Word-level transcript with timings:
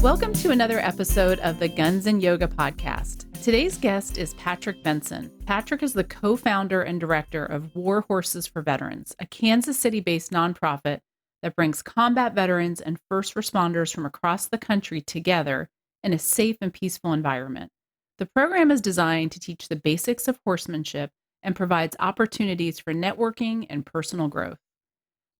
Welcome 0.00 0.32
to 0.34 0.52
another 0.52 0.78
episode 0.78 1.40
of 1.40 1.58
the 1.58 1.68
Guns 1.68 2.06
and 2.06 2.22
Yoga 2.22 2.46
podcast. 2.46 3.26
Today's 3.42 3.76
guest 3.76 4.16
is 4.16 4.32
Patrick 4.34 4.82
Benson. 4.82 5.30
Patrick 5.44 5.82
is 5.82 5.92
the 5.92 6.04
co 6.04 6.36
founder 6.36 6.82
and 6.82 7.00
director 7.00 7.44
of 7.44 7.74
War 7.74 8.02
Horses 8.02 8.46
for 8.46 8.62
Veterans, 8.62 9.14
a 9.18 9.26
Kansas 9.26 9.78
City 9.78 10.00
based 10.00 10.30
nonprofit 10.30 11.00
that 11.42 11.56
brings 11.56 11.82
combat 11.82 12.34
veterans 12.34 12.80
and 12.80 12.98
first 13.08 13.34
responders 13.34 13.92
from 13.92 14.06
across 14.06 14.46
the 14.46 14.58
country 14.58 15.00
together 15.00 15.68
in 16.04 16.12
a 16.12 16.18
safe 16.18 16.56
and 16.60 16.72
peaceful 16.72 17.12
environment. 17.12 17.70
The 18.18 18.26
program 18.26 18.72
is 18.72 18.80
designed 18.80 19.30
to 19.32 19.40
teach 19.40 19.68
the 19.68 19.76
basics 19.76 20.26
of 20.26 20.40
horsemanship 20.44 21.12
and 21.44 21.54
provides 21.54 21.96
opportunities 22.00 22.80
for 22.80 22.92
networking 22.92 23.66
and 23.70 23.86
personal 23.86 24.26
growth. 24.26 24.58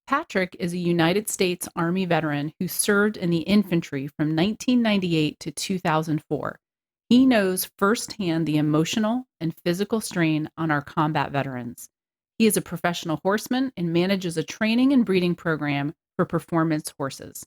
Patrick 0.07 0.57
is 0.61 0.73
a 0.73 0.79
United 0.79 1.29
States 1.29 1.69
Army 1.75 2.05
veteran 2.05 2.53
who 2.61 2.69
served 2.69 3.17
in 3.17 3.31
the 3.31 3.39
infantry 3.39 4.07
from 4.07 4.37
1998 4.37 5.41
to 5.41 5.51
2004. 5.51 6.61
He 7.09 7.27
knows 7.27 7.69
firsthand 7.79 8.47
the 8.47 8.59
emotional 8.59 9.27
and 9.41 9.57
physical 9.65 10.01
strain 10.01 10.49
on 10.57 10.71
our 10.71 10.81
combat 10.81 11.33
veterans. 11.33 11.89
He 12.39 12.47
is 12.47 12.57
a 12.57 12.63
professional 12.63 13.19
horseman 13.25 13.73
and 13.77 13.93
manages 13.93 14.37
a 14.37 14.45
training 14.45 14.93
and 14.93 15.05
breeding 15.05 15.35
program 15.35 15.95
for 16.15 16.25
performance 16.25 16.95
horses. 16.97 17.45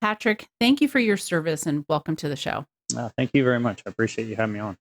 Patrick, 0.00 0.48
thank 0.58 0.80
you 0.80 0.88
for 0.88 0.98
your 0.98 1.16
service 1.16 1.64
and 1.64 1.84
welcome 1.88 2.16
to 2.16 2.28
the 2.28 2.36
show. 2.36 2.66
Uh, 2.96 3.10
thank 3.16 3.30
you 3.34 3.44
very 3.44 3.60
much. 3.60 3.82
I 3.86 3.90
appreciate 3.90 4.28
you 4.28 4.36
having 4.36 4.54
me 4.54 4.60
on. 4.60 4.76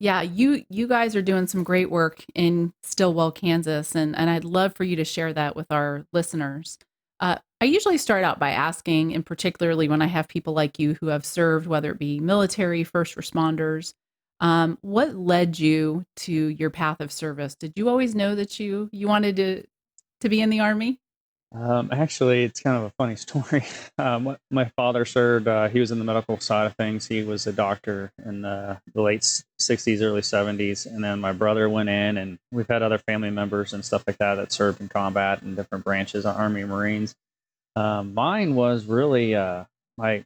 Yeah, 0.00 0.22
you 0.22 0.64
you 0.68 0.88
guys 0.88 1.14
are 1.14 1.22
doing 1.22 1.46
some 1.46 1.62
great 1.62 1.90
work 1.90 2.24
in 2.34 2.72
Stilwell, 2.82 3.32
Kansas, 3.32 3.94
and 3.94 4.16
and 4.16 4.28
I'd 4.28 4.44
love 4.44 4.74
for 4.74 4.84
you 4.84 4.96
to 4.96 5.04
share 5.04 5.32
that 5.32 5.56
with 5.56 5.70
our 5.70 6.04
listeners. 6.12 6.78
Uh, 7.20 7.36
I 7.60 7.66
usually 7.66 7.96
start 7.96 8.24
out 8.24 8.38
by 8.38 8.50
asking, 8.50 9.14
and 9.14 9.24
particularly 9.24 9.88
when 9.88 10.02
I 10.02 10.06
have 10.06 10.28
people 10.28 10.52
like 10.52 10.78
you 10.78 10.94
who 11.00 11.06
have 11.06 11.24
served, 11.24 11.66
whether 11.66 11.92
it 11.92 11.98
be 11.98 12.18
military, 12.18 12.84
first 12.84 13.16
responders, 13.16 13.94
um, 14.40 14.78
what 14.82 15.14
led 15.14 15.58
you 15.58 16.04
to 16.16 16.32
your 16.32 16.70
path 16.70 17.00
of 17.00 17.12
service? 17.12 17.54
Did 17.54 17.72
you 17.76 17.88
always 17.88 18.14
know 18.14 18.34
that 18.34 18.58
you 18.58 18.90
you 18.92 19.08
wanted 19.08 19.36
to 19.36 19.64
to 20.20 20.28
be 20.28 20.40
in 20.40 20.50
the 20.50 20.60
army? 20.60 20.98
Um, 21.54 21.90
actually, 21.92 22.42
it's 22.42 22.60
kind 22.60 22.76
of 22.76 22.82
a 22.84 22.90
funny 22.98 23.14
story. 23.16 23.64
Um, 23.96 24.36
my 24.50 24.64
father 24.76 25.04
served, 25.04 25.46
uh, 25.46 25.68
he 25.68 25.78
was 25.78 25.92
in 25.92 25.98
the 25.98 26.04
medical 26.04 26.40
side 26.40 26.66
of 26.66 26.74
things. 26.74 27.06
He 27.06 27.22
was 27.22 27.46
a 27.46 27.52
doctor 27.52 28.12
in 28.26 28.42
the, 28.42 28.80
the 28.92 29.02
late 29.02 29.20
60s, 29.20 30.02
early 30.02 30.22
70s. 30.22 30.86
And 30.86 31.02
then 31.02 31.20
my 31.20 31.32
brother 31.32 31.68
went 31.68 31.88
in, 31.88 32.18
and 32.18 32.38
we've 32.50 32.66
had 32.66 32.82
other 32.82 32.98
family 32.98 33.30
members 33.30 33.72
and 33.72 33.84
stuff 33.84 34.02
like 34.06 34.18
that 34.18 34.34
that 34.34 34.52
served 34.52 34.80
in 34.80 34.88
combat 34.88 35.42
in 35.42 35.54
different 35.54 35.84
branches 35.84 36.26
Army 36.26 36.64
Marines. 36.64 37.14
Um, 37.76 38.14
mine 38.14 38.56
was 38.56 38.86
really 38.86 39.36
uh, 39.36 39.64
my, 39.96 40.24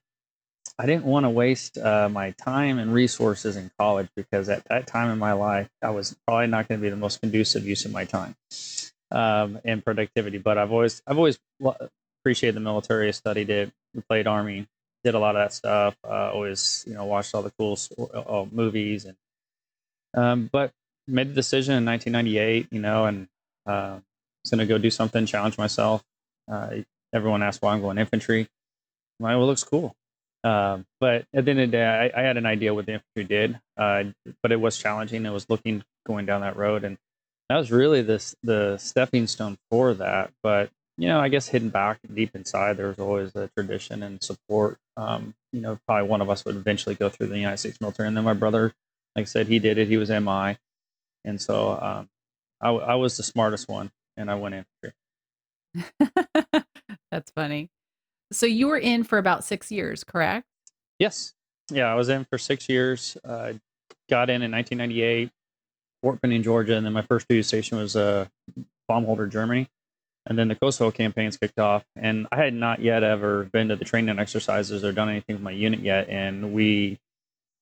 I 0.78 0.86
didn't 0.86 1.04
want 1.04 1.24
to 1.24 1.30
waste 1.30 1.76
uh, 1.76 2.08
my 2.08 2.30
time 2.32 2.78
and 2.78 2.92
resources 2.92 3.56
in 3.56 3.70
college 3.78 4.08
because 4.16 4.48
at 4.48 4.64
that 4.68 4.86
time 4.86 5.10
in 5.10 5.18
my 5.18 5.32
life, 5.32 5.68
I 5.82 5.90
was 5.90 6.16
probably 6.26 6.46
not 6.46 6.68
going 6.68 6.80
to 6.80 6.82
be 6.82 6.90
the 6.90 6.96
most 6.96 7.20
conducive 7.20 7.66
use 7.66 7.84
of 7.84 7.92
my 7.92 8.04
time 8.04 8.34
um, 9.10 9.60
and 9.64 9.84
productivity. 9.84 10.38
But 10.38 10.58
I've 10.58 10.72
always 10.72 11.02
I've 11.06 11.18
always 11.18 11.38
appreciated 12.20 12.56
the 12.56 12.60
military. 12.60 13.08
I 13.08 13.12
studied 13.12 13.50
it. 13.50 13.72
We 13.94 14.02
played 14.02 14.26
army. 14.26 14.66
Did 15.04 15.14
a 15.14 15.18
lot 15.18 15.36
of 15.36 15.42
that 15.42 15.52
stuff. 15.52 15.96
Uh, 16.04 16.32
always 16.32 16.84
you 16.86 16.94
know 16.94 17.04
watched 17.04 17.34
all 17.34 17.42
the 17.42 17.52
cool 17.58 17.78
uh, 18.14 18.44
movies 18.50 19.04
and 19.04 19.16
um, 20.14 20.50
but 20.52 20.72
made 21.06 21.28
the 21.28 21.34
decision 21.34 21.76
in 21.76 21.84
1998. 21.84 22.68
You 22.70 22.80
know, 22.80 23.06
and 23.06 23.28
uh, 23.66 23.98
was 24.42 24.50
going 24.50 24.66
to 24.66 24.66
go 24.66 24.78
do 24.78 24.90
something, 24.90 25.26
challenge 25.26 25.58
myself. 25.58 26.02
Uh, 26.50 26.78
everyone 27.12 27.42
asked 27.42 27.62
why 27.62 27.74
I'm 27.74 27.80
going 27.80 27.98
infantry. 27.98 28.48
I'm 29.20 29.24
like, 29.24 29.32
well, 29.32 29.44
it 29.44 29.46
looks 29.46 29.64
cool. 29.64 29.94
Uh, 30.44 30.78
but 31.00 31.26
at 31.34 31.44
the 31.44 31.50
end 31.50 31.60
of 31.60 31.70
the 31.70 31.76
day, 31.76 31.84
I, 31.84 32.20
I, 32.20 32.22
had 32.22 32.36
an 32.36 32.46
idea 32.46 32.72
what 32.72 32.86
the 32.86 32.92
infantry 32.92 33.24
did, 33.24 33.58
uh, 33.76 34.04
but 34.40 34.52
it 34.52 34.60
was 34.60 34.78
challenging. 34.78 35.26
It 35.26 35.32
was 35.32 35.50
looking 35.50 35.82
going 36.06 36.26
down 36.26 36.42
that 36.42 36.56
road, 36.56 36.84
and 36.84 36.96
that 37.48 37.56
was 37.56 37.70
really 37.70 38.02
the 38.02 38.34
the 38.42 38.76
stepping 38.78 39.26
stone 39.26 39.58
for 39.70 39.94
that. 39.94 40.32
But 40.42 40.70
you 40.96 41.08
know, 41.08 41.20
I 41.20 41.28
guess 41.28 41.48
hidden 41.48 41.68
back 41.68 42.00
deep 42.12 42.34
inside, 42.34 42.76
there 42.76 42.88
was 42.88 42.98
always 42.98 43.34
a 43.36 43.48
tradition 43.56 44.02
and 44.02 44.22
support. 44.22 44.78
Um, 44.96 45.34
you 45.52 45.60
know, 45.60 45.78
probably 45.86 46.08
one 46.08 46.20
of 46.20 46.28
us 46.28 46.44
would 46.44 46.56
eventually 46.56 46.94
go 46.94 47.08
through 47.08 47.28
the 47.28 47.38
United 47.38 47.58
States 47.58 47.80
military, 47.80 48.08
and 48.08 48.16
then 48.16 48.24
my 48.24 48.34
brother, 48.34 48.74
like 49.14 49.22
I 49.22 49.24
said, 49.24 49.46
he 49.46 49.58
did 49.58 49.78
it. 49.78 49.88
He 49.88 49.96
was 49.96 50.10
MI, 50.10 50.58
and 51.24 51.40
so 51.40 51.78
um, 51.80 52.08
I, 52.60 52.70
I 52.70 52.94
was 52.96 53.16
the 53.16 53.22
smartest 53.22 53.68
one, 53.68 53.90
and 54.16 54.30
I 54.30 54.34
went 54.34 54.54
infantry. 54.56 54.92
That's 57.10 57.30
funny. 57.30 57.70
So 58.32 58.46
you 58.46 58.68
were 58.68 58.78
in 58.78 59.04
for 59.04 59.18
about 59.18 59.44
six 59.44 59.70
years, 59.70 60.04
correct? 60.04 60.46
Yes. 60.98 61.32
Yeah, 61.70 61.86
I 61.86 61.94
was 61.94 62.08
in 62.08 62.24
for 62.24 62.38
six 62.38 62.68
years. 62.68 63.16
Uh, 63.24 63.54
got 64.10 64.30
in 64.30 64.42
in 64.42 64.50
1998 64.50 65.30
Fort 66.02 66.20
Benning, 66.20 66.42
Georgia, 66.42 66.76
and 66.76 66.86
then 66.86 66.92
my 66.92 67.02
first 67.02 67.28
duty 67.28 67.42
station 67.42 67.78
was 67.78 67.96
uh, 67.96 68.26
Baumholder, 68.90 69.30
Germany. 69.30 69.68
And 70.26 70.38
then 70.38 70.48
the 70.48 70.54
Kosovo 70.54 70.90
campaigns 70.90 71.38
kicked 71.38 71.58
off, 71.58 71.84
and 71.96 72.26
I 72.30 72.36
had 72.36 72.52
not 72.52 72.80
yet 72.80 73.02
ever 73.02 73.44
been 73.44 73.68
to 73.68 73.76
the 73.76 73.84
training 73.86 74.18
exercises 74.18 74.84
or 74.84 74.92
done 74.92 75.08
anything 75.08 75.36
with 75.36 75.42
my 75.42 75.52
unit 75.52 75.80
yet. 75.80 76.10
And 76.10 76.52
we 76.52 76.98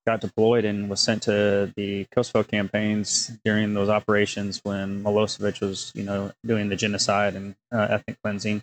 got 0.05 0.21
deployed 0.21 0.65
and 0.65 0.89
was 0.89 1.01
sent 1.01 1.25
to 1.25 1.73
the 1.77 2.07
Kosovo 2.13 2.43
campaigns 2.43 3.31
during 3.45 3.75
those 3.75 3.89
operations 3.89 4.61
when 4.65 5.03
Milosevic 5.03 5.61
was, 5.61 5.93
you 5.95 6.03
know, 6.03 6.33
doing 6.45 6.69
the 6.69 6.77
genocide 6.77 7.35
and 7.35 7.55
uh, 7.73 7.87
ethnic 7.91 8.21
cleansing. 8.23 8.63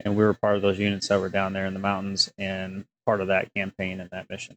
And 0.00 0.16
we 0.16 0.24
were 0.24 0.34
part 0.34 0.56
of 0.56 0.62
those 0.62 0.78
units 0.78 1.08
that 1.08 1.20
were 1.20 1.28
down 1.28 1.52
there 1.52 1.66
in 1.66 1.74
the 1.74 1.80
mountains 1.80 2.32
and 2.38 2.84
part 3.04 3.20
of 3.20 3.28
that 3.28 3.52
campaign 3.54 4.00
and 4.00 4.10
that 4.10 4.28
mission. 4.28 4.56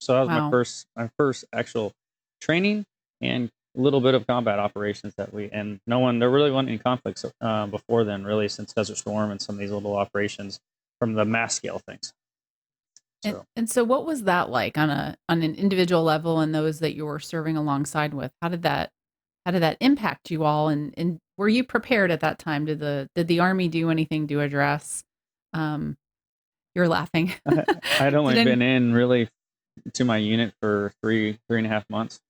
So 0.00 0.14
that 0.14 0.20
was 0.20 0.28
wow. 0.28 0.44
my 0.44 0.50
first, 0.50 0.86
my 0.96 1.10
first 1.18 1.44
actual 1.52 1.92
training 2.40 2.86
and 3.20 3.50
little 3.80 4.00
bit 4.00 4.14
of 4.14 4.26
combat 4.26 4.58
operations 4.58 5.14
that 5.16 5.32
we 5.32 5.48
and 5.52 5.80
no 5.86 5.98
one 5.98 6.18
there 6.18 6.30
really 6.30 6.50
wasn't 6.50 6.68
any 6.68 6.78
conflicts 6.78 7.24
uh, 7.40 7.66
before 7.66 8.04
then 8.04 8.24
really 8.24 8.48
since 8.48 8.72
Desert 8.72 8.96
Storm 8.96 9.30
and 9.30 9.40
some 9.40 9.54
of 9.54 9.60
these 9.60 9.70
little 9.70 9.96
operations 9.96 10.58
from 10.98 11.14
the 11.14 11.24
mass 11.24 11.54
scale 11.54 11.80
things. 11.86 12.12
So. 13.24 13.30
And, 13.30 13.42
and 13.56 13.70
so 13.70 13.84
what 13.84 14.06
was 14.06 14.24
that 14.24 14.50
like 14.50 14.78
on 14.78 14.90
a 14.90 15.16
on 15.28 15.42
an 15.42 15.54
individual 15.54 16.02
level 16.02 16.40
and 16.40 16.54
those 16.54 16.80
that 16.80 16.94
you 16.94 17.06
were 17.06 17.18
serving 17.18 17.56
alongside 17.56 18.14
with? 18.14 18.32
How 18.42 18.48
did 18.48 18.62
that 18.62 18.90
how 19.44 19.52
did 19.52 19.62
that 19.62 19.76
impact 19.80 20.30
you 20.30 20.44
all 20.44 20.68
and 20.68 20.94
and 20.96 21.18
were 21.36 21.48
you 21.48 21.64
prepared 21.64 22.10
at 22.10 22.20
that 22.20 22.38
time? 22.38 22.64
Did 22.64 22.80
the 22.80 23.08
did 23.14 23.28
the 23.28 23.40
army 23.40 23.68
do 23.68 23.90
anything 23.90 24.26
to 24.28 24.40
address 24.40 25.02
um 25.52 25.96
you're 26.74 26.88
laughing. 26.88 27.32
I, 27.46 27.64
I'd 28.00 28.14
only 28.14 28.34
been 28.44 28.62
in 28.62 28.92
really 28.92 29.28
to 29.94 30.04
my 30.04 30.16
unit 30.16 30.54
for 30.60 30.92
three 31.02 31.38
three 31.48 31.58
and 31.58 31.66
a 31.66 31.70
half 31.70 31.84
months 31.90 32.20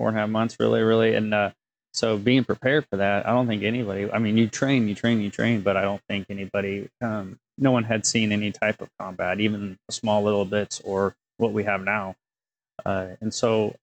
four 0.00 0.08
and 0.08 0.16
a 0.16 0.20
half 0.20 0.30
months, 0.30 0.56
really, 0.58 0.80
really. 0.80 1.14
And 1.14 1.34
uh, 1.34 1.50
so 1.92 2.16
being 2.16 2.42
prepared 2.42 2.86
for 2.88 2.96
that, 2.96 3.26
I 3.26 3.32
don't 3.32 3.46
think 3.46 3.62
anybody, 3.62 4.10
I 4.10 4.18
mean, 4.18 4.38
you 4.38 4.48
train, 4.48 4.88
you 4.88 4.94
train, 4.94 5.20
you 5.20 5.28
train, 5.28 5.60
but 5.60 5.76
I 5.76 5.82
don't 5.82 6.00
think 6.08 6.24
anybody, 6.30 6.88
um, 7.02 7.38
no 7.58 7.70
one 7.70 7.84
had 7.84 8.06
seen 8.06 8.32
any 8.32 8.50
type 8.50 8.80
of 8.80 8.88
combat, 8.98 9.40
even 9.40 9.76
small 9.90 10.22
little 10.22 10.46
bits 10.46 10.80
or 10.82 11.14
what 11.36 11.52
we 11.52 11.64
have 11.64 11.82
now. 11.82 12.14
Uh, 12.86 13.08
and 13.20 13.34
so 13.34 13.76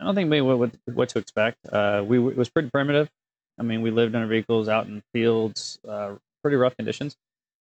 I 0.00 0.04
don't 0.04 0.14
think 0.14 0.30
maybe 0.30 0.40
what, 0.40 0.58
what, 0.58 0.70
what 0.86 1.08
to 1.10 1.18
expect. 1.18 1.58
Uh, 1.70 2.02
we, 2.02 2.16
it 2.16 2.36
was 2.36 2.48
pretty 2.48 2.70
primitive. 2.70 3.10
I 3.58 3.62
mean, 3.62 3.82
we 3.82 3.90
lived 3.90 4.14
in 4.14 4.22
our 4.22 4.26
vehicles 4.26 4.70
out 4.70 4.86
in 4.86 5.02
fields, 5.12 5.78
uh, 5.86 6.14
pretty 6.40 6.56
rough 6.56 6.78
conditions, 6.78 7.14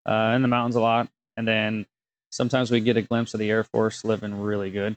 uh, 0.05 0.31
in 0.33 0.43
the 0.43 0.47
mountains 0.47 0.77
a 0.77 0.81
lot. 0.81 1.09
And 1.35 1.45
then 1.45 1.85
sometimes 2.29 2.71
we 2.71 2.79
get 2.79 2.95
a 2.95 3.01
glimpse 3.01 3.33
of 3.33 3.41
the 3.41 3.49
Air 3.49 3.65
Force 3.65 4.05
living 4.05 4.39
really 4.39 4.71
good. 4.71 4.95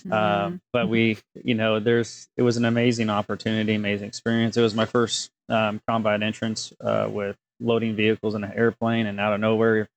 Mm-hmm. 0.00 0.12
Um, 0.12 0.60
but 0.72 0.88
we, 0.88 1.18
you 1.42 1.54
know, 1.54 1.80
there's 1.80 2.28
it 2.36 2.42
was 2.42 2.56
an 2.56 2.64
amazing 2.64 3.10
opportunity, 3.10 3.74
amazing 3.74 4.08
experience. 4.08 4.56
It 4.56 4.62
was 4.62 4.74
my 4.74 4.84
first 4.84 5.30
um, 5.48 5.80
combat 5.88 6.22
entrance 6.22 6.72
uh, 6.80 7.08
with 7.10 7.36
loading 7.60 7.96
vehicles 7.96 8.34
in 8.34 8.44
an 8.44 8.52
airplane, 8.52 9.06
and 9.06 9.18
out 9.18 9.32
of 9.32 9.40
nowhere, 9.40 9.88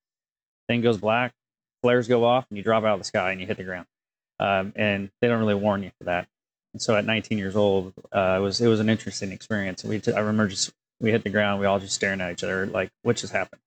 thing 0.68 0.81
goes 0.81 0.98
black, 0.98 1.34
flares 1.81 2.07
go 2.07 2.24
off, 2.24 2.46
and 2.50 2.57
you 2.57 2.63
drop 2.63 2.84
out 2.84 2.94
of 2.94 3.00
the 3.00 3.06
sky 3.06 3.31
and 3.31 3.42
you 3.42 3.48
hit 3.48 3.57
the 3.57 3.63
ground. 3.63 3.88
Um, 4.40 4.72
and 4.75 5.10
they 5.22 5.28
don't 5.28 5.40
really 5.40 5.56
warn 5.56 5.84
you 5.84 5.92
for 5.98 6.06
that. 6.06 6.28
And 6.74 6.81
so 6.81 6.95
at 6.95 7.06
19 7.06 7.38
years 7.38 7.56
old, 7.56 7.94
uh, 8.13 8.38
it 8.40 8.42
was 8.42 8.62
it 8.62 8.68
was 8.68 8.80
an 8.80 8.90
interesting 8.90 9.31
experience. 9.31 9.84
We 9.84 10.00
t- 10.00 10.13
I 10.13 10.19
remember 10.19 10.48
just 10.48 10.72
we 11.02 11.12
hit 11.12 11.24
the 11.24 11.30
ground, 11.30 11.60
we 11.60 11.66
all 11.66 11.80
just 11.80 11.95
staring 11.95 12.22
at 12.22 12.31
each 12.31 12.44
other 12.44 12.66
like, 12.66 12.90
what 13.04 13.18
just 13.18 13.34
happened? 13.34 13.62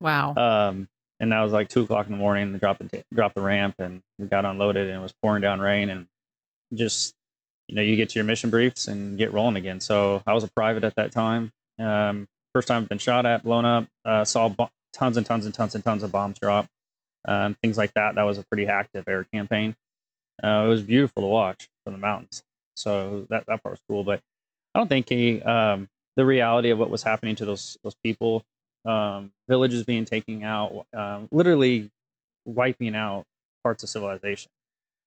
wow. 0.00 0.34
Um, 0.70 0.88
and 1.20 1.32
that 1.32 1.42
was 1.42 1.52
like 1.52 1.68
two 1.68 1.82
o'clock 1.82 2.06
in 2.06 2.12
the 2.12 2.18
morning. 2.18 2.52
They 2.52 2.58
dropped 2.58 2.80
the 2.80 3.04
dropped 3.14 3.34
the 3.34 3.42
ramp, 3.42 3.76
and 3.78 4.02
we 4.18 4.26
got 4.26 4.44
unloaded, 4.44 4.88
and 4.88 4.98
it 4.98 5.02
was 5.02 5.14
pouring 5.22 5.42
down 5.42 5.60
rain, 5.60 5.90
and 5.90 6.06
just 6.74 7.14
you 7.68 7.76
know, 7.76 7.82
you 7.82 7.96
get 7.96 8.10
to 8.10 8.14
your 8.16 8.24
mission 8.24 8.50
briefs 8.50 8.88
and 8.88 9.16
get 9.18 9.32
rolling 9.32 9.56
again. 9.56 9.80
So 9.80 10.22
I 10.26 10.34
was 10.34 10.44
a 10.44 10.48
private 10.48 10.84
at 10.84 10.96
that 10.96 11.12
time. 11.12 11.52
Um, 11.78 12.28
first 12.54 12.68
time 12.68 12.82
I've 12.82 12.88
been 12.88 12.98
shot 12.98 13.26
at, 13.26 13.42
blown 13.42 13.64
up, 13.64 13.86
uh, 14.04 14.24
saw 14.24 14.48
bo- 14.48 14.70
tons 14.92 15.16
and 15.16 15.26
tons 15.26 15.46
and 15.46 15.54
tons 15.54 15.74
and 15.74 15.82
tons 15.82 16.02
of 16.02 16.12
bombs 16.12 16.38
drop, 16.38 16.66
um, 17.26 17.56
things 17.62 17.78
like 17.78 17.92
that. 17.94 18.16
That 18.16 18.22
was 18.24 18.38
a 18.38 18.44
pretty 18.44 18.66
active 18.66 19.08
air 19.08 19.26
campaign. 19.32 19.74
Uh, 20.42 20.64
it 20.66 20.68
was 20.68 20.82
beautiful 20.82 21.22
to 21.22 21.28
watch 21.28 21.68
from 21.84 21.94
the 21.94 21.98
mountains. 21.98 22.42
So 22.76 23.26
that, 23.30 23.46
that 23.46 23.62
part 23.62 23.72
was 23.72 23.80
cool. 23.88 24.04
But 24.04 24.20
I 24.74 24.80
don't 24.80 24.88
think 24.88 25.08
he 25.08 25.40
um, 25.42 25.88
the 26.16 26.26
reality 26.26 26.70
of 26.70 26.78
what 26.78 26.90
was 26.90 27.02
happening 27.02 27.36
to 27.36 27.44
those 27.44 27.78
those 27.82 27.96
people, 28.04 28.44
um, 28.84 29.32
villages 29.48 29.84
being 29.84 30.04
taken 30.04 30.42
out, 30.42 30.86
um, 30.94 31.28
literally 31.30 31.90
wiping 32.44 32.94
out 32.94 33.24
parts 33.62 33.82
of 33.82 33.88
civilization. 33.88 34.50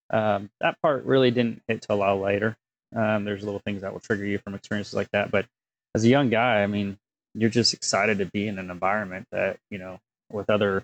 Um, 0.09 0.49
that 0.61 0.81
part 0.81 1.03
really 1.05 1.31
didn't 1.31 1.61
hit 1.67 1.81
till 1.81 1.95
a 1.95 1.97
lot 1.97 2.19
later. 2.19 2.55
Um, 2.95 3.25
there's 3.25 3.43
little 3.43 3.61
things 3.65 3.81
that 3.81 3.91
will 3.93 3.99
trigger 3.99 4.25
you 4.25 4.39
from 4.39 4.55
experiences 4.55 4.93
like 4.93 5.09
that, 5.11 5.29
but 5.31 5.45
as 5.93 6.03
a 6.03 6.09
young 6.09 6.29
guy, 6.29 6.63
I 6.63 6.67
mean, 6.67 6.97
you're 7.33 7.49
just 7.49 7.73
excited 7.73 8.19
to 8.19 8.25
be 8.25 8.47
in 8.47 8.59
an 8.59 8.71
environment 8.71 9.27
that 9.31 9.57
you 9.69 9.77
know 9.77 9.99
with 10.31 10.49
other, 10.49 10.83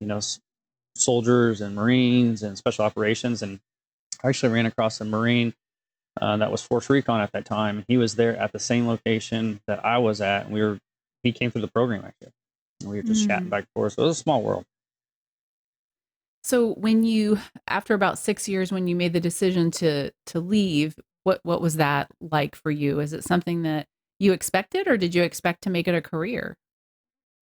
you 0.00 0.06
know, 0.06 0.18
s- 0.18 0.40
soldiers 0.96 1.60
and 1.60 1.74
Marines 1.74 2.42
and 2.42 2.56
special 2.56 2.84
operations. 2.84 3.42
And 3.42 3.60
I 4.22 4.28
actually 4.28 4.52
ran 4.52 4.66
across 4.66 5.00
a 5.00 5.04
Marine 5.04 5.54
uh, 6.20 6.36
that 6.38 6.50
was 6.50 6.62
Force 6.62 6.88
Recon 6.88 7.20
at 7.20 7.32
that 7.32 7.44
time. 7.44 7.84
He 7.88 7.96
was 7.96 8.16
there 8.16 8.36
at 8.36 8.52
the 8.52 8.58
same 8.58 8.86
location 8.86 9.60
that 9.66 9.84
I 9.84 9.98
was 9.98 10.20
at, 10.20 10.46
and 10.46 10.54
we 10.54 10.62
were. 10.62 10.78
He 11.24 11.32
came 11.32 11.50
through 11.50 11.62
the 11.62 11.68
program 11.68 12.04
actually. 12.04 12.32
And 12.80 12.90
we 12.90 12.96
were 12.96 13.02
just 13.02 13.26
chatting 13.26 13.48
Mm. 13.48 13.50
back 13.50 13.60
and 13.64 13.68
forth. 13.74 13.94
So 13.94 14.02
it 14.02 14.06
was 14.06 14.18
a 14.18 14.22
small 14.22 14.42
world. 14.42 14.64
So 16.42 16.74
when 16.74 17.04
you 17.04 17.38
after 17.66 17.94
about 17.94 18.18
6 18.18 18.48
years 18.48 18.70
when 18.70 18.86
you 18.86 18.94
made 18.94 19.12
the 19.12 19.20
decision 19.20 19.70
to 19.72 20.10
to 20.26 20.40
leave, 20.40 20.94
what 21.24 21.40
what 21.42 21.60
was 21.62 21.76
that 21.76 22.08
like 22.20 22.54
for 22.54 22.70
you? 22.70 23.00
Is 23.00 23.12
it 23.12 23.24
something 23.24 23.62
that 23.62 23.86
you 24.20 24.32
expected 24.32 24.86
or 24.86 24.96
did 24.96 25.14
you 25.14 25.22
expect 25.22 25.62
to 25.62 25.70
make 25.70 25.88
it 25.88 25.94
a 25.94 26.02
career? 26.02 26.56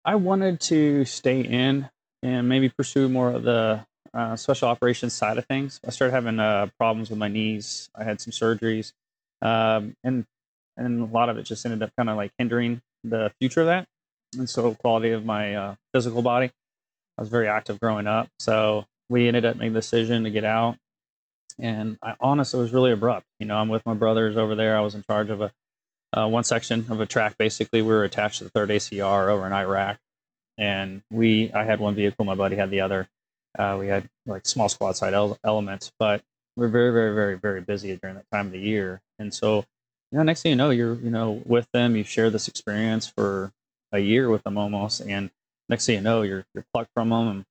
I 0.05 0.14
wanted 0.17 0.61
to 0.62 1.05
stay 1.05 1.40
in 1.40 1.88
and 2.23 2.49
maybe 2.49 2.69
pursue 2.69 3.08
more 3.08 3.31
of 3.31 3.43
the 3.43 3.84
uh, 4.14 4.37
special 4.37 4.69
operations 4.69 5.12
side 5.14 5.38
of 5.38 5.46
things. 5.46 5.81
I 5.87 5.90
started 5.90 6.12
having 6.12 6.38
uh, 6.38 6.69
problems 6.79 7.08
with 7.11 7.19
my 7.19 7.29
knees. 7.29 7.88
I 7.94 8.05
had 8.05 8.20
some 8.20 8.31
surgeries, 8.32 8.93
um, 9.40 9.96
and 10.05 10.26
and 10.76 11.02
a 11.02 11.06
lot 11.06 11.29
of 11.29 11.38
it 11.38 11.44
just 11.44 11.64
ended 11.64 11.82
up 11.82 11.90
kind 11.96 12.08
of 12.11 12.17
like 12.17 12.32
hindering 12.38 12.82
the 13.04 13.32
future 13.40 13.60
of 13.60 13.66
that, 13.66 13.87
and 14.37 14.49
so 14.49 14.75
quality 14.75 15.10
of 15.10 15.25
my 15.25 15.54
uh, 15.54 15.75
physical 15.93 16.22
body. 16.22 16.50
I 17.19 17.22
was 17.22 17.28
very 17.28 17.49
active 17.49 17.78
growing 17.81 18.06
up, 18.06 18.28
so 18.38 18.87
we 19.08 19.28
ended 19.28 19.44
up 19.44 19.56
making 19.56 19.75
the 19.75 19.81
decision 19.81 20.25
to 20.25 20.31
get 20.31 20.44
out. 20.44 20.76
And 21.58 21.99
I 22.02 22.14
honestly 22.20 22.58
it 22.60 22.62
was 22.62 22.72
really 22.72 22.93
abrupt. 22.93 23.26
You 23.38 23.46
know, 23.46 23.56
I'm 23.56 23.69
with 23.69 23.84
my 23.84 23.94
brothers 23.94 24.37
over 24.37 24.54
there. 24.54 24.76
I 24.76 24.81
was 24.81 24.94
in 24.94 25.02
charge 25.02 25.31
of 25.31 25.43
a 25.43 25.52
uh, 26.14 26.26
one 26.26 26.44
section 26.44 26.87
of 26.90 27.00
a 27.00 27.06
track. 27.06 27.37
Basically, 27.38 27.82
we 27.82 27.88
were 27.88 28.04
attached 28.04 28.38
to 28.38 28.44
the 28.44 28.50
third 28.50 28.70
ACR 28.70 29.28
over 29.28 29.46
in 29.46 29.52
Iraq, 29.52 29.98
and 30.58 31.02
we 31.10 31.52
I 31.52 31.64
had 31.64 31.81
one 31.81 31.94
vehicle, 31.94 32.25
my 32.25 32.34
buddy 32.34 32.56
had 32.56 32.70
the 32.70 32.81
other. 32.81 33.08
Uh, 33.58 33.76
we 33.78 33.88
had 33.88 34.08
like 34.26 34.46
small 34.46 34.69
squad 34.69 34.96
side 34.96 35.14
ele- 35.14 35.38
elements, 35.44 35.93
but 35.98 36.22
we're 36.56 36.69
very, 36.69 36.93
very, 36.93 37.14
very, 37.14 37.38
very 37.38 37.60
busy 37.60 37.96
during 37.96 38.16
that 38.16 38.26
time 38.31 38.46
of 38.46 38.52
the 38.52 38.58
year. 38.58 39.00
And 39.19 39.32
so, 39.32 39.64
you 40.12 40.19
know, 40.19 40.25
next 40.25 40.43
thing 40.43 40.50
you 40.50 40.56
know, 40.56 40.70
you're 40.70 40.94
you 40.94 41.11
know 41.11 41.43
with 41.47 41.67
them, 41.73 41.97
you 41.97 42.05
share 42.05 42.31
this 42.31 42.47
experience 42.47 43.06
for 43.06 43.50
a 43.93 43.99
year 43.99 44.29
with 44.29 44.43
them 44.43 44.59
almost, 44.59 45.00
and 45.00 45.31
next 45.69 45.87
thing 45.87 45.97
you 45.97 46.00
know, 46.03 46.23
you're 46.23 46.44
you're 46.55 46.67
plucked 46.73 46.91
from 46.94 47.09
them 47.09 47.29
and 47.29 47.44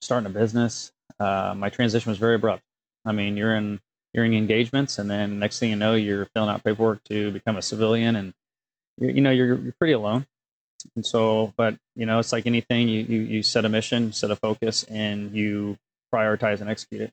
starting 0.00 0.26
a 0.26 0.30
business. 0.30 0.92
Uh, 1.20 1.54
my 1.56 1.68
transition 1.68 2.10
was 2.10 2.18
very 2.18 2.34
abrupt. 2.34 2.62
I 3.04 3.12
mean, 3.12 3.36
you're 3.36 3.54
in 3.54 3.80
you're 4.12 4.24
in 4.24 4.34
engagements, 4.34 4.98
and 4.98 5.08
then 5.08 5.38
next 5.38 5.60
thing 5.60 5.70
you 5.70 5.76
know, 5.76 5.94
you're 5.94 6.26
filling 6.34 6.50
out 6.50 6.64
paperwork 6.64 7.04
to 7.04 7.30
become 7.30 7.56
a 7.56 7.62
civilian, 7.62 8.16
and 8.16 8.34
you, 8.98 9.20
know 9.20 9.30
you're 9.30 9.54
you're 9.58 9.74
pretty 9.78 9.92
alone. 9.92 10.26
And 10.96 11.06
so, 11.06 11.52
but 11.56 11.76
you 11.94 12.06
know, 12.06 12.18
it's 12.18 12.32
like 12.32 12.46
anything. 12.46 12.88
You 12.88 13.02
you 13.02 13.20
you 13.20 13.42
set 13.44 13.64
a 13.64 13.68
mission, 13.68 14.12
set 14.12 14.32
a 14.32 14.36
focus, 14.36 14.82
and 14.84 15.32
you 15.32 15.78
prioritize 16.12 16.60
and 16.60 16.68
execute 16.68 17.02
it. 17.02 17.12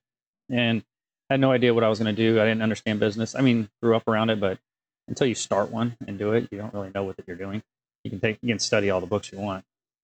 And 0.49 0.83
I 1.29 1.33
had 1.33 1.39
no 1.39 1.51
idea 1.51 1.73
what 1.73 1.83
I 1.83 1.89
was 1.89 1.99
going 1.99 2.15
to 2.15 2.19
do. 2.19 2.41
I 2.41 2.45
didn't 2.45 2.63
understand 2.63 2.99
business. 2.99 3.35
I 3.35 3.41
mean, 3.41 3.69
grew 3.83 3.95
up 3.95 4.07
around 4.07 4.31
it, 4.31 4.39
but 4.39 4.57
until 5.07 5.27
you 5.27 5.35
start 5.35 5.71
one 5.71 5.95
and 6.07 6.17
do 6.19 6.33
it, 6.33 6.47
you 6.51 6.57
don't 6.57 6.73
really 6.73 6.91
know 6.93 7.03
what 7.03 7.17
that 7.17 7.27
you're 7.27 7.37
doing. 7.37 7.63
You 8.03 8.11
can 8.11 8.19
take 8.19 8.39
you 8.41 8.49
can 8.49 8.59
study 8.59 8.89
all 8.89 9.01
the 9.01 9.07
books 9.07 9.31
you 9.31 9.39
want. 9.39 9.63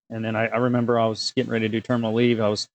And 0.10 0.24
then 0.24 0.36
I, 0.36 0.48
I 0.48 0.58
remember 0.58 1.00
I 1.00 1.08
was 1.08 1.32
getting 1.36 1.52
ready 1.52 1.68
to 1.68 1.72
do 1.72 1.82
terminal 1.82 2.14
leave. 2.14 2.40
I 2.40 2.50
was 2.50 2.68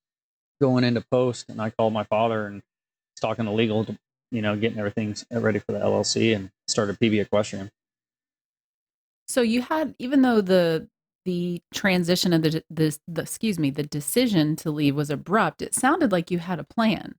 going 0.61 0.85
into 0.85 1.01
post, 1.11 1.49
and 1.49 1.61
I 1.61 1.71
called 1.71 1.93
my 1.93 2.05
father 2.05 2.47
and 2.47 2.57
was 2.57 3.21
talking 3.21 3.45
to 3.45 3.53
legal, 3.53 3.85
to, 3.85 3.99
you 4.31 4.43
know, 4.43 4.57
getting 4.57 4.79
everything 4.79 5.15
ready 5.31 5.59
for 5.61 5.73
the 5.73 5.79
LLC, 5.79 6.35
and 6.35 6.51
started 6.67 6.99
PB 6.99 7.21
Equestrian. 7.23 7.71
So 9.29 9.43
you 9.43 9.63
had 9.63 9.95
even 9.99 10.23
though 10.23 10.41
the 10.41 10.89
the 11.25 11.61
transition 11.75 12.33
of 12.33 12.43
the 12.43 12.63
the, 12.71 12.99
the 13.07 13.23
excuse 13.23 13.59
me, 13.59 13.71
the 13.71 13.83
decision 13.83 14.57
to 14.57 14.71
leave 14.71 14.97
was 14.97 15.11
abrupt, 15.11 15.63
it 15.63 15.75
sounded 15.75 16.11
like 16.13 16.31
you 16.31 16.39
had 16.39 16.59
a 16.59 16.65
plan. 16.65 17.15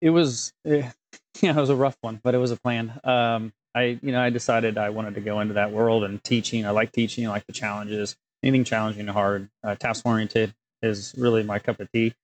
it 0.00 0.10
was 0.10 0.52
eh, 0.66 0.90
yeah 1.42 1.50
it 1.56 1.60
was 1.60 1.70
a 1.70 1.76
rough 1.76 1.96
one 2.00 2.20
but 2.22 2.34
it 2.34 2.38
was 2.38 2.50
a 2.50 2.56
plan 2.56 2.98
um 3.04 3.52
i 3.74 3.98
you 4.02 4.12
know 4.12 4.20
i 4.20 4.30
decided 4.30 4.78
i 4.78 4.90
wanted 4.90 5.14
to 5.14 5.20
go 5.20 5.40
into 5.40 5.54
that 5.54 5.72
world 5.72 6.04
and 6.04 6.22
teaching. 6.24 6.66
I 6.66 6.70
like 6.70 6.92
teaching. 6.92 7.26
I 7.26 7.30
like 7.30 7.46
the 7.46 7.52
challenges. 7.52 8.16
Anything 8.42 8.64
challenging 8.64 9.00
and 9.02 9.10
hard 9.10 9.48
uh, 9.64 9.74
task 9.76 10.04
oriented 10.06 10.54
is 10.82 11.14
really 11.16 11.42
my 11.42 11.58
cup 11.58 11.80
of 11.80 11.90
tea. 11.92 12.14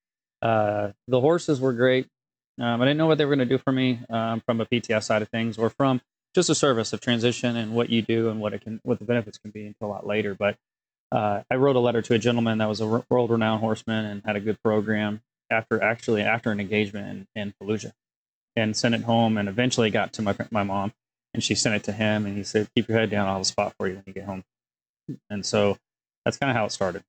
Uh 0.43 0.93
the 1.09 1.21
horses 1.21 1.61
were 1.61 1.73
great. 1.73 2.07
Um, 2.61 2.83
i 2.83 2.85
didn't 2.85 2.99
know 2.99 3.07
what 3.07 3.19
they 3.19 3.25
were 3.25 3.37
going 3.37 3.49
to 3.49 3.57
do 3.57 3.59
for 3.59 3.73
me 3.73 4.01
um, 4.11 4.43
from 4.47 4.61
a 4.61 4.67
pts 4.67 5.05
side 5.05 5.23
of 5.23 5.29
things 5.29 5.59
or 5.59 5.71
from 5.71 6.01
just 6.35 6.51
a 6.51 6.55
service 6.55 6.93
of 6.93 7.01
transition 7.01 7.57
and 7.57 7.75
what 7.75 7.91
you 7.91 8.03
do 8.03 8.31
and 8.31 8.41
what 8.41 8.53
it 8.55 8.63
can 8.63 8.81
what 8.85 8.99
the 8.99 9.05
benefits 9.05 9.39
can 9.39 9.51
be 9.51 9.67
until 9.67 9.89
a 9.89 9.91
lot 9.91 10.07
later. 10.07 10.35
But 10.35 10.57
uh, 11.13 11.43
i 11.51 11.57
wrote 11.57 11.77
a 11.77 11.81
letter 11.81 12.03
to 12.03 12.15
a 12.15 12.19
gentleman 12.19 12.59
that 12.59 12.69
was 12.69 12.81
a 12.81 12.87
world 13.11 13.31
renowned 13.31 13.61
horseman 13.61 14.05
and 14.05 14.23
had 14.25 14.37
a 14.37 14.41
good 14.41 14.63
program 14.63 15.23
after 15.51 15.83
actually 15.83 16.23
after 16.23 16.51
an 16.53 16.61
engagement 16.61 17.29
in, 17.35 17.43
in 17.43 17.55
Fallujah 17.63 17.93
and 18.57 18.77
sent 18.77 18.95
it 18.95 19.03
home 19.03 19.39
and 19.39 19.49
eventually 19.49 19.91
got 19.91 20.13
to 20.15 20.23
my 20.23 20.35
my 20.51 20.63
mom 20.63 20.93
and 21.35 21.43
she 21.43 21.55
sent 21.55 21.75
it 21.75 21.85
to 21.85 21.93
him 21.93 22.27
and 22.27 22.37
he 22.37 22.43
said 22.43 22.69
keep 22.75 22.89
your 22.89 22.99
head 22.99 23.11
down 23.11 23.27
I'll 23.27 23.35
have 23.35 23.43
a 23.43 23.45
spot 23.45 23.75
for 23.79 23.89
you 23.89 23.95
when 23.95 24.05
you 24.07 24.13
get 24.13 24.25
home. 24.25 24.45
And 25.31 25.45
so 25.45 25.77
that's 26.25 26.37
kind 26.37 26.51
of 26.51 26.57
how 26.57 26.67
it 26.67 26.73
started. 26.73 27.03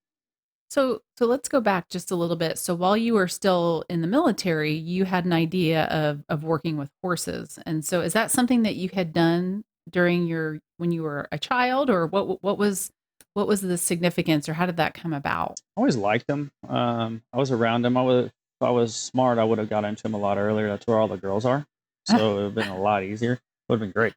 So 0.69 1.01
so 1.18 1.25
let's 1.25 1.50
go 1.50 1.60
back 1.60 1.89
just 1.89 2.12
a 2.12 2.16
little 2.16 2.36
bit. 2.36 2.60
So 2.60 2.75
while 2.75 2.95
you 2.95 3.16
were 3.16 3.27
still 3.27 3.83
in 3.89 4.01
the 4.01 4.07
military, 4.07 4.74
you 4.74 5.06
had 5.06 5.25
an 5.25 5.33
idea 5.33 5.86
of 5.86 6.24
of 6.30 6.44
working 6.44 6.77
with 6.77 6.89
horses. 7.01 7.60
And 7.66 7.83
so 7.83 8.01
is 8.01 8.13
that 8.13 8.31
something 8.31 8.62
that 8.63 8.75
you 8.75 8.89
had 8.94 9.12
done 9.12 9.63
during 9.89 10.27
your 10.27 10.60
when 10.77 10.92
you 10.92 11.01
were 11.04 11.27
a 11.31 11.39
child 11.39 11.89
or 11.89 12.06
what 12.06 12.44
what 12.44 12.57
was 12.57 12.92
what 13.33 13.48
was 13.48 13.62
the 13.62 13.77
significance 13.77 14.48
or 14.48 14.54
how 14.54 14.66
did 14.66 14.77
that 14.77 14.94
come 14.94 15.13
about? 15.13 15.60
I 15.75 15.81
always 15.81 15.98
liked 15.98 16.27
them. 16.27 16.51
Um, 16.68 17.24
I 17.33 17.38
was 17.38 17.51
around 17.51 17.81
them. 17.81 17.98
I 17.98 18.04
was 18.04 18.25
if 18.27 18.31
I 18.62 18.69
was 18.69 18.95
smart 18.95 19.39
I 19.39 19.44
would 19.44 19.57
have 19.57 19.69
got 19.69 19.86
into 19.86 20.04
them 20.04 20.13
a 20.13 20.19
lot 20.19 20.38
earlier. 20.38 20.68
That's 20.68 20.86
where 20.86 21.00
all 21.00 21.07
the 21.07 21.18
girls 21.18 21.45
are. 21.45 21.66
So 22.06 22.16
it 22.16 22.35
would 22.35 22.44
have 22.44 22.56
been 22.56 22.69
a 22.69 22.80
lot 22.80 23.04
easier 23.04 23.40
would 23.69 23.76
have 23.76 23.81
been 23.81 23.92
great 23.92 24.14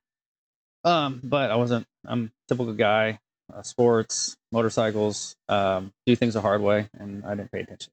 um, 0.85 1.21
but 1.23 1.51
I 1.51 1.57
wasn't 1.57 1.87
I'm 2.07 2.27
a 2.27 2.55
typical 2.55 2.75
guy 2.75 3.21
uh, 3.55 3.63
sports 3.63 4.37
motorcycles 4.53 5.37
um, 5.49 5.93
do 6.07 6.17
things 6.17 6.35
the 6.35 6.41
hard 6.41 6.63
way 6.63 6.89
and 6.99 7.25
I 7.25 7.35
didn't 7.37 7.53
pay 7.53 7.61
attention 7.61 7.93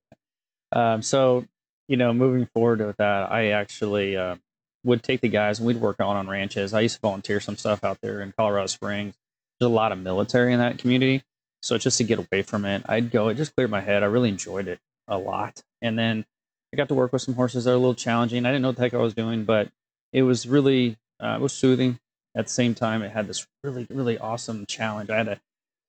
Um, 0.71 1.01
so, 1.01 1.45
you 1.87 1.97
know, 1.97 2.13
moving 2.13 2.47
forward 2.53 2.79
with 2.81 2.97
that, 2.97 3.31
I 3.31 3.49
actually 3.51 4.17
uh, 4.17 4.35
would 4.83 5.03
take 5.03 5.21
the 5.21 5.29
guys 5.29 5.59
and 5.59 5.67
we'd 5.67 5.77
work 5.77 5.99
on 5.99 6.15
on 6.17 6.27
ranches. 6.29 6.73
I 6.73 6.81
used 6.81 6.95
to 6.95 7.01
volunteer 7.01 7.39
some 7.39 7.57
stuff 7.57 7.83
out 7.83 7.99
there 8.01 8.21
in 8.21 8.33
Colorado 8.37 8.67
Springs. 8.67 9.15
There's 9.59 9.71
a 9.71 9.73
lot 9.73 9.91
of 9.91 9.99
military 9.99 10.53
in 10.53 10.59
that 10.59 10.77
community, 10.77 11.23
so 11.61 11.77
just 11.77 11.97
to 11.99 12.03
get 12.05 12.19
away 12.19 12.43
from 12.43 12.65
it, 12.65 12.83
I'd 12.87 13.11
go. 13.11 13.29
It 13.29 13.35
just 13.35 13.55
cleared 13.55 13.71
my 13.71 13.81
head. 13.81 14.03
I 14.03 14.07
really 14.07 14.29
enjoyed 14.29 14.67
it 14.67 14.79
a 15.07 15.17
lot, 15.17 15.63
and 15.81 15.97
then 15.99 16.25
I 16.73 16.77
got 16.77 16.87
to 16.89 16.95
work 16.95 17.11
with 17.13 17.23
some 17.23 17.35
horses 17.35 17.65
that 17.65 17.71
are 17.71 17.75
a 17.75 17.77
little 17.77 17.95
challenging. 17.95 18.45
I 18.45 18.49
didn't 18.49 18.61
know 18.61 18.69
what 18.69 18.77
the 18.77 18.83
heck 18.83 18.93
I 18.93 18.97
was 18.97 19.15
doing, 19.15 19.45
but 19.45 19.69
it 20.13 20.23
was 20.23 20.47
really 20.47 20.97
uh, 21.23 21.35
it 21.39 21.41
was 21.41 21.53
soothing. 21.53 21.99
At 22.35 22.45
the 22.45 22.51
same 22.51 22.75
time, 22.75 23.01
it 23.01 23.11
had 23.11 23.27
this 23.27 23.47
really 23.63 23.87
really 23.89 24.17
awesome 24.17 24.65
challenge. 24.65 25.09
I 25.09 25.17
had 25.17 25.25
to 25.25 25.39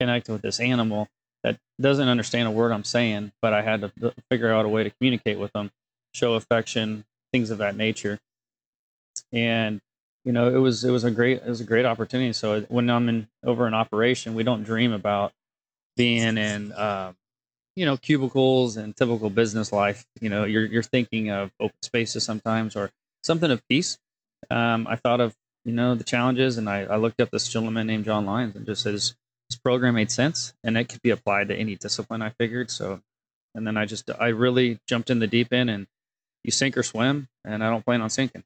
connect 0.00 0.28
with 0.28 0.42
this 0.42 0.60
animal 0.60 1.08
that 1.44 1.58
doesn't 1.80 2.08
understand 2.08 2.48
a 2.48 2.50
word 2.50 2.72
I'm 2.72 2.84
saying, 2.84 3.32
but 3.42 3.52
I 3.52 3.62
had 3.62 3.82
to 3.82 4.14
figure 4.30 4.52
out 4.52 4.64
a 4.64 4.68
way 4.68 4.84
to 4.84 4.90
communicate 4.90 5.38
with 5.38 5.52
them, 5.52 5.70
show 6.14 6.34
affection, 6.34 7.04
things 7.32 7.50
of 7.50 7.58
that 7.58 7.76
nature. 7.76 8.18
And 9.32 9.80
you 10.24 10.32
know, 10.32 10.54
it 10.54 10.58
was 10.58 10.84
it 10.84 10.90
was 10.90 11.04
a 11.04 11.10
great 11.10 11.38
it 11.38 11.48
was 11.48 11.60
a 11.60 11.64
great 11.64 11.86
opportunity. 11.86 12.32
So 12.32 12.62
when 12.62 12.90
I'm 12.90 13.08
in 13.08 13.28
over 13.44 13.66
an 13.66 13.74
operation, 13.74 14.34
we 14.34 14.42
don't 14.42 14.64
dream 14.64 14.92
about 14.92 15.32
being 15.96 16.36
in 16.36 16.72
uh, 16.72 17.12
you 17.76 17.86
know 17.86 17.96
cubicles 17.96 18.76
and 18.76 18.96
typical 18.96 19.30
business 19.30 19.72
life. 19.72 20.04
You 20.20 20.28
know, 20.28 20.44
you're 20.44 20.64
you're 20.64 20.82
thinking 20.82 21.30
of 21.30 21.50
open 21.58 21.76
spaces 21.82 22.24
sometimes 22.24 22.76
or 22.76 22.90
something 23.22 23.50
of 23.50 23.66
peace. 23.68 23.98
Um, 24.50 24.86
I 24.88 24.96
thought 24.96 25.20
of 25.20 25.34
you 25.64 25.72
know 25.72 25.94
the 25.94 26.04
challenges, 26.04 26.58
and 26.58 26.68
I, 26.68 26.82
I 26.82 26.96
looked 26.96 27.20
up 27.20 27.30
this 27.30 27.48
gentleman 27.48 27.86
named 27.86 28.04
John 28.04 28.26
Lyons 28.26 28.56
and 28.56 28.66
just 28.66 28.82
said 28.82 28.94
his, 28.94 29.14
his 29.48 29.58
program 29.58 29.94
made 29.94 30.10
sense, 30.10 30.54
and 30.64 30.76
it 30.76 30.88
could 30.88 31.02
be 31.02 31.10
applied 31.10 31.48
to 31.48 31.56
any 31.56 31.76
discipline. 31.76 32.22
I 32.22 32.30
figured 32.30 32.70
so, 32.70 33.00
and 33.54 33.66
then 33.66 33.76
I 33.76 33.84
just 33.84 34.10
I 34.18 34.28
really 34.28 34.78
jumped 34.86 35.10
in 35.10 35.18
the 35.18 35.26
deep 35.26 35.52
end, 35.52 35.70
and 35.70 35.86
you 36.44 36.50
sink 36.50 36.76
or 36.76 36.82
swim, 36.82 37.28
and 37.44 37.62
I 37.62 37.70
don't 37.70 37.84
plan 37.84 38.00
on 38.00 38.10
sinking. 38.10 38.44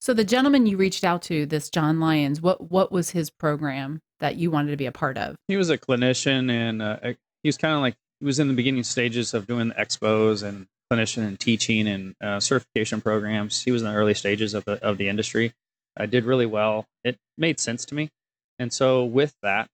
So 0.00 0.14
the 0.14 0.24
gentleman 0.24 0.66
you 0.66 0.76
reached 0.76 1.04
out 1.04 1.22
to, 1.22 1.44
this 1.44 1.70
John 1.70 2.00
Lyons, 2.00 2.40
what 2.40 2.70
what 2.70 2.92
was 2.92 3.10
his 3.10 3.30
program 3.30 4.00
that 4.20 4.36
you 4.36 4.50
wanted 4.50 4.72
to 4.72 4.76
be 4.76 4.86
a 4.86 4.92
part 4.92 5.18
of? 5.18 5.36
He 5.48 5.56
was 5.56 5.70
a 5.70 5.78
clinician, 5.78 6.50
and 6.50 6.82
uh, 6.82 6.98
he 7.42 7.48
was 7.48 7.56
kind 7.56 7.74
of 7.74 7.80
like 7.80 7.96
he 8.20 8.26
was 8.26 8.38
in 8.38 8.48
the 8.48 8.54
beginning 8.54 8.82
stages 8.82 9.34
of 9.34 9.46
doing 9.46 9.68
the 9.68 9.74
expos 9.74 10.42
and 10.42 10.66
clinician 10.90 11.26
and 11.26 11.38
teaching 11.38 11.86
and 11.86 12.14
uh, 12.22 12.40
certification 12.40 13.00
programs. 13.00 13.62
He 13.62 13.70
was 13.70 13.82
in 13.82 13.88
the 13.88 13.94
early 13.94 14.14
stages 14.14 14.54
of 14.54 14.64
the 14.64 14.82
of 14.84 14.98
the 14.98 15.08
industry. 15.08 15.52
I 15.96 16.06
did 16.06 16.24
really 16.24 16.46
well. 16.46 16.86
It 17.04 17.16
made 17.36 17.60
sense 17.60 17.84
to 17.86 17.94
me, 17.94 18.10
and 18.58 18.72
so 18.72 19.04
with 19.04 19.34
that, 19.42 19.68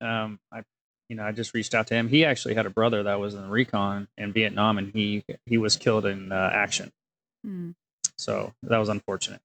um, 0.00 0.38
I, 0.52 0.62
you 1.08 1.16
know, 1.16 1.24
I 1.24 1.32
just 1.32 1.54
reached 1.54 1.74
out 1.74 1.86
to 1.88 1.94
him. 1.94 2.08
He 2.08 2.24
actually 2.24 2.54
had 2.54 2.66
a 2.66 2.70
brother 2.70 3.02
that 3.04 3.20
was 3.20 3.34
in 3.34 3.48
recon 3.48 4.08
in 4.16 4.32
Vietnam, 4.32 4.78
and 4.78 4.92
he 4.92 5.24
he 5.46 5.58
was 5.58 5.76
killed 5.76 6.06
in 6.06 6.32
uh, 6.32 6.50
action. 6.52 6.92
Hmm. 7.44 7.70
So 8.18 8.52
that 8.62 8.78
was 8.78 8.88
unfortunate. 8.88 9.40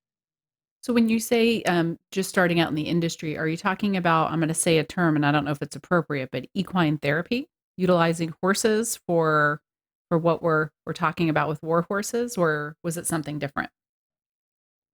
So 0.81 0.93
when 0.93 1.09
you 1.09 1.19
say 1.19 1.61
um, 1.63 1.99
just 2.11 2.29
starting 2.29 2.59
out 2.59 2.69
in 2.69 2.75
the 2.75 2.83
industry, 2.83 3.37
are 3.37 3.47
you 3.47 3.57
talking 3.57 3.97
about? 3.97 4.31
I'm 4.31 4.39
going 4.39 4.47
to 4.47 4.53
say 4.53 4.79
a 4.79 4.83
term, 4.83 5.15
and 5.15 5.25
I 5.25 5.31
don't 5.31 5.45
know 5.45 5.51
if 5.51 5.61
it's 5.61 5.75
appropriate, 5.75 6.29
but 6.31 6.47
equine 6.55 6.97
therapy, 6.97 7.47
utilizing 7.77 8.33
horses 8.41 8.99
for 9.05 9.61
for 10.11 10.17
what 10.17 10.43
we're 10.43 10.67
we're 10.85 10.91
talking 10.91 11.29
about 11.29 11.47
with 11.47 11.63
war 11.63 11.83
horses, 11.83 12.37
or 12.37 12.75
was 12.83 12.97
it 12.97 13.07
something 13.07 13.39
different? 13.39 13.69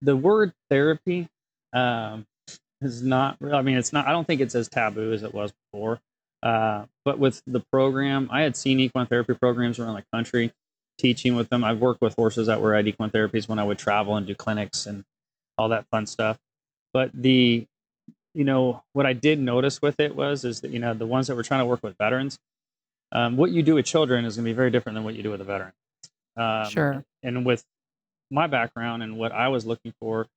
The 0.04 0.16
word 0.16 0.54
therapy 0.70 1.28
um, 1.74 2.28
is 2.82 3.02
not. 3.02 3.38
I 3.42 3.64
mean, 3.64 3.78
it's 3.78 3.92
not. 3.92 4.06
I 4.08 4.12
don't 4.12 4.28
think 4.28 4.42
it's 4.42 4.54
as 4.54 4.70
taboo 4.70 5.12
as 5.14 5.24
it 5.24 5.34
was 5.34 5.52
before. 5.52 6.00
Uh, 6.44 6.86
but 7.04 7.18
with 7.18 7.42
the 7.48 7.62
program, 7.72 8.30
I 8.32 8.44
had 8.44 8.56
seen 8.56 8.80
equine 8.80 9.08
therapy 9.08 9.34
programs 9.34 9.80
around 9.80 9.96
the 9.96 10.04
country, 10.14 10.54
teaching 11.00 11.36
with 11.36 11.50
them. 11.50 11.64
I've 11.64 11.80
worked 11.80 12.00
with 12.00 12.14
horses 12.14 12.46
that 12.46 12.62
were 12.62 12.76
at 12.76 12.86
equine 12.86 13.10
therapies 13.10 13.50
when 13.50 13.58
I 13.58 13.64
would 13.64 13.80
travel 13.80 14.18
and 14.18 14.28
do 14.28 14.36
clinics 14.36 14.86
and 14.86 15.04
all 15.58 15.70
that 15.70 15.88
fun 15.90 16.06
stuff. 16.06 16.38
But 16.94 17.10
the, 17.12 17.66
you 18.36 18.44
know, 18.44 18.84
what 18.94 19.08
I 19.08 19.14
did 19.14 19.40
notice 19.40 19.82
with 19.82 20.00
it 20.00 20.16
was 20.16 20.46
is 20.46 20.62
that 20.62 20.70
you 20.70 20.78
know 20.78 20.94
the 20.94 21.08
ones 21.08 21.26
that 21.26 21.36
were 21.36 21.42
trying 21.42 21.62
to 21.62 21.66
work 21.66 21.82
with 21.82 21.98
veterans, 21.98 22.38
um, 23.12 23.38
what 23.38 23.52
you 23.52 23.64
do 23.64 23.76
with 23.76 23.86
children 23.86 24.26
is 24.26 24.36
going 24.36 24.46
to 24.46 24.50
be 24.50 24.56
very 24.56 24.72
different 24.72 24.96
than 24.96 25.04
what 25.04 25.16
you 25.16 25.24
do 25.24 25.32
with 25.32 25.42
a 25.42 25.46
veteran. 25.46 25.74
Um, 26.36 26.70
Sure. 26.70 27.04
And 27.24 27.46
with 27.46 27.64
my 28.30 28.48
background 28.48 29.04
and 29.04 29.18
what 29.18 29.32
I 29.32 29.48
was 29.48 29.66
looking 29.66 29.94
for, 30.00 30.28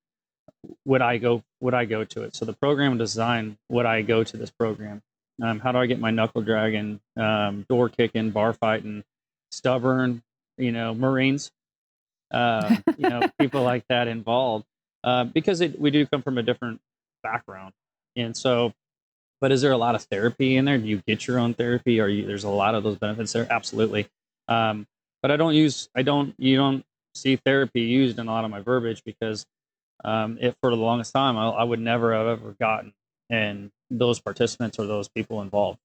would 0.85 1.01
I 1.01 1.17
go 1.17 1.43
would 1.59 1.73
I 1.73 1.85
go 1.85 2.03
to 2.03 2.23
it? 2.23 2.35
So 2.35 2.45
the 2.45 2.53
program 2.53 2.97
design 2.97 3.57
would 3.69 3.85
I 3.85 4.01
go 4.01 4.23
to 4.23 4.37
this 4.37 4.51
program? 4.51 5.01
Um, 5.41 5.59
how 5.59 5.71
do 5.71 5.79
I 5.79 5.85
get 5.85 5.99
my 5.99 6.11
knuckle 6.11 6.41
dragging, 6.41 6.99
um, 7.17 7.65
door 7.69 7.89
kicking, 7.89 8.29
bar 8.31 8.53
fighting, 8.53 9.03
stubborn, 9.51 10.21
you 10.57 10.71
know, 10.71 10.93
Marines, 10.93 11.51
uh, 12.31 12.75
you 12.97 13.09
know, 13.09 13.21
people 13.39 13.63
like 13.63 13.83
that 13.89 14.07
involved 14.07 14.65
uh, 15.03 15.23
because 15.23 15.61
it, 15.61 15.79
we 15.79 15.89
do 15.89 16.05
come 16.05 16.21
from 16.21 16.37
a 16.37 16.43
different 16.43 16.79
background, 17.23 17.73
and 18.15 18.35
so. 18.35 18.73
But 19.41 19.51
is 19.51 19.61
there 19.61 19.71
a 19.71 19.77
lot 19.77 19.95
of 19.95 20.03
therapy 20.03 20.55
in 20.55 20.65
there? 20.65 20.77
Do 20.77 20.87
you 20.87 21.01
get 21.07 21.27
your 21.27 21.39
own 21.39 21.55
therapy? 21.55 21.99
Or 21.99 22.07
you, 22.07 22.25
there's 22.25 22.43
a 22.43 22.49
lot 22.49 22.75
of 22.75 22.83
those 22.83 22.97
benefits 22.97 23.33
there? 23.33 23.47
Absolutely. 23.49 24.07
Um, 24.47 24.87
but 25.21 25.31
I 25.31 25.37
don't 25.37 25.53
use 25.53 25.89
I 25.95 26.03
don't 26.03 26.33
you 26.37 26.55
don't 26.57 26.85
see 27.15 27.35
therapy 27.35 27.81
used 27.81 28.19
in 28.19 28.27
a 28.27 28.31
lot 28.31 28.45
of 28.45 28.51
my 28.51 28.61
verbiage 28.61 29.03
because 29.03 29.45
um, 30.05 30.37
it 30.39 30.55
for 30.61 30.69
the 30.69 30.77
longest 30.77 31.13
time 31.13 31.37
I, 31.37 31.49
I 31.49 31.63
would 31.63 31.79
never 31.79 32.13
have 32.13 32.27
ever 32.27 32.55
gotten 32.59 32.93
and 33.29 33.71
those 33.89 34.19
participants 34.19 34.79
or 34.79 34.85
those 34.85 35.07
people 35.09 35.41
involved. 35.41 35.79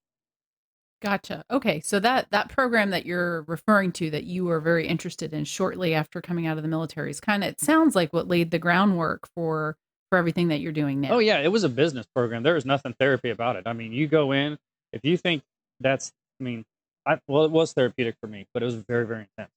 Gotcha. 1.03 1.45
Okay, 1.51 1.81
so 1.81 2.01
that 2.01 2.31
that 2.31 2.49
program 2.49 2.91
that 2.91 3.05
you're 3.05 3.43
referring 3.43 3.93
to 3.93 4.11
that 4.11 4.25
you 4.25 4.47
were 4.47 4.61
very 4.61 4.89
interested 4.89 5.33
in 5.35 5.45
shortly 5.45 5.95
after 5.95 6.23
coming 6.23 6.47
out 6.47 6.57
of 6.57 6.63
the 6.63 6.69
military 6.69 7.11
is 7.11 7.21
kind 7.21 7.45
of 7.45 7.51
it 7.51 7.61
sounds 7.61 7.95
like 7.95 8.13
what 8.13 8.29
laid 8.29 8.51
the 8.51 8.59
groundwork 8.59 9.29
for 9.35 9.77
for 10.11 10.19
everything 10.19 10.49
that 10.49 10.61
you're 10.61 10.73
doing 10.73 11.01
now. 11.01 11.15
Oh 11.15 11.19
yeah, 11.19 11.41
it 11.41 11.49
was 11.49 11.65
a 11.65 11.69
business 11.69 12.07
program. 12.15 12.43
There 12.43 12.55
was 12.55 12.65
nothing 12.65 12.95
therapy 12.99 13.31
about 13.31 13.57
it. 13.57 13.65
I 13.67 13.73
mean, 13.73 13.93
you 13.93 14.07
go 14.07 14.33
in 14.33 14.59
if 14.93 15.05
you 15.05 15.17
think 15.17 15.43
that's. 15.81 16.13
I 16.41 16.45
mean, 16.45 16.65
I 17.07 17.19
well, 17.29 17.45
it 17.45 17.51
was 17.51 17.73
therapeutic 17.73 18.17
for 18.21 18.27
me, 18.27 18.47
but 18.53 18.63
it 18.63 18.67
was 18.67 18.75
very 18.75 19.07
very 19.07 19.27
intense. 19.37 19.53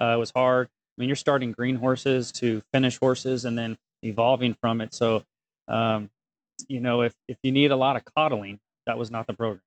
Uh, 0.00 0.14
it 0.14 0.18
was 0.18 0.30
hard. 0.30 0.68
I 0.68 1.00
mean, 1.00 1.08
you're 1.08 1.16
starting 1.16 1.52
green 1.52 1.76
horses 1.76 2.32
to 2.32 2.62
finish 2.72 2.98
horses 2.98 3.44
and 3.44 3.56
then 3.56 3.78
evolving 4.02 4.54
from 4.60 4.80
it. 4.80 4.94
So, 4.94 5.24
um, 5.68 6.10
you 6.68 6.80
know, 6.80 7.02
if 7.02 7.14
if 7.28 7.38
you 7.42 7.52
need 7.52 7.70
a 7.70 7.76
lot 7.76 7.96
of 7.96 8.04
coddling, 8.16 8.60
that 8.86 8.98
was 8.98 9.10
not 9.10 9.26
the 9.26 9.34
program. 9.34 9.62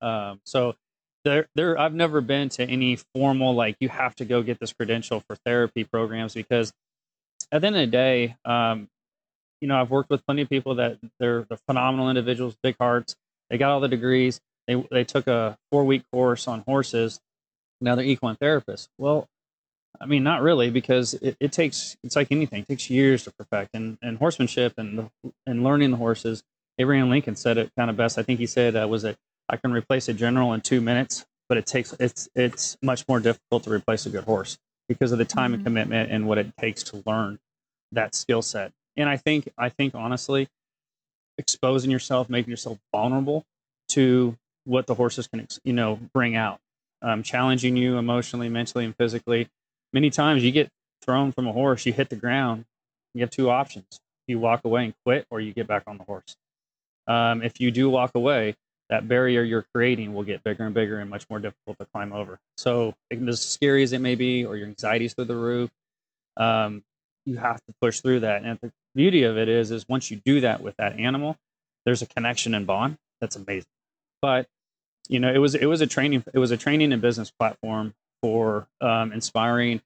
Um, 0.00 0.40
so 0.44 0.74
there, 1.24 1.48
there, 1.54 1.78
I've 1.78 1.94
never 1.94 2.20
been 2.20 2.48
to 2.50 2.64
any 2.64 2.98
formal 3.14 3.54
like 3.54 3.76
you 3.80 3.88
have 3.88 4.14
to 4.16 4.24
go 4.24 4.42
get 4.42 4.60
this 4.60 4.72
credential 4.72 5.20
for 5.20 5.36
therapy 5.36 5.84
programs 5.84 6.34
because 6.34 6.72
at 7.50 7.60
the 7.60 7.66
end 7.66 7.76
of 7.76 7.80
the 7.80 7.86
day, 7.86 8.36
um, 8.44 8.88
you 9.64 9.68
know, 9.68 9.80
I've 9.80 9.90
worked 9.90 10.10
with 10.10 10.26
plenty 10.26 10.42
of 10.42 10.50
people 10.50 10.74
that 10.74 10.98
they're, 11.18 11.44
they're 11.48 11.58
phenomenal 11.66 12.10
individuals, 12.10 12.54
big 12.62 12.76
hearts. 12.78 13.16
They 13.48 13.56
got 13.56 13.70
all 13.70 13.80
the 13.80 13.88
degrees. 13.88 14.38
They 14.68 14.86
they 14.90 15.04
took 15.04 15.26
a 15.26 15.56
four 15.72 15.84
week 15.86 16.02
course 16.12 16.46
on 16.46 16.60
horses. 16.68 17.18
Now 17.80 17.94
they're 17.94 18.04
equine 18.04 18.36
therapists. 18.36 18.88
Well, 18.98 19.26
I 19.98 20.04
mean, 20.04 20.22
not 20.22 20.42
really, 20.42 20.68
because 20.70 21.14
it, 21.14 21.38
it 21.40 21.52
takes 21.52 21.96
it's 22.04 22.14
like 22.14 22.28
anything, 22.30 22.60
it 22.60 22.68
takes 22.68 22.90
years 22.90 23.24
to 23.24 23.32
perfect. 23.32 23.70
And 23.72 23.96
and 24.02 24.18
horsemanship 24.18 24.74
and 24.76 24.98
the, 24.98 25.32
and 25.46 25.64
learning 25.64 25.92
the 25.92 25.96
horses. 25.96 26.42
Abraham 26.78 27.08
Lincoln 27.08 27.36
said 27.36 27.56
it 27.56 27.70
kind 27.78 27.88
of 27.88 27.96
best. 27.96 28.18
I 28.18 28.22
think 28.22 28.38
he 28.40 28.46
said 28.46 28.76
uh, 28.76 28.86
was 28.86 29.04
it 29.04 29.16
I 29.48 29.56
can 29.56 29.72
replace 29.72 30.08
a 30.10 30.12
general 30.14 30.52
in 30.52 30.60
two 30.60 30.82
minutes, 30.82 31.24
but 31.48 31.56
it 31.56 31.64
takes 31.66 31.94
it's 32.00 32.28
it's 32.34 32.76
much 32.82 33.06
more 33.08 33.20
difficult 33.20 33.64
to 33.64 33.70
replace 33.72 34.04
a 34.06 34.10
good 34.10 34.24
horse 34.24 34.58
because 34.90 35.12
of 35.12 35.18
the 35.18 35.24
time 35.24 35.52
Mhm. 35.52 35.54
and 35.54 35.64
commitment 35.64 36.12
and 36.12 36.28
what 36.28 36.36
it 36.38 36.54
takes 36.58 36.82
to 36.84 37.02
learn 37.06 37.38
that 37.92 38.14
skill 38.14 38.42
set. 38.42 38.72
And 38.96 39.08
I 39.08 39.16
think 39.16 39.48
I 39.58 39.68
think 39.68 39.94
honestly, 39.94 40.48
exposing 41.38 41.90
yourself, 41.90 42.28
making 42.28 42.50
yourself 42.50 42.78
vulnerable 42.92 43.44
to 43.90 44.36
what 44.64 44.86
the 44.86 44.94
horses 44.94 45.26
can 45.26 45.46
you 45.64 45.72
know 45.72 45.98
bring 46.12 46.36
out, 46.36 46.60
um, 47.02 47.22
challenging 47.22 47.76
you 47.76 47.98
emotionally, 47.98 48.48
mentally, 48.48 48.84
and 48.84 48.96
physically. 48.96 49.48
Many 49.92 50.10
times 50.10 50.42
you 50.42 50.50
get 50.52 50.68
thrown 51.02 51.32
from 51.32 51.46
a 51.46 51.52
horse, 51.52 51.86
you 51.86 51.92
hit 51.92 52.08
the 52.08 52.16
ground. 52.16 52.64
You 53.14 53.20
have 53.22 53.30
two 53.30 53.50
options: 53.50 54.00
you 54.26 54.38
walk 54.38 54.64
away 54.64 54.84
and 54.86 54.94
quit, 55.04 55.26
or 55.30 55.40
you 55.40 55.52
get 55.52 55.66
back 55.66 55.84
on 55.86 55.98
the 55.98 56.04
horse. 56.04 56.36
Um, 57.06 57.42
if 57.42 57.60
you 57.60 57.70
do 57.70 57.90
walk 57.90 58.12
away, 58.14 58.56
that 58.90 59.08
barrier 59.08 59.42
you're 59.42 59.66
creating 59.74 60.14
will 60.14 60.22
get 60.22 60.42
bigger 60.42 60.64
and 60.64 60.74
bigger 60.74 60.98
and 60.98 61.10
much 61.10 61.28
more 61.28 61.38
difficult 61.38 61.78
to 61.78 61.86
climb 61.86 62.12
over. 62.12 62.38
So, 62.56 62.94
as 63.10 63.40
scary 63.40 63.82
as 63.82 63.92
it 63.92 64.00
may 64.00 64.14
be, 64.14 64.44
or 64.44 64.56
your 64.56 64.66
anxiety's 64.66 65.14
through 65.14 65.26
the 65.26 65.36
roof, 65.36 65.70
um, 66.36 66.82
you 67.24 67.36
have 67.36 67.56
to 67.56 67.74
push 67.80 68.00
through 68.00 68.20
that. 68.20 68.44
And 68.44 68.58
the 68.60 68.72
beauty 68.94 69.24
of 69.24 69.36
it 69.36 69.48
is, 69.48 69.70
is 69.70 69.88
once 69.88 70.10
you 70.10 70.20
do 70.24 70.40
that 70.40 70.62
with 70.62 70.76
that 70.76 70.98
animal, 70.98 71.36
there's 71.84 72.02
a 72.02 72.06
connection 72.06 72.54
and 72.54 72.66
bond 72.66 72.96
that's 73.20 73.36
amazing. 73.36 73.68
But 74.22 74.46
you 75.08 75.20
know, 75.20 75.32
it 75.32 75.38
was 75.38 75.54
it 75.54 75.66
was 75.66 75.80
a 75.80 75.86
training 75.86 76.24
it 76.32 76.38
was 76.38 76.50
a 76.50 76.56
training 76.56 76.92
and 76.92 77.02
business 77.02 77.30
platform 77.30 77.94
for 78.22 78.68
um, 78.80 79.12
inspiring 79.12 79.82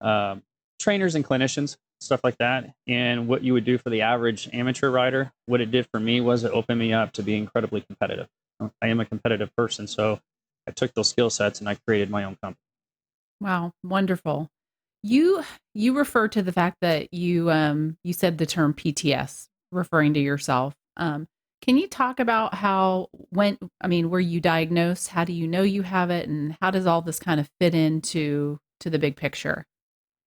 um, 0.00 0.42
trainers 0.78 1.14
and 1.14 1.24
clinicians, 1.24 1.76
stuff 2.00 2.20
like 2.22 2.36
that. 2.38 2.74
And 2.86 3.26
what 3.26 3.42
you 3.42 3.54
would 3.54 3.64
do 3.64 3.78
for 3.78 3.90
the 3.90 4.02
average 4.02 4.50
amateur 4.52 4.90
rider, 4.90 5.32
what 5.46 5.60
it 5.60 5.70
did 5.70 5.86
for 5.92 5.98
me 5.98 6.20
was 6.20 6.44
it 6.44 6.52
opened 6.52 6.78
me 6.78 6.92
up 6.92 7.12
to 7.12 7.22
be 7.22 7.36
incredibly 7.36 7.80
competitive. 7.80 8.28
I 8.82 8.88
am 8.88 9.00
a 9.00 9.06
competitive 9.06 9.54
person, 9.56 9.86
so 9.86 10.20
I 10.68 10.72
took 10.72 10.92
those 10.92 11.08
skill 11.08 11.30
sets 11.30 11.60
and 11.60 11.68
I 11.68 11.76
created 11.76 12.10
my 12.10 12.24
own 12.24 12.36
company. 12.42 12.60
Wow, 13.40 13.72
wonderful. 13.82 14.50
You 15.02 15.42
you 15.74 15.96
refer 15.96 16.28
to 16.28 16.42
the 16.42 16.52
fact 16.52 16.78
that 16.80 17.12
you 17.12 17.50
um 17.50 17.96
you 18.04 18.12
said 18.12 18.38
the 18.38 18.46
term 18.46 18.74
PTS 18.74 19.48
referring 19.72 20.14
to 20.14 20.20
yourself. 20.20 20.74
Um 20.96 21.26
can 21.62 21.76
you 21.76 21.88
talk 21.88 22.20
about 22.20 22.54
how 22.54 23.08
when 23.30 23.58
I 23.80 23.86
mean 23.86 24.10
were 24.10 24.20
you 24.20 24.40
diagnosed? 24.40 25.08
How 25.08 25.24
do 25.24 25.32
you 25.32 25.46
know 25.46 25.62
you 25.62 25.82
have 25.82 26.10
it 26.10 26.28
and 26.28 26.56
how 26.60 26.70
does 26.70 26.86
all 26.86 27.02
this 27.02 27.18
kind 27.18 27.40
of 27.40 27.48
fit 27.60 27.74
into 27.74 28.58
to 28.80 28.90
the 28.90 28.98
big 28.98 29.16
picture? 29.16 29.66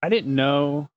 I 0.02 0.10
didn't 0.10 0.34
know 0.34 0.90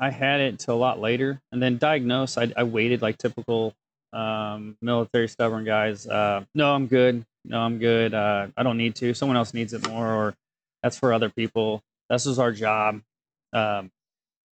I 0.00 0.10
had 0.10 0.40
it 0.40 0.58
till 0.58 0.74
a 0.74 0.76
lot 0.76 1.00
later, 1.00 1.40
and 1.50 1.62
then 1.62 1.78
diagnosed. 1.78 2.38
I, 2.38 2.52
I 2.56 2.62
waited 2.62 3.02
like 3.02 3.18
typical 3.18 3.74
um, 4.12 4.76
military 4.80 5.28
stubborn 5.28 5.64
guys. 5.64 6.06
Uh, 6.06 6.44
no, 6.54 6.72
I'm 6.72 6.86
good. 6.86 7.24
No, 7.44 7.60
I'm 7.60 7.78
good. 7.78 8.14
Uh, 8.14 8.48
I 8.56 8.62
don't 8.62 8.76
need 8.78 8.94
to. 8.96 9.14
Someone 9.14 9.36
else 9.36 9.54
needs 9.54 9.72
it 9.72 9.88
more, 9.88 10.08
or 10.08 10.34
that's 10.82 10.98
for 10.98 11.12
other 11.12 11.30
people. 11.30 11.82
This 12.08 12.26
is 12.26 12.38
our 12.38 12.52
job. 12.52 13.00
Um, 13.52 13.90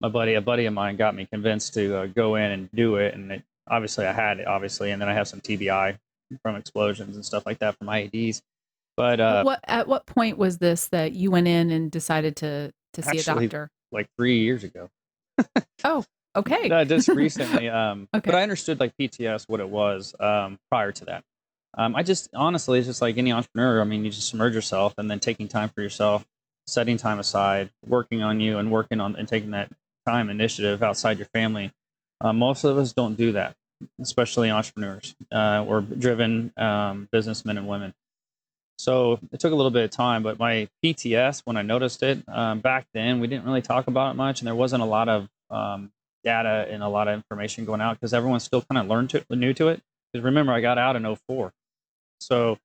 my 0.00 0.08
buddy, 0.08 0.34
a 0.34 0.40
buddy 0.40 0.66
of 0.66 0.74
mine, 0.74 0.96
got 0.96 1.14
me 1.14 1.26
convinced 1.26 1.74
to 1.74 1.96
uh, 1.96 2.06
go 2.06 2.34
in 2.34 2.50
and 2.50 2.70
do 2.72 2.96
it, 2.96 3.14
and 3.14 3.32
it, 3.32 3.42
obviously 3.68 4.06
I 4.06 4.12
had 4.12 4.38
it, 4.40 4.46
obviously, 4.46 4.90
and 4.90 5.00
then 5.00 5.08
I 5.08 5.14
have 5.14 5.28
some 5.28 5.40
TBI 5.40 5.98
from 6.42 6.56
explosions 6.56 7.16
and 7.16 7.24
stuff 7.24 7.46
like 7.46 7.58
that 7.60 7.76
from 7.78 7.86
IEDs. 7.88 8.42
But 8.96 9.20
uh, 9.20 9.42
what 9.42 9.60
at 9.64 9.88
what 9.88 10.06
point 10.06 10.38
was 10.38 10.58
this 10.58 10.88
that 10.88 11.12
you 11.12 11.30
went 11.30 11.48
in 11.48 11.70
and 11.70 11.90
decided 11.90 12.36
to 12.36 12.72
to 12.94 13.02
see 13.02 13.18
Actually, 13.18 13.46
a 13.46 13.48
doctor? 13.48 13.70
like 13.92 14.08
three 14.16 14.40
years 14.40 14.64
ago. 14.64 14.88
Oh, 15.86 16.02
okay. 16.34 16.68
No, 16.68 16.82
just 16.84 17.08
recently. 17.08 17.68
Um, 17.68 18.08
Okay. 18.14 18.30
But 18.30 18.36
I 18.36 18.42
understood 18.42 18.80
like 18.80 18.94
PTS 18.98 19.44
what 19.48 19.60
it 19.60 19.68
was 19.68 20.14
um, 20.18 20.58
prior 20.70 20.92
to 20.92 21.04
that. 21.06 21.24
Um, 21.76 21.94
I 21.94 22.02
just 22.02 22.30
honestly, 22.34 22.78
it's 22.78 22.88
just 22.88 23.02
like 23.02 23.18
any 23.18 23.32
entrepreneur. 23.32 23.82
I 23.82 23.84
mean, 23.84 24.02
you 24.04 24.10
just 24.10 24.28
submerge 24.28 24.54
yourself 24.54 24.94
and 24.96 25.10
then 25.10 25.20
taking 25.20 25.46
time 25.48 25.68
for 25.68 25.82
yourself, 25.82 26.24
setting 26.66 26.96
time 26.96 27.18
aside, 27.18 27.70
working 27.86 28.22
on 28.22 28.40
you, 28.40 28.58
and 28.58 28.70
working 28.70 29.00
on 29.00 29.16
and 29.16 29.28
taking 29.28 29.50
that 29.52 29.70
time 30.06 30.30
initiative 30.30 30.82
outside 30.82 31.18
your 31.18 31.28
family. 31.28 31.72
Uh, 32.20 32.32
most 32.32 32.64
of 32.64 32.78
us 32.78 32.92
don't 32.92 33.16
do 33.16 33.32
that, 33.32 33.54
especially 34.00 34.50
entrepreneurs 34.50 35.14
uh, 35.32 35.64
or 35.66 35.80
driven 35.80 36.52
um, 36.56 37.08
businessmen 37.12 37.58
and 37.58 37.66
women. 37.66 37.92
So 38.78 39.20
it 39.32 39.40
took 39.40 39.52
a 39.52 39.54
little 39.54 39.70
bit 39.70 39.84
of 39.84 39.90
time, 39.90 40.22
but 40.22 40.38
my 40.38 40.68
PTS, 40.84 41.42
when 41.44 41.56
I 41.56 41.62
noticed 41.62 42.02
it 42.02 42.22
um, 42.28 42.60
back 42.60 42.86
then, 42.92 43.20
we 43.20 43.28
didn't 43.28 43.44
really 43.44 43.62
talk 43.62 43.86
about 43.86 44.12
it 44.12 44.16
much, 44.16 44.40
and 44.40 44.46
there 44.46 44.54
wasn't 44.54 44.82
a 44.82 44.86
lot 44.86 45.08
of 45.08 45.28
um, 45.50 45.92
data 46.24 46.66
and 46.68 46.82
a 46.82 46.88
lot 46.88 47.06
of 47.06 47.14
information 47.14 47.64
going 47.64 47.80
out 47.80 47.94
because 47.94 48.12
everyone's 48.12 48.42
still 48.42 48.62
kind 48.62 48.78
of 48.78 48.86
learned 48.88 49.10
to 49.10 49.24
new 49.30 49.54
to 49.54 49.68
it. 49.68 49.80
Because 50.12 50.24
remember, 50.24 50.52
I 50.52 50.60
got 50.60 50.78
out 50.78 50.96
in 50.96 51.16
04. 51.28 51.52
so 52.20 52.58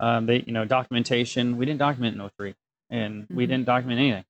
um, 0.00 0.26
they 0.26 0.42
you 0.46 0.52
know 0.52 0.64
documentation. 0.64 1.56
We 1.56 1.66
didn't 1.66 1.78
document 1.78 2.20
in 2.20 2.30
03 2.36 2.54
and 2.90 3.24
mm-hmm. 3.24 3.36
we 3.36 3.46
didn't 3.46 3.66
document 3.66 4.00
anything. 4.00 4.24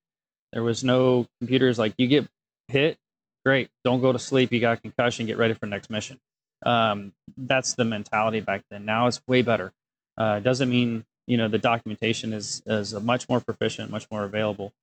There 0.53 0.63
was 0.63 0.83
no 0.83 1.27
computers 1.39 1.77
like 1.77 1.93
you 1.97 2.07
get 2.07 2.27
hit, 2.67 2.97
great, 3.45 3.69
don't 3.83 4.01
go 4.01 4.11
to 4.11 4.19
sleep. 4.19 4.51
You 4.51 4.59
got 4.59 4.81
concussion, 4.81 5.25
get 5.25 5.37
ready 5.37 5.53
for 5.53 5.65
next 5.65 5.89
mission. 5.89 6.19
Um, 6.65 7.13
that's 7.37 7.73
the 7.73 7.85
mentality 7.85 8.39
back 8.39 8.63
then. 8.71 8.85
Now 8.85 9.07
it's 9.07 9.21
way 9.27 9.41
better. 9.41 9.71
Uh, 10.17 10.39
doesn't 10.39 10.69
mean 10.69 11.05
you 11.27 11.37
know 11.37 11.47
the 11.47 11.57
documentation 11.57 12.33
is 12.33 12.61
is 12.65 12.93
much 12.93 13.27
more 13.27 13.39
proficient, 13.39 13.91
much 13.91 14.07
more 14.11 14.23
available. 14.23 14.73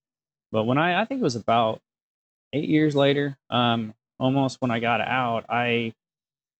But 0.50 0.64
when 0.64 0.79
I 0.79 1.00
I 1.00 1.05
think 1.05 1.21
it 1.21 1.25
was 1.25 1.37
about 1.37 1.81
eight 2.52 2.69
years 2.69 2.95
later, 2.95 3.37
um, 3.50 3.95
almost 4.19 4.59
when 4.61 4.71
I 4.71 4.79
got 4.79 5.00
out, 5.00 5.47
I 5.49 5.95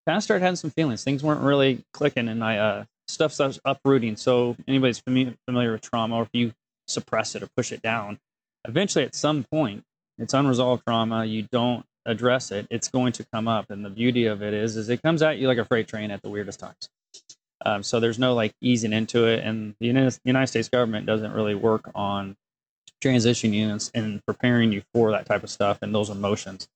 kind 0.07 0.16
of 0.16 0.23
started 0.23 0.42
having 0.42 0.57
some 0.57 0.71
feelings. 0.71 1.04
Things 1.04 1.23
weren't 1.23 1.42
really 1.42 1.85
clicking, 1.92 2.28
and 2.28 2.42
I 2.42 2.57
uh, 2.59 2.85
stuff 3.09 3.33
starts 3.33 3.61
uprooting. 3.64 4.16
So 4.16 4.57
anybody's 4.66 4.99
familiar 4.99 5.35
familiar 5.47 5.73
with 5.73 5.83
trauma, 5.83 6.16
or 6.16 6.23
if 6.23 6.31
you 6.33 6.52
suppress 6.86 7.34
it 7.34 7.42
or 7.42 7.48
push 7.56 7.72
it 7.72 7.82
down, 7.82 8.18
eventually 8.66 9.04
at 9.04 9.14
some 9.14 9.44
point, 9.50 9.84
it's 10.18 10.34
unresolved 10.34 10.84
trauma. 10.86 11.24
You 11.24 11.46
don't 11.50 11.84
address 12.06 12.50
it, 12.50 12.66
it's 12.70 12.88
going 12.88 13.12
to 13.12 13.26
come 13.32 13.48
up. 13.48 13.70
And 13.70 13.84
the 13.84 13.90
beauty 13.90 14.26
of 14.26 14.42
it 14.42 14.54
is, 14.54 14.76
is 14.76 14.88
it 14.88 15.02
comes 15.02 15.22
at 15.22 15.38
you 15.38 15.46
like 15.46 15.58
a 15.58 15.64
freight 15.64 15.88
train 15.88 16.10
at 16.10 16.22
the 16.22 16.28
weirdest 16.28 16.60
times. 16.60 16.88
Um, 17.64 17.82
so 17.82 18.00
there's 18.00 18.18
no 18.18 18.34
like 18.34 18.52
easing 18.60 18.92
into 18.92 19.26
it, 19.26 19.44
and 19.44 19.74
the 19.80 19.86
United 20.24 20.46
States 20.48 20.68
government 20.68 21.06
doesn't 21.06 21.32
really 21.32 21.54
work 21.54 21.90
on 21.94 22.36
transition 23.00 23.52
units 23.52 23.90
and 23.94 24.24
preparing 24.26 24.72
you 24.72 24.82
for 24.92 25.12
that 25.12 25.26
type 25.26 25.44
of 25.44 25.50
stuff 25.50 25.78
and 25.82 25.94
those 25.94 26.10
emotions. 26.10 26.68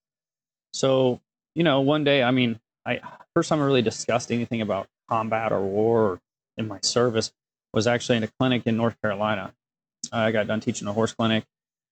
So 0.72 1.20
you 1.56 1.64
know, 1.64 1.80
one 1.80 2.04
day, 2.04 2.22
I 2.22 2.30
mean, 2.30 2.60
I 2.84 3.00
first 3.34 3.48
time 3.48 3.60
I 3.60 3.64
really 3.64 3.82
discussed 3.82 4.30
anything 4.30 4.60
about 4.60 4.86
combat 5.08 5.52
or 5.52 5.62
war 5.62 6.20
in 6.56 6.68
my 6.68 6.78
service 6.82 7.32
was 7.72 7.86
actually 7.86 8.18
in 8.18 8.25
a 8.25 8.28
clinic 8.38 8.62
in 8.66 8.76
North 8.76 9.00
Carolina. 9.02 9.52
I 10.12 10.30
got 10.30 10.46
done 10.46 10.60
teaching 10.60 10.88
a 10.88 10.92
horse 10.92 11.12
clinic, 11.12 11.44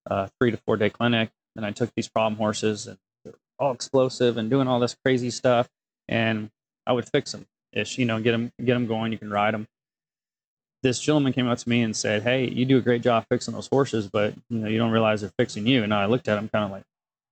uh, 0.09 0.29
three 0.39 0.51
to 0.51 0.57
four 0.59 0.77
day 0.77 0.91
clinic. 0.91 1.31
and 1.57 1.65
I 1.65 1.71
took 1.71 1.91
these 1.95 2.09
problem 2.09 2.37
horses 2.37 2.87
and 2.87 2.99
they're 3.25 3.35
all 3.59 3.73
explosive 3.73 4.37
and 4.37 4.51
doing 4.51 4.69
all 4.69 4.81
this 4.81 4.97
crazy 5.05 5.31
stuff. 5.31 5.69
And 6.09 6.51
I 6.87 6.93
would 6.93 7.09
fix 7.09 7.33
them 7.33 7.47
ish, 7.73 7.99
you 7.99 8.05
know, 8.05 8.21
get 8.21 8.33
them, 8.33 8.53
get 8.63 8.75
them 8.75 8.87
going. 8.87 9.13
You 9.13 9.19
can 9.19 9.31
ride 9.31 9.55
them. 9.55 9.67
This 10.83 11.01
gentleman 11.01 11.33
came 11.33 11.49
up 11.49 11.59
to 11.59 11.69
me 11.69 11.83
and 11.83 11.97
said, 11.97 12.23
Hey, 12.23 12.47
you 12.49 12.67
do 12.67 12.77
a 12.77 12.83
great 12.83 13.03
job 13.03 13.25
fixing 13.31 13.55
those 13.55 13.69
horses, 13.69 14.09
but 14.13 14.35
you 14.51 14.59
know, 14.59 14.69
you 14.69 14.79
don't 14.79 14.91
realize 14.91 15.23
they're 15.23 15.33
fixing 15.39 15.67
you. 15.67 15.83
And 15.83 15.95
I 15.95 16.07
looked 16.07 16.29
at 16.29 16.37
him 16.37 16.49
kind 16.49 16.65
of 16.65 16.71
like, 16.71 16.83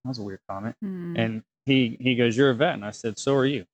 that 0.03 0.09
was 0.09 0.17
a 0.17 0.23
weird 0.23 0.39
comment. 0.49 0.75
Mm. 0.83 1.19
And 1.19 1.43
he, 1.65 1.97
he 1.99 2.15
goes, 2.15 2.35
you're 2.35 2.49
a 2.49 2.55
vet. 2.55 2.73
And 2.73 2.83
I 2.83 2.91
said, 2.91 3.19
so 3.19 3.35
are 3.35 3.45
you. 3.45 3.65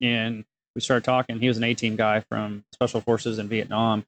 And 0.00 0.44
we 0.74 0.80
started 0.80 1.04
talking. 1.04 1.38
He 1.38 1.48
was 1.48 1.56
an 1.56 1.64
A 1.64 1.74
team 1.74 1.96
guy 1.96 2.20
from 2.20 2.64
special 2.72 3.00
forces 3.00 3.38
in 3.38 3.48
Vietnam 3.48 4.04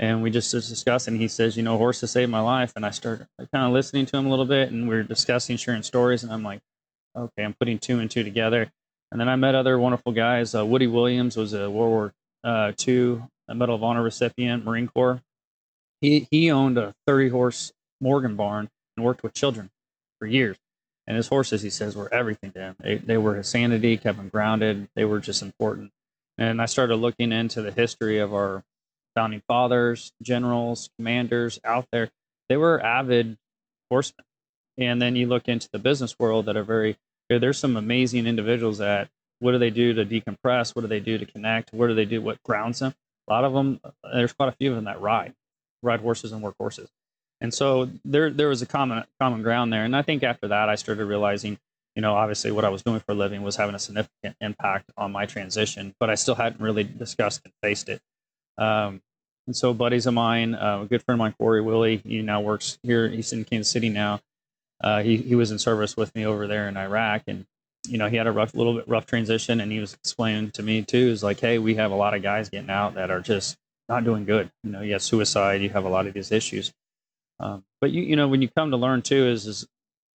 and 0.00 0.22
we 0.22 0.30
just 0.30 0.50
discussed 0.50 1.06
and 1.06 1.20
he 1.20 1.28
says 1.28 1.56
you 1.56 1.62
know 1.62 1.76
horses 1.76 2.10
saved 2.10 2.30
my 2.30 2.40
life. 2.40 2.72
And 2.74 2.84
i 2.84 2.90
started 2.90 3.28
kind 3.52 3.66
of 3.66 3.72
listening 3.72 4.06
to 4.06 4.16
him 4.16 4.26
a 4.26 4.30
little 4.30 4.46
bit 4.46 4.72
and 4.72 4.88
we 4.88 4.96
are 4.96 5.04
discussing 5.04 5.56
sharing 5.56 5.84
stories 5.84 6.24
and 6.24 6.32
i'm 6.32 6.42
like 6.42 6.60
okay 7.16 7.44
i'm 7.44 7.54
putting 7.54 7.78
two 7.78 8.00
and 8.00 8.10
two 8.10 8.24
together. 8.24 8.68
And 9.12 9.20
then 9.20 9.28
i 9.28 9.36
met 9.36 9.54
other 9.54 9.78
wonderful 9.78 10.12
guys 10.12 10.54
uh, 10.54 10.66
woody 10.66 10.88
williams 10.88 11.36
was 11.36 11.52
a 11.52 11.70
world 11.70 11.90
war 11.90 12.12
uh, 12.42 12.72
ii 12.88 13.20
medal 13.54 13.76
of 13.76 13.84
honor 13.84 14.02
recipient 14.02 14.64
marine 14.64 14.88
corps. 14.88 15.20
He, 16.00 16.26
he 16.30 16.50
owned 16.50 16.78
a 16.78 16.94
30 17.06 17.28
horse 17.28 17.72
morgan 18.00 18.34
barn 18.34 18.68
and 18.96 19.04
worked 19.04 19.22
with 19.22 19.34
children 19.34 19.70
for 20.18 20.26
years. 20.26 20.56
And 21.06 21.16
his 21.16 21.28
horses 21.28 21.60
he 21.60 21.70
says 21.70 21.96
were 21.96 22.12
everything 22.14 22.52
to 22.52 22.60
him. 22.60 22.76
They, 22.78 22.96
they 22.98 23.16
were 23.18 23.34
his 23.34 23.48
sanity 23.48 23.96
kept 23.98 24.18
him 24.18 24.28
grounded. 24.28 24.88
They 24.94 25.04
were 25.04 25.20
just 25.20 25.42
important. 25.42 25.90
And 26.38 26.62
i 26.62 26.66
started 26.66 26.96
looking 26.96 27.32
into 27.32 27.60
the 27.60 27.72
history 27.72 28.18
of 28.18 28.32
our 28.32 28.64
founding 29.14 29.42
fathers, 29.48 30.12
generals, 30.22 30.90
commanders 30.98 31.58
out 31.64 31.86
there, 31.92 32.10
they 32.48 32.56
were 32.56 32.82
avid 32.84 33.36
horsemen. 33.90 34.24
And 34.78 35.00
then 35.00 35.16
you 35.16 35.26
look 35.26 35.48
into 35.48 35.68
the 35.72 35.78
business 35.78 36.18
world 36.18 36.46
that 36.46 36.56
are 36.56 36.64
very, 36.64 36.96
there's 37.28 37.58
some 37.58 37.76
amazing 37.76 38.26
individuals 38.26 38.78
that 38.78 39.08
what 39.40 39.52
do 39.52 39.58
they 39.58 39.70
do 39.70 39.94
to 39.94 40.04
decompress? 40.04 40.74
What 40.74 40.82
do 40.82 40.88
they 40.88 41.00
do 41.00 41.18
to 41.18 41.26
connect? 41.26 41.72
What 41.72 41.88
do 41.88 41.94
they 41.94 42.04
do? 42.04 42.20
What 42.20 42.42
grounds 42.42 42.78
them? 42.78 42.94
A 43.28 43.32
lot 43.32 43.44
of 43.44 43.52
them, 43.52 43.80
there's 44.12 44.32
quite 44.32 44.48
a 44.48 44.52
few 44.52 44.70
of 44.70 44.76
them 44.76 44.84
that 44.84 45.00
ride, 45.00 45.34
ride 45.82 46.00
horses 46.00 46.32
and 46.32 46.42
work 46.42 46.56
horses. 46.58 46.90
And 47.40 47.52
so 47.52 47.88
there, 48.04 48.30
there 48.30 48.48
was 48.48 48.60
a 48.60 48.66
common, 48.66 49.04
common 49.18 49.42
ground 49.42 49.72
there. 49.72 49.84
And 49.84 49.96
I 49.96 50.02
think 50.02 50.22
after 50.22 50.48
that, 50.48 50.68
I 50.68 50.74
started 50.74 51.06
realizing, 51.06 51.58
you 51.96 52.02
know, 52.02 52.14
obviously 52.14 52.50
what 52.50 52.64
I 52.64 52.68
was 52.68 52.82
doing 52.82 53.00
for 53.00 53.12
a 53.12 53.14
living 53.14 53.42
was 53.42 53.56
having 53.56 53.74
a 53.74 53.78
significant 53.78 54.36
impact 54.40 54.90
on 54.96 55.12
my 55.12 55.24
transition, 55.24 55.94
but 55.98 56.10
I 56.10 56.16
still 56.16 56.34
hadn't 56.34 56.60
really 56.60 56.84
discussed 56.84 57.40
and 57.44 57.52
faced 57.62 57.88
it. 57.88 58.02
Um, 58.60 59.00
and 59.46 59.56
so 59.56 59.74
buddies 59.74 60.06
of 60.06 60.14
mine, 60.14 60.54
uh, 60.54 60.82
a 60.82 60.86
good 60.86 61.02
friend 61.02 61.16
of 61.16 61.24
mine, 61.24 61.34
Corey 61.36 61.62
Willie, 61.62 61.96
he 61.96 62.22
now 62.22 62.40
works 62.40 62.78
here. 62.82 63.08
He's 63.08 63.32
in 63.32 63.44
Kansas 63.44 63.72
City 63.72 63.88
now. 63.88 64.20
Uh, 64.80 65.02
he 65.02 65.16
he 65.16 65.34
was 65.34 65.50
in 65.50 65.58
service 65.58 65.96
with 65.96 66.14
me 66.14 66.24
over 66.24 66.46
there 66.46 66.68
in 66.68 66.76
Iraq, 66.76 67.22
and 67.26 67.46
you 67.88 67.98
know 67.98 68.08
he 68.08 68.16
had 68.16 68.26
a 68.26 68.32
rough, 68.32 68.54
little 68.54 68.74
bit 68.74 68.88
rough 68.88 69.06
transition, 69.06 69.60
and 69.60 69.72
he 69.72 69.80
was 69.80 69.94
explaining 69.94 70.52
to 70.52 70.62
me 70.62 70.82
too, 70.82 71.08
is 71.08 71.22
like, 71.22 71.40
hey, 71.40 71.58
we 71.58 71.74
have 71.74 71.90
a 71.90 71.96
lot 71.96 72.14
of 72.14 72.22
guys 72.22 72.48
getting 72.48 72.70
out 72.70 72.94
that 72.94 73.10
are 73.10 73.20
just 73.20 73.56
not 73.88 74.04
doing 74.04 74.24
good. 74.24 74.50
You 74.62 74.70
know, 74.70 74.82
you 74.82 74.92
have 74.92 75.02
suicide, 75.02 75.62
you 75.62 75.70
have 75.70 75.84
a 75.84 75.88
lot 75.88 76.06
of 76.06 76.14
these 76.14 76.30
issues. 76.30 76.72
Um, 77.40 77.64
but 77.80 77.90
you 77.90 78.02
you 78.02 78.16
know 78.16 78.28
when 78.28 78.42
you 78.42 78.48
come 78.48 78.70
to 78.70 78.76
learn 78.76 79.02
too 79.02 79.26
is, 79.26 79.46
is 79.46 79.66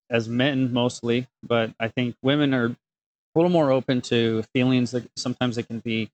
as 0.09 0.29
men 0.29 0.71
mostly, 0.71 1.27
but 1.43 1.73
I 1.79 1.89
think 1.89 2.15
women 2.21 2.53
are 2.53 2.67
a 2.67 2.75
little 3.35 3.51
more 3.51 3.71
open 3.71 4.01
to 4.01 4.43
feelings 4.53 4.91
that 4.91 5.09
sometimes 5.17 5.57
they 5.57 5.63
can 5.63 5.79
be 5.79 6.09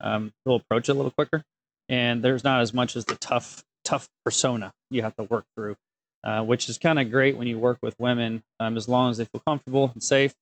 um, 0.00 0.32
they'll 0.44 0.56
approach 0.56 0.88
it 0.88 0.92
a 0.92 0.94
little 0.94 1.10
quicker 1.12 1.44
and 1.88 2.22
there's 2.22 2.44
not 2.44 2.60
as 2.60 2.72
much 2.72 2.96
as 2.96 3.04
the 3.04 3.16
tough 3.16 3.64
tough 3.84 4.08
persona 4.24 4.72
you 4.90 5.02
have 5.02 5.14
to 5.16 5.24
work 5.24 5.44
through, 5.54 5.76
uh, 6.24 6.42
which 6.42 6.68
is 6.68 6.78
kind 6.78 6.98
of 6.98 7.10
great 7.10 7.36
when 7.36 7.46
you 7.46 7.58
work 7.58 7.78
with 7.82 7.94
women, 7.98 8.42
um, 8.60 8.76
as 8.76 8.88
long 8.88 9.10
as 9.10 9.18
they 9.18 9.26
feel 9.26 9.42
comfortable 9.46 9.90
and 9.92 10.02
safe, 10.02 10.34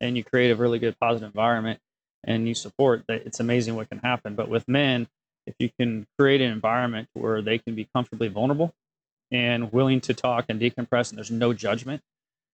and 0.00 0.16
you 0.16 0.24
create 0.24 0.50
a 0.50 0.56
really 0.56 0.78
good 0.78 0.98
positive 0.98 1.26
environment 1.26 1.78
and 2.24 2.48
you 2.48 2.54
support 2.54 3.04
that. 3.08 3.26
It's 3.26 3.40
amazing 3.40 3.76
what 3.76 3.88
can 3.88 3.98
happen. 3.98 4.34
But 4.34 4.48
with 4.48 4.66
men, 4.68 5.08
if 5.46 5.54
you 5.58 5.70
can 5.78 6.06
create 6.18 6.40
an 6.40 6.50
environment 6.52 7.08
where 7.14 7.42
they 7.42 7.58
can 7.58 7.74
be 7.74 7.88
comfortably 7.94 8.28
vulnerable 8.28 8.72
and 9.30 9.72
willing 9.72 10.00
to 10.02 10.14
talk 10.14 10.46
and 10.48 10.60
decompress, 10.60 11.10
and 11.10 11.18
there's 11.18 11.30
no 11.30 11.52
judgment, 11.52 12.02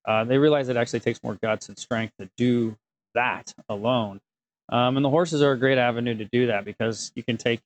uh, 0.07 0.25
they 0.25 0.39
realize 0.39 0.69
it 0.69 0.77
actually 0.77 1.01
takes 1.01 1.23
more 1.23 1.37
guts 1.43 1.69
and 1.69 1.79
strength 1.79 2.15
to 2.19 2.29
do 2.37 2.77
that 3.15 3.53
alone. 3.69 4.21
Um, 4.69 4.97
and 4.97 5.05
the 5.05 5.11
horses 5.11 5.43
are 5.43 5.53
a 5.53 5.59
great 5.59 5.79
avenue 5.79 6.15
to 6.17 6.25
do 6.25 6.49
that 6.49 6.65
because 6.65 7.13
you 7.15 7.23
can 7.23 7.37
take 7.37 7.61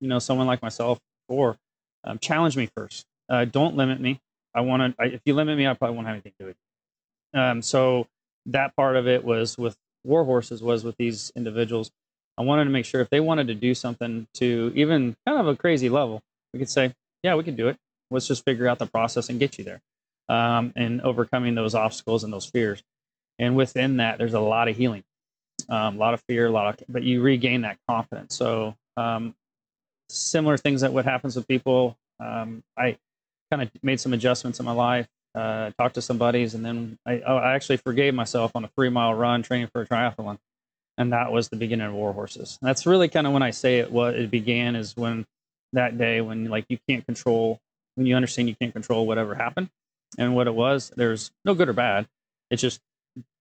you 0.00 0.08
know 0.08 0.18
someone 0.18 0.46
like 0.46 0.62
myself 0.62 0.98
or 1.28 1.56
um, 2.04 2.18
challenge 2.18 2.56
me 2.56 2.68
first. 2.76 3.06
Uh, 3.28 3.44
don't 3.44 3.76
limit 3.76 4.00
me. 4.00 4.20
I 4.54 4.62
want 4.62 4.96
to. 4.96 5.04
If 5.04 5.20
you 5.24 5.34
limit 5.34 5.58
me, 5.58 5.66
I 5.66 5.74
probably 5.74 5.96
won't 5.96 6.06
have 6.06 6.14
anything 6.14 6.32
to 6.38 6.44
do 6.44 6.46
with 6.48 6.56
it. 6.56 7.38
Um, 7.38 7.62
so 7.62 8.06
that 8.46 8.74
part 8.76 8.96
of 8.96 9.06
it 9.06 9.24
was 9.24 9.58
with 9.58 9.76
war 10.04 10.24
horses 10.24 10.62
was 10.62 10.84
with 10.84 10.96
these 10.96 11.32
individuals. 11.36 11.90
I 12.38 12.42
wanted 12.42 12.64
to 12.64 12.70
make 12.70 12.84
sure 12.84 13.00
if 13.00 13.10
they 13.10 13.20
wanted 13.20 13.48
to 13.48 13.54
do 13.54 13.74
something 13.74 14.26
to 14.34 14.72
even 14.74 15.16
kind 15.26 15.40
of 15.40 15.48
a 15.48 15.56
crazy 15.56 15.88
level, 15.88 16.22
we 16.52 16.58
could 16.58 16.70
say, 16.70 16.94
yeah, 17.22 17.34
we 17.34 17.42
can 17.44 17.56
do 17.56 17.68
it. 17.68 17.76
Let's 18.10 18.26
just 18.26 18.44
figure 18.44 18.68
out 18.68 18.78
the 18.78 18.86
process 18.86 19.28
and 19.28 19.38
get 19.38 19.58
you 19.58 19.64
there, 19.64 19.80
um, 20.28 20.72
and 20.76 21.02
overcoming 21.02 21.54
those 21.54 21.74
obstacles 21.74 22.24
and 22.24 22.32
those 22.32 22.46
fears. 22.46 22.82
And 23.38 23.54
within 23.54 23.98
that, 23.98 24.18
there's 24.18 24.34
a 24.34 24.40
lot 24.40 24.68
of 24.68 24.76
healing, 24.76 25.04
um, 25.68 25.96
a 25.96 25.98
lot 25.98 26.14
of 26.14 26.22
fear, 26.28 26.46
a 26.46 26.50
lot 26.50 26.80
of, 26.80 26.86
but 26.88 27.02
you 27.02 27.20
regain 27.20 27.62
that 27.62 27.76
confidence. 27.88 28.34
So 28.34 28.76
um, 28.96 29.34
similar 30.08 30.56
things 30.56 30.80
that 30.80 30.92
what 30.92 31.04
happens 31.04 31.36
with 31.36 31.46
people. 31.48 31.96
Um, 32.20 32.62
I 32.76 32.98
kind 33.50 33.62
of 33.62 33.70
made 33.82 34.00
some 34.00 34.12
adjustments 34.12 34.58
in 34.58 34.66
my 34.66 34.72
life, 34.72 35.08
uh, 35.34 35.70
talked 35.78 35.94
to 35.94 36.02
some 36.02 36.18
buddies, 36.18 36.54
and 36.54 36.64
then 36.64 36.98
I, 37.06 37.22
oh, 37.26 37.36
I 37.36 37.54
actually 37.54 37.78
forgave 37.78 38.14
myself 38.14 38.52
on 38.54 38.64
a 38.64 38.68
three 38.68 38.88
mile 38.88 39.14
run 39.14 39.42
training 39.42 39.68
for 39.68 39.82
a 39.82 39.86
triathlon. 39.86 40.38
And 40.96 41.12
that 41.12 41.30
was 41.30 41.48
the 41.48 41.56
beginning 41.56 41.86
of 41.86 41.94
War 41.94 42.12
Horses. 42.12 42.58
That's 42.60 42.84
really 42.84 43.08
kind 43.08 43.26
of 43.26 43.32
when 43.32 43.42
I 43.42 43.50
say 43.52 43.78
it, 43.78 43.92
what 43.92 44.14
it 44.14 44.30
began 44.30 44.74
is 44.74 44.96
when 44.96 45.26
that 45.72 45.96
day 45.96 46.20
when 46.20 46.46
like 46.46 46.66
you 46.68 46.78
can't 46.88 47.06
control, 47.06 47.60
when 47.94 48.06
you 48.06 48.16
understand 48.16 48.48
you 48.48 48.56
can't 48.56 48.72
control 48.72 49.06
whatever 49.06 49.34
happened. 49.34 49.68
And 50.16 50.34
what 50.34 50.46
it 50.46 50.54
was, 50.54 50.90
there's 50.96 51.30
no 51.44 51.54
good 51.54 51.68
or 51.68 51.74
bad. 51.74 52.08
It's 52.50 52.62
just 52.62 52.80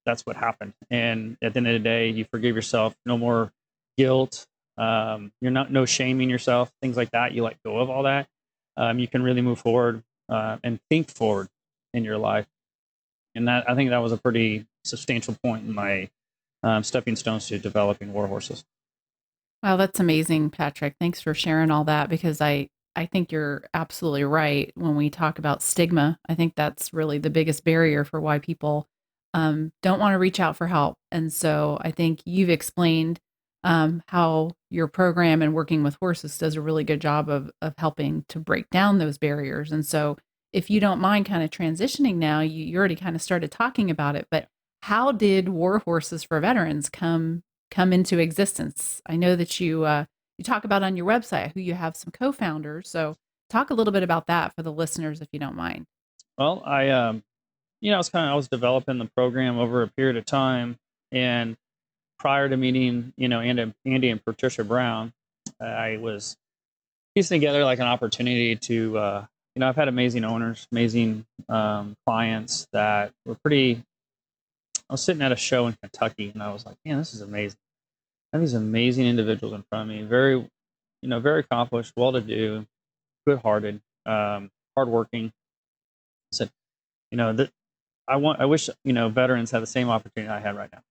that's 0.05 0.25
what 0.25 0.35
happened. 0.35 0.73
And 0.91 1.37
at 1.41 1.53
the 1.53 1.57
end 1.57 1.67
of 1.67 1.73
the 1.73 1.79
day, 1.79 2.09
you 2.09 2.25
forgive 2.25 2.55
yourself. 2.55 2.95
No 3.05 3.17
more 3.17 3.51
guilt, 3.97 4.45
um, 4.77 5.31
you're 5.41 5.51
not 5.51 5.71
no 5.71 5.85
shaming 5.85 6.29
yourself, 6.29 6.71
things 6.81 6.97
like 6.97 7.11
that. 7.11 7.33
You 7.33 7.43
let 7.43 7.61
go 7.63 7.79
of 7.79 7.89
all 7.89 8.03
that. 8.03 8.27
Um, 8.75 8.99
you 8.99 9.07
can 9.07 9.23
really 9.23 9.41
move 9.41 9.59
forward 9.59 10.03
uh, 10.29 10.57
and 10.63 10.79
think 10.89 11.09
forward 11.09 11.47
in 11.93 12.03
your 12.03 12.17
life. 12.17 12.45
And 13.35 13.47
that 13.47 13.69
I 13.69 13.75
think 13.75 13.89
that 13.89 13.97
was 13.97 14.11
a 14.11 14.17
pretty 14.17 14.65
substantial 14.83 15.35
point 15.43 15.65
in 15.65 15.73
my 15.73 16.09
um, 16.63 16.83
stepping 16.83 17.15
stones 17.15 17.47
to 17.47 17.59
developing 17.59 18.13
war 18.13 18.27
horses. 18.27 18.63
Wow, 19.63 19.77
that's 19.77 19.99
amazing, 19.99 20.51
Patrick. 20.51 20.95
Thanks 20.99 21.21
for 21.21 21.33
sharing 21.33 21.71
all 21.71 21.83
that 21.85 22.09
because 22.09 22.41
I 22.41 22.69
I 22.95 23.05
think 23.05 23.31
you're 23.31 23.63
absolutely 23.75 24.23
right 24.23 24.71
when 24.75 24.95
we 24.95 25.11
talk 25.11 25.37
about 25.37 25.61
stigma. 25.61 26.19
I 26.27 26.33
think 26.33 26.55
that's 26.55 26.93
really 26.93 27.19
the 27.19 27.29
biggest 27.29 27.63
barrier 27.63 28.03
for 28.03 28.19
why 28.19 28.39
people 28.39 28.87
um, 29.35 29.71
don't 29.83 29.99
want 29.99 30.13
to 30.13 30.19
reach 30.19 30.39
out 30.39 30.57
for 30.57 30.65
help. 30.65 30.95
And 31.11 31.31
so 31.31 31.77
I 31.79 31.91
think 31.91 32.21
you've 32.25 32.49
explained 32.49 33.19
um, 33.63 34.01
how 34.07 34.53
your 34.69 34.87
program 34.87 35.41
and 35.41 35.53
working 35.53 35.83
with 35.83 35.97
horses 36.01 36.37
does 36.37 36.55
a 36.55 36.61
really 36.61 36.83
good 36.83 37.01
job 37.01 37.29
of 37.29 37.51
of 37.61 37.73
helping 37.77 38.25
to 38.29 38.39
break 38.39 38.69
down 38.69 38.97
those 38.97 39.17
barriers. 39.17 39.71
And 39.71 39.85
so, 39.85 40.17
if 40.53 40.69
you 40.69 40.79
don't 40.79 41.01
mind, 41.01 41.25
kind 41.25 41.43
of 41.43 41.49
transitioning 41.49 42.15
now, 42.15 42.41
you, 42.41 42.65
you 42.65 42.77
already 42.77 42.95
kind 42.95 43.15
of 43.15 43.21
started 43.21 43.51
talking 43.51 43.89
about 43.89 44.15
it, 44.15 44.27
but 44.29 44.47
how 44.81 45.11
did 45.11 45.49
War 45.49 45.79
Horses 45.79 46.23
for 46.23 46.39
Veterans 46.39 46.89
come 46.89 47.43
come 47.71 47.93
into 47.93 48.19
existence? 48.19 49.01
I 49.05 49.15
know 49.15 49.35
that 49.35 49.59
you 49.59 49.85
uh, 49.85 50.05
you 50.37 50.43
talk 50.43 50.63
about 50.63 50.83
on 50.83 50.97
your 50.97 51.05
website 51.05 51.53
who 51.53 51.61
you 51.61 51.73
have 51.73 51.95
some 51.95 52.11
co-founders. 52.11 52.89
So 52.89 53.15
talk 53.49 53.69
a 53.69 53.73
little 53.73 53.93
bit 53.93 54.03
about 54.03 54.27
that 54.27 54.53
for 54.55 54.63
the 54.63 54.71
listeners, 54.71 55.21
if 55.21 55.29
you 55.31 55.39
don't 55.39 55.55
mind. 55.55 55.85
Well, 56.37 56.61
I 56.65 56.89
um, 56.89 57.23
you 57.81 57.91
know, 57.91 57.97
I 57.97 57.99
was 57.99 58.09
kind 58.09 58.25
of 58.27 58.33
I 58.33 58.35
was 58.35 58.47
developing 58.47 58.97
the 58.97 59.09
program 59.15 59.57
over 59.57 59.81
a 59.81 59.87
period 59.87 60.17
of 60.17 60.25
time, 60.25 60.77
and 61.11 61.57
prior 62.19 62.49
to 62.49 62.57
meeting, 62.57 63.13
you 63.17 63.27
know, 63.27 63.39
Andy, 63.39 63.73
Andy 63.85 64.09
and 64.09 64.23
Patricia 64.23 64.63
Brown, 64.63 65.13
I 65.61 65.97
was 65.97 66.37
piecing 67.15 67.39
together 67.39 67.63
like 67.63 67.79
an 67.79 67.87
opportunity 67.87 68.55
to, 68.55 68.97
uh, 68.97 69.25
you 69.55 69.59
know, 69.59 69.69
I've 69.69 69.75
had 69.75 69.87
amazing 69.87 70.23
owners, 70.23 70.67
amazing 70.71 71.25
um, 71.49 71.95
clients 72.05 72.67
that 72.73 73.11
were 73.25 73.35
pretty. 73.35 73.83
I 74.89 74.93
was 74.93 75.03
sitting 75.03 75.21
at 75.21 75.31
a 75.31 75.35
show 75.35 75.67
in 75.67 75.73
Kentucky, 75.81 76.31
and 76.33 76.41
I 76.41 76.53
was 76.53 76.65
like, 76.65 76.77
man, 76.85 76.97
this 76.97 77.13
is 77.13 77.21
amazing. 77.21 77.57
I 78.31 78.37
have 78.37 78.41
these 78.41 78.53
amazing 78.53 79.05
individuals 79.05 79.53
in 79.53 79.63
front 79.69 79.89
of 79.89 79.95
me, 79.95 80.03
very, 80.03 80.33
you 80.35 81.09
know, 81.09 81.19
very 81.19 81.41
accomplished, 81.41 81.93
well-to-do, 81.97 82.65
good-hearted, 83.25 83.81
um, 84.05 84.49
hardworking. 84.75 85.27
I 86.31 86.35
said, 86.35 86.51
you 87.11 87.17
know, 87.17 87.33
that 87.33 87.51
I 88.07 88.15
want, 88.17 88.39
I 88.39 88.45
wish, 88.45 88.69
you 88.85 88.93
know, 88.93 89.09
veterans 89.09 89.51
had 89.51 89.61
the 89.61 89.67
same 89.67 89.89
opportunity 89.89 90.31
I 90.31 90.39
had 90.39 90.55
right 90.55 90.69
now. 90.71 90.81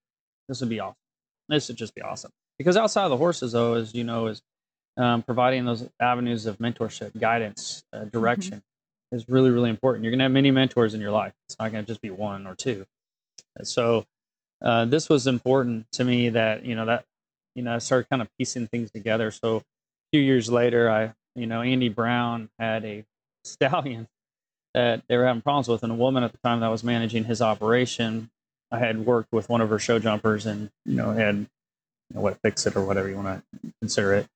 This 0.48 0.60
would 0.60 0.68
be 0.68 0.80
awesome. 0.80 0.96
This 1.48 1.68
would 1.68 1.76
just 1.76 1.94
be 1.94 2.02
awesome. 2.02 2.32
Because 2.58 2.76
outside 2.76 3.04
of 3.04 3.10
the 3.10 3.16
horses, 3.16 3.52
though, 3.52 3.74
as 3.74 3.94
you 3.94 4.04
know, 4.04 4.26
is 4.28 4.42
um, 4.96 5.22
providing 5.22 5.64
those 5.64 5.88
avenues 6.00 6.46
of 6.46 6.58
mentorship, 6.58 7.18
guidance, 7.18 7.84
uh, 7.92 7.98
Mm-hmm. 7.98 8.08
direction 8.08 8.62
is 9.12 9.28
really, 9.28 9.50
really 9.50 9.70
important. 9.70 10.04
You're 10.04 10.10
going 10.10 10.18
to 10.18 10.24
have 10.24 10.32
many 10.32 10.50
mentors 10.50 10.94
in 10.94 11.00
your 11.00 11.12
life. 11.12 11.32
It's 11.48 11.56
not 11.58 11.70
going 11.70 11.84
to 11.84 11.88
just 11.88 12.00
be 12.00 12.10
one 12.10 12.46
or 12.46 12.54
two. 12.54 12.86
And 13.56 13.66
so 13.66 14.04
uh, 14.62 14.86
this 14.86 15.08
was 15.08 15.26
important 15.26 15.86
to 15.92 16.04
me 16.04 16.30
that, 16.30 16.64
you 16.64 16.74
know, 16.74 16.86
that, 16.86 17.04
you 17.54 17.62
know, 17.62 17.74
I 17.74 17.78
started 17.78 18.08
kind 18.08 18.22
of 18.22 18.28
piecing 18.38 18.66
things 18.66 18.90
together. 18.90 19.30
So 19.30 19.58
a 19.58 19.62
few 20.12 20.20
years 20.20 20.50
later, 20.50 20.90
I, 20.90 21.14
you 21.34 21.46
know, 21.46 21.62
Andy 21.62 21.88
Brown 21.88 22.48
had 22.58 22.84
a 22.84 23.04
stallion 23.44 24.08
that 24.74 25.02
they 25.08 25.16
were 25.16 25.26
having 25.26 25.42
problems 25.42 25.68
with, 25.68 25.82
and 25.82 25.92
a 25.92 25.96
woman 25.96 26.22
at 26.22 26.32
the 26.32 26.38
time 26.38 26.60
that 26.60 26.68
was 26.68 26.84
managing 26.84 27.24
his 27.24 27.40
operation 27.40 28.30
I 28.70 28.78
had 28.78 29.06
worked 29.06 29.32
with 29.32 29.48
one 29.48 29.60
of 29.60 29.70
her 29.70 29.78
show 29.78 29.98
jumpers 29.98 30.46
and, 30.46 30.70
you 30.84 30.96
know, 30.96 31.12
had, 31.12 31.36
you 31.36 31.46
know, 32.14 32.20
what, 32.20 32.38
fix 32.42 32.66
it 32.66 32.76
or 32.76 32.84
whatever 32.84 33.08
you 33.08 33.16
want 33.16 33.42
to 33.62 33.72
consider 33.80 34.14
it. 34.14 34.26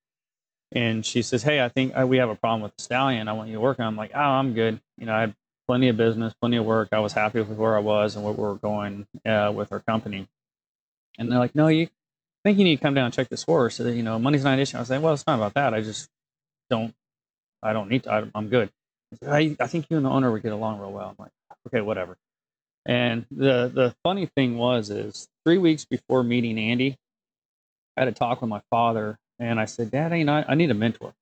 And 0.72 1.04
she 1.04 1.22
says, 1.22 1.42
Hey, 1.42 1.62
I 1.62 1.68
think 1.68 1.94
uh, 1.98 2.06
we 2.06 2.18
have 2.18 2.28
a 2.30 2.36
problem 2.36 2.62
with 2.62 2.76
the 2.76 2.82
stallion. 2.82 3.28
I 3.28 3.32
want 3.32 3.48
you 3.48 3.54
to 3.56 3.60
work 3.60 3.80
on. 3.80 3.86
it." 3.86 3.88
I'm 3.88 3.96
like, 3.96 4.12
Oh, 4.14 4.20
I'm 4.20 4.54
good. 4.54 4.80
You 4.98 5.06
know, 5.06 5.14
I 5.14 5.20
had 5.22 5.34
plenty 5.66 5.88
of 5.88 5.96
business, 5.96 6.32
plenty 6.40 6.56
of 6.58 6.64
work. 6.64 6.90
I 6.92 7.00
was 7.00 7.12
happy 7.12 7.40
with 7.40 7.58
where 7.58 7.76
I 7.76 7.80
was 7.80 8.14
and 8.14 8.24
where 8.24 8.32
we 8.32 8.42
were 8.42 8.54
going 8.54 9.06
uh, 9.26 9.52
with 9.54 9.72
our 9.72 9.80
company. 9.80 10.28
And 11.18 11.30
they're 11.30 11.38
like, 11.40 11.54
No, 11.54 11.66
you 11.68 11.84
I 11.86 12.48
think 12.48 12.58
you 12.58 12.64
need 12.64 12.76
to 12.76 12.82
come 12.82 12.94
down 12.94 13.06
and 13.06 13.14
check 13.14 13.28
this 13.28 13.42
horse. 13.42 13.76
So 13.76 13.84
that, 13.84 13.94
you 13.94 14.02
know, 14.02 14.18
money's 14.18 14.44
not 14.44 14.54
an 14.54 14.60
issue. 14.60 14.76
I 14.76 14.80
was 14.80 14.90
like, 14.90 15.02
Well, 15.02 15.12
it's 15.12 15.26
not 15.26 15.36
about 15.36 15.54
that. 15.54 15.74
I 15.74 15.80
just 15.80 16.08
don't, 16.70 16.94
I 17.62 17.72
don't 17.72 17.90
need 17.90 18.04
to. 18.04 18.12
I, 18.12 18.24
I'm 18.34 18.48
good. 18.48 18.70
I, 19.26 19.56
I 19.58 19.66
think 19.66 19.86
you 19.90 19.96
and 19.96 20.06
the 20.06 20.10
owner 20.10 20.30
would 20.30 20.42
get 20.42 20.52
along 20.52 20.78
real 20.78 20.92
well. 20.92 21.08
I'm 21.08 21.16
like, 21.18 21.32
Okay, 21.66 21.80
whatever. 21.80 22.16
And 22.90 23.24
the 23.31 23.70
the 23.72 23.94
funny 24.03 24.26
thing 24.26 24.59
was 24.59 24.90
is 24.90 25.29
three 25.46 25.59
weeks 25.59 25.85
before 25.85 26.24
meeting 26.24 26.59
Andy, 26.59 26.98
I 27.96 28.00
had 28.00 28.09
a 28.09 28.12
talk 28.12 28.40
with 28.40 28.50
my 28.50 28.62
father, 28.68 29.16
and 29.38 29.61
I 29.61 29.66
said, 29.66 29.92
Dad, 29.92 30.12
you 30.12 30.24
know, 30.24 30.35
I, 30.35 30.44
I 30.48 30.55
need 30.57 30.72
a 30.72 30.74
mentor. 30.74 31.14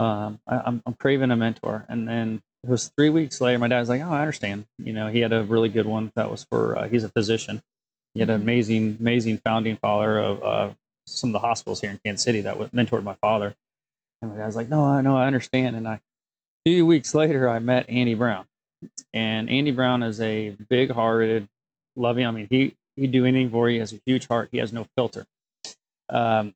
Um, 0.00 0.40
I, 0.48 0.62
I'm 0.64 0.82
I'm 0.86 0.94
craving 0.94 1.30
a 1.30 1.36
mentor. 1.36 1.84
And 1.90 2.08
then 2.08 2.40
it 2.62 2.70
was 2.70 2.90
three 2.96 3.10
weeks 3.10 3.42
later. 3.42 3.58
My 3.58 3.68
dad's 3.68 3.90
like, 3.90 4.00
Oh, 4.00 4.10
I 4.10 4.20
understand. 4.20 4.64
You 4.78 4.94
know, 4.94 5.08
he 5.08 5.20
had 5.20 5.34
a 5.34 5.44
really 5.44 5.68
good 5.68 5.84
one 5.84 6.10
that 6.16 6.30
was 6.30 6.44
for. 6.44 6.78
Uh, 6.78 6.88
he's 6.88 7.04
a 7.04 7.10
physician. 7.10 7.62
He 8.14 8.20
had 8.20 8.30
an 8.30 8.40
amazing, 8.40 8.96
amazing 8.98 9.42
founding 9.44 9.76
father 9.76 10.18
of 10.18 10.42
uh, 10.42 10.70
some 11.06 11.28
of 11.28 11.32
the 11.34 11.46
hospitals 11.46 11.82
here 11.82 11.90
in 11.90 12.00
Kansas 12.02 12.24
City 12.24 12.40
that 12.40 12.56
mentored 12.72 13.02
my 13.02 13.14
father. 13.20 13.54
And 14.22 14.30
my 14.30 14.38
dad's 14.38 14.56
like, 14.56 14.70
No, 14.70 14.82
I 14.86 15.02
know, 15.02 15.18
I 15.18 15.26
understand. 15.26 15.76
And 15.76 15.86
I, 15.86 15.96
a 15.96 16.00
few 16.64 16.86
weeks 16.86 17.14
later, 17.14 17.46
I 17.46 17.58
met 17.58 17.90
Andy 17.90 18.14
Brown 18.14 18.46
and 19.12 19.48
Andy 19.50 19.70
Brown 19.70 20.02
is 20.02 20.20
a 20.20 20.56
big-hearted, 20.68 21.48
loving. 21.96 22.26
I 22.26 22.30
mean, 22.30 22.48
he 22.50 22.74
he'd 22.96 23.12
do 23.12 23.24
anything 23.24 23.50
for 23.50 23.68
you. 23.68 23.74
He 23.74 23.80
has 23.80 23.92
a 23.92 24.00
huge 24.06 24.26
heart. 24.26 24.48
He 24.52 24.58
has 24.58 24.72
no 24.72 24.86
filter. 24.96 25.26
Um, 26.08 26.54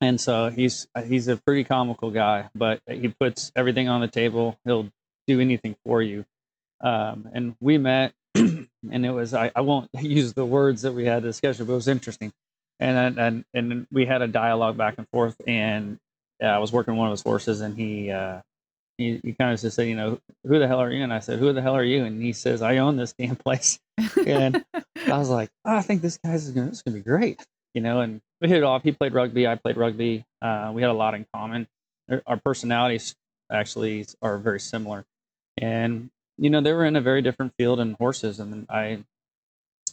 and 0.00 0.20
so 0.20 0.50
he's 0.50 0.86
he's 1.06 1.28
a 1.28 1.36
pretty 1.36 1.64
comical 1.64 2.10
guy, 2.10 2.48
but 2.54 2.80
he 2.88 3.08
puts 3.08 3.52
everything 3.56 3.88
on 3.88 4.00
the 4.00 4.08
table. 4.08 4.58
He'll 4.64 4.90
do 5.26 5.40
anything 5.40 5.76
for 5.84 6.02
you. 6.02 6.24
Um, 6.80 7.28
and 7.32 7.56
we 7.60 7.78
met, 7.78 8.12
and 8.34 8.68
it 8.90 9.10
was 9.10 9.34
I, 9.34 9.50
I 9.54 9.62
won't 9.62 9.88
use 10.00 10.34
the 10.34 10.44
words 10.44 10.82
that 10.82 10.92
we 10.92 11.06
had 11.06 11.22
discussion, 11.22 11.66
but 11.66 11.72
it 11.72 11.76
was 11.76 11.88
interesting. 11.88 12.32
And 12.80 13.18
and 13.18 13.44
and 13.54 13.86
we 13.92 14.04
had 14.04 14.20
a 14.20 14.28
dialogue 14.28 14.76
back 14.76 14.94
and 14.98 15.08
forth. 15.08 15.36
And 15.46 15.98
uh, 16.42 16.46
I 16.46 16.58
was 16.58 16.72
working 16.72 16.96
one 16.96 17.08
of 17.08 17.12
his 17.12 17.22
horses, 17.22 17.60
and 17.60 17.76
he 17.76 18.10
uh, 18.10 18.40
he, 18.98 19.20
he 19.24 19.32
kind 19.32 19.52
of 19.52 19.60
just 19.60 19.76
said, 19.76 19.88
you 19.88 19.96
know, 19.96 20.18
who 20.46 20.58
the 20.58 20.68
hell 20.68 20.78
are 20.80 20.90
you? 20.90 21.02
And 21.02 21.12
I 21.12 21.18
said, 21.18 21.38
who 21.38 21.52
the 21.52 21.62
hell 21.62 21.74
are 21.76 21.84
you? 21.84 22.04
And 22.04 22.22
he 22.22 22.32
says, 22.32 22.62
I 22.62 22.78
own 22.78 22.96
this 22.96 23.12
damn 23.18 23.36
place. 23.36 23.78
And 24.26 24.64
I 24.74 25.18
was 25.18 25.28
like, 25.28 25.50
oh, 25.64 25.76
I 25.76 25.82
think 25.82 26.00
this 26.02 26.18
guy's 26.18 26.46
is 26.48 26.82
gonna 26.82 26.96
be 26.96 27.00
great, 27.02 27.44
you 27.74 27.80
know. 27.82 28.00
And 28.00 28.20
we 28.40 28.48
hit 28.48 28.58
it 28.58 28.62
off. 28.64 28.82
He 28.82 28.92
played 28.92 29.12
rugby. 29.14 29.46
I 29.46 29.54
played 29.56 29.76
rugby. 29.76 30.24
Uh, 30.40 30.72
we 30.74 30.80
had 30.82 30.90
a 30.90 30.94
lot 30.94 31.14
in 31.14 31.26
common. 31.34 31.66
Our- 32.10 32.22
Our 32.26 32.36
personalities 32.38 33.14
actually 33.52 34.06
are 34.22 34.38
very 34.38 34.60
similar, 34.60 35.04
and 35.58 36.10
you 36.38 36.50
know, 36.50 36.60
they 36.60 36.72
were 36.72 36.84
in 36.86 36.96
a 36.96 37.00
very 37.00 37.22
different 37.22 37.52
field 37.58 37.80
in 37.80 37.94
horses. 37.94 38.40
And 38.40 38.66
I, 38.70 39.04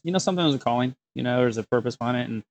you 0.04 0.12
know, 0.12 0.18
something 0.20 0.44
was 0.46 0.56
a 0.56 0.60
calling. 0.60 0.96
You 1.14 1.24
know, 1.24 1.42
there's 1.42 1.58
a 1.58 1.64
purpose 1.64 1.96
behind 1.98 2.18
it, 2.18 2.30
and 2.30 2.44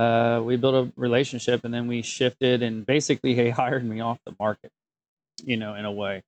uh, 0.00 0.42
we 0.42 0.56
built 0.56 0.74
a 0.74 0.92
relationship, 0.96 1.64
and 1.64 1.74
then 1.74 1.86
we 1.88 2.02
shifted, 2.02 2.62
and 2.62 2.86
basically, 2.86 3.34
he 3.42 3.50
hired 3.50 3.84
me 3.84 4.00
off 4.00 4.18
the 4.24 4.34
market 4.38 4.70
you 5.44 5.56
know, 5.56 5.74
in 5.74 5.84
a 5.84 5.92
way. 5.92 6.22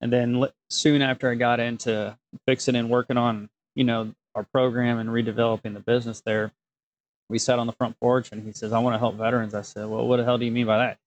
And 0.00 0.12
then 0.12 0.44
soon 0.68 1.02
after 1.02 1.30
I 1.30 1.34
got 1.34 1.60
into 1.60 2.16
fixing 2.46 2.76
and 2.76 2.88
working 2.88 3.16
on, 3.16 3.48
you 3.74 3.84
know, 3.84 4.14
our 4.34 4.44
program 4.44 4.98
and 4.98 5.10
redeveloping 5.10 5.74
the 5.74 5.80
business 5.80 6.22
there, 6.24 6.52
we 7.28 7.38
sat 7.38 7.58
on 7.58 7.66
the 7.66 7.72
front 7.72 7.98
porch 8.00 8.32
and 8.32 8.42
he 8.42 8.52
says, 8.52 8.72
I 8.72 8.78
want 8.80 8.94
to 8.94 8.98
help 8.98 9.16
veterans. 9.16 9.54
I 9.54 9.62
said, 9.62 9.86
Well, 9.86 10.06
what 10.06 10.16
the 10.16 10.24
hell 10.24 10.38
do 10.38 10.44
you 10.44 10.50
mean 10.50 10.66
by 10.66 10.78
that? 10.78 10.98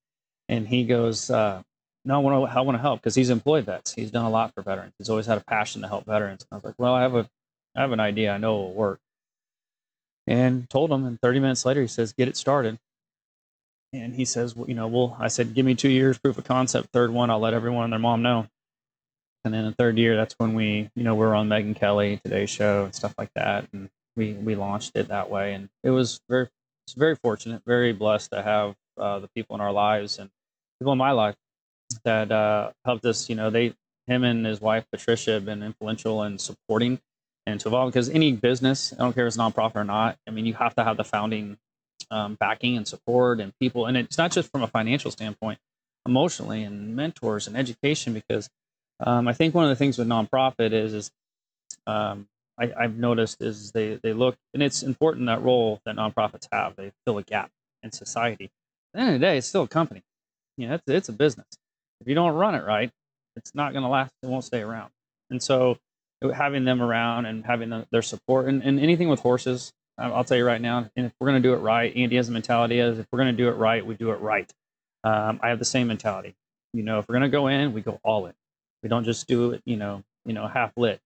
And 0.47 0.67
he 0.67 0.85
goes, 0.85 1.29
uh, 1.29 1.61
No, 2.05 2.15
I 2.15 2.17
want 2.19 2.51
to, 2.51 2.59
I 2.59 2.77
help 2.77 3.01
because 3.01 3.15
he's 3.15 3.29
employed 3.29 3.65
vets. 3.65 3.93
He's 3.93 4.11
done 4.11 4.25
a 4.25 4.29
lot 4.29 4.53
for 4.53 4.61
veterans. 4.61 4.93
He's 4.97 5.09
always 5.09 5.25
had 5.25 5.37
a 5.37 5.43
passion 5.43 5.81
to 5.81 5.87
help 5.87 6.05
veterans. 6.05 6.41
And 6.43 6.47
I 6.51 6.55
was 6.57 6.63
like, 6.63 6.75
Well, 6.77 6.93
I 6.93 7.01
have 7.01 7.15
a, 7.15 7.27
I 7.75 7.81
have 7.81 7.91
an 7.91 7.99
idea. 7.99 8.31
I 8.31 8.37
know 8.37 8.55
it 8.55 8.63
will 8.63 8.73
work. 8.73 8.99
And 10.25 10.69
told 10.69 10.91
him, 10.91 11.05
and 11.05 11.19
30 11.19 11.39
minutes 11.39 11.65
later, 11.65 11.81
he 11.81 11.87
says, 11.87 12.13
Get 12.13 12.27
it 12.27 12.37
started. 12.37 12.79
And 13.93 14.15
he 14.15 14.25
says, 14.25 14.55
well, 14.55 14.67
you 14.67 14.73
know, 14.73 14.87
well, 14.87 15.15
I 15.19 15.27
said, 15.27 15.53
give 15.53 15.65
me 15.65 15.75
two 15.75 15.89
years 15.89 16.17
proof 16.17 16.37
of 16.39 16.45
concept. 16.45 16.89
Third 16.91 17.11
one, 17.11 17.29
I'll 17.29 17.39
let 17.39 17.53
everyone 17.53 17.83
and 17.85 17.93
their 17.93 17.99
mom 17.99 18.23
know. 18.23 18.47
And 19.45 19.53
then 19.53 19.65
the 19.65 19.71
third 19.73 19.97
year, 19.97 20.15
that's 20.15 20.33
when 20.39 20.55
we, 20.55 20.89
you 20.95 21.03
know, 21.03 21.15
we're 21.15 21.35
on 21.35 21.47
Megyn 21.47 21.75
Kelly, 21.75 22.19
Today's 22.23 22.49
Show, 22.49 22.85
and 22.85 22.95
stuff 22.95 23.13
like 23.17 23.29
that. 23.35 23.67
And 23.71 23.89
we 24.15 24.33
we 24.33 24.55
launched 24.55 24.91
it 24.95 25.09
that 25.09 25.29
way, 25.29 25.53
and 25.53 25.69
it 25.83 25.89
was 25.89 26.21
very, 26.29 26.47
it's 26.87 26.93
very 26.93 27.15
fortunate, 27.15 27.61
very 27.65 27.93
blessed 27.93 28.31
to 28.31 28.41
have 28.41 28.75
uh, 28.97 29.19
the 29.19 29.27
people 29.29 29.55
in 29.55 29.61
our 29.61 29.71
lives 29.71 30.17
and 30.17 30.29
people 30.79 30.93
in 30.93 30.97
my 30.97 31.11
life 31.11 31.35
that 32.03 32.31
uh, 32.31 32.71
helped 32.85 33.05
us. 33.05 33.29
You 33.29 33.35
know, 33.35 33.49
they, 33.49 33.73
him 34.07 34.23
and 34.23 34.45
his 34.45 34.61
wife 34.61 34.85
Patricia, 34.91 35.31
have 35.31 35.45
been 35.45 35.61
influential 35.61 36.23
in 36.23 36.37
supporting 36.39 36.99
and 37.45 37.59
to 37.59 37.67
evolve. 37.67 37.91
Because 37.91 38.09
any 38.09 38.31
business, 38.31 38.93
I 38.93 38.97
don't 38.97 39.13
care 39.13 39.27
if 39.27 39.29
it's 39.29 39.37
nonprofit 39.37 39.75
or 39.75 39.83
not, 39.83 40.17
I 40.27 40.31
mean, 40.31 40.45
you 40.45 40.53
have 40.53 40.75
to 40.75 40.83
have 40.83 40.97
the 40.97 41.03
founding 41.03 41.57
um, 42.11 42.35
backing 42.39 42.77
and 42.77 42.87
support 42.87 43.39
and 43.39 43.53
people. 43.59 43.85
And 43.85 43.97
it's 43.97 44.17
not 44.17 44.31
just 44.31 44.51
from 44.51 44.63
a 44.63 44.67
financial 44.67 45.11
standpoint, 45.11 45.59
emotionally 46.07 46.63
and 46.63 46.95
mentors 46.95 47.47
and 47.47 47.57
education. 47.57 48.13
Because 48.13 48.49
um, 48.99 49.27
I 49.27 49.33
think 49.33 49.53
one 49.53 49.63
of 49.65 49.69
the 49.69 49.75
things 49.75 49.97
with 49.97 50.07
nonprofit 50.07 50.73
is 50.73 50.93
is 50.93 51.11
um, 51.87 52.27
I, 52.59 52.71
I've 52.77 52.97
noticed 52.97 53.41
is 53.41 53.71
they 53.71 53.95
they 53.95 54.13
look 54.13 54.35
and 54.53 54.61
it's 54.63 54.83
important 54.83 55.27
that 55.27 55.41
role 55.41 55.79
that 55.85 55.95
nonprofits 55.95 56.47
have. 56.51 56.75
They 56.75 56.91
fill 57.05 57.17
a 57.17 57.23
gap 57.23 57.49
in 57.81 57.91
society. 57.91 58.45
At 58.93 58.97
the 58.97 58.99
end 58.99 59.09
of 59.15 59.19
the 59.19 59.25
day, 59.25 59.37
it's 59.37 59.47
still 59.47 59.63
a 59.63 59.67
company. 59.67 60.03
You 60.57 60.67
know, 60.67 60.75
it's, 60.75 60.83
it's 60.87 61.09
a 61.09 61.13
business. 61.13 61.47
If 61.99 62.07
you 62.07 62.15
don't 62.15 62.33
run 62.33 62.55
it 62.55 62.63
right, 62.63 62.91
it's 63.35 63.55
not 63.55 63.73
going 63.73 63.83
to 63.83 63.89
last. 63.89 64.11
It 64.21 64.27
won't 64.27 64.43
stay 64.43 64.61
around. 64.61 64.91
And 65.29 65.41
so 65.41 65.77
having 66.31 66.63
them 66.65 66.81
around 66.81 67.25
and 67.25 67.45
having 67.45 67.69
the, 67.69 67.87
their 67.91 68.01
support 68.01 68.47
and, 68.47 68.63
and 68.63 68.79
anything 68.79 69.09
with 69.09 69.19
horses, 69.19 69.73
I'll 69.97 70.23
tell 70.23 70.37
you 70.37 70.45
right 70.45 70.61
now, 70.61 70.89
and 70.95 71.05
if 71.05 71.13
we're 71.19 71.27
going 71.27 71.41
to 71.41 71.47
do 71.47 71.53
it 71.53 71.57
right, 71.57 71.95
Andy 71.95 72.15
has 72.15 72.27
a 72.27 72.31
mentality 72.31 72.79
as 72.79 72.97
if 72.97 73.05
we're 73.11 73.19
going 73.19 73.35
to 73.35 73.37
do 73.37 73.49
it 73.49 73.53
right, 73.53 73.85
we 73.85 73.95
do 73.95 74.11
it 74.11 74.19
right. 74.21 74.51
Um, 75.03 75.39
I 75.43 75.49
have 75.49 75.59
the 75.59 75.65
same 75.65 75.87
mentality. 75.87 76.35
You 76.73 76.83
know, 76.83 76.99
if 76.99 77.07
we're 77.07 77.13
going 77.13 77.29
to 77.29 77.29
go 77.29 77.47
in, 77.47 77.73
we 77.73 77.81
go 77.81 77.99
all 78.03 78.25
in. 78.25 78.33
We 78.81 78.89
don't 78.89 79.03
just 79.03 79.27
do 79.27 79.51
it, 79.51 79.61
you 79.65 79.77
know, 79.77 80.03
you 80.25 80.33
know, 80.33 80.47
half 80.47 80.71
lit. 80.75 80.99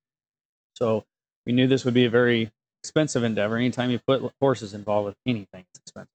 So 0.75 1.03
we 1.45 1.51
knew 1.51 1.67
this 1.67 1.83
would 1.85 1.93
be 1.93 2.05
a 2.05 2.09
very 2.09 2.51
expensive 2.81 3.23
endeavor. 3.23 3.57
Anytime 3.57 3.91
you 3.91 3.99
put 4.07 4.31
horses 4.39 4.73
involved 4.73 5.07
with 5.07 5.15
anything, 5.25 5.65
it's 5.73 5.79
expensive. 5.85 6.09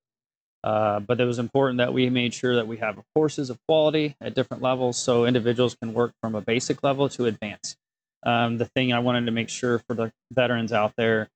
Uh, 0.65 1.01
but 1.01 1.21
it 1.21 1.25
was 1.25 1.39
important 1.39 1.79
that 1.79 1.93
we 1.93 2.09
made 2.09 2.33
sure 2.33 2.57
that 2.57 2.69
we 2.69 2.77
have 2.79 2.99
horses 3.17 3.51
of 3.51 3.59
quality 3.67 4.17
at 4.21 4.35
different 4.35 4.63
levels 4.63 4.97
so 4.97 5.25
individuals 5.27 5.75
can 5.75 5.93
work 5.93 6.13
from 6.23 6.35
a 6.35 6.41
basic 6.41 6.83
level 6.83 7.09
to 7.09 7.27
advance. 7.27 7.77
Um, 8.23 8.59
the 8.59 8.67
thing 8.67 8.93
I 8.93 9.01
wanted 9.01 9.27
to 9.27 9.33
make 9.33 9.49
sure 9.49 9.81
for 9.81 9.95
the 9.95 10.13
veterans 10.33 10.73
out 10.73 10.95
there 10.97 11.29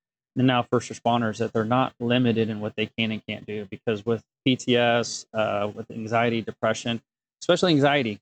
now 0.44 0.62
first 0.62 0.92
responders 0.92 1.38
that 1.38 1.52
they're 1.52 1.64
not 1.64 1.94
limited 1.98 2.50
in 2.50 2.60
what 2.60 2.74
they 2.76 2.86
can 2.86 3.10
and 3.10 3.22
can't 3.26 3.46
do 3.46 3.66
because 3.70 4.04
with 4.04 4.22
PTS, 4.46 5.26
uh, 5.32 5.70
with 5.74 5.90
anxiety, 5.90 6.42
depression, 6.42 7.00
especially 7.40 7.72
anxiety, 7.72 8.20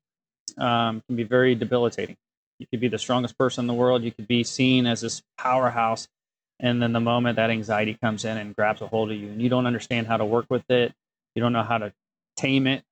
um, 0.58 1.02
can 1.06 1.16
be 1.16 1.24
very 1.24 1.54
debilitating. 1.54 2.16
You 2.58 2.66
could 2.66 2.80
be 2.80 2.88
the 2.88 2.98
strongest 2.98 3.36
person 3.36 3.64
in 3.64 3.66
the 3.66 3.74
world. 3.74 4.02
You 4.02 4.12
could 4.12 4.28
be 4.28 4.44
seen 4.44 4.86
as 4.86 5.00
this 5.00 5.22
powerhouse. 5.38 6.06
And 6.60 6.80
then 6.80 6.92
the 6.92 7.00
moment 7.00 7.36
that 7.36 7.50
anxiety 7.50 7.98
comes 8.00 8.24
in 8.24 8.38
and 8.38 8.54
grabs 8.54 8.80
a 8.80 8.86
hold 8.86 9.10
of 9.10 9.16
you 9.16 9.28
and 9.28 9.42
you 9.42 9.48
don't 9.48 9.66
understand 9.66 10.06
how 10.06 10.16
to 10.16 10.24
work 10.24 10.46
with 10.48 10.70
it, 10.70 10.92
you 11.34 11.42
don't 11.42 11.52
know 11.52 11.64
how 11.64 11.78
to 11.78 11.92
tame 12.36 12.66
it, 12.66 12.84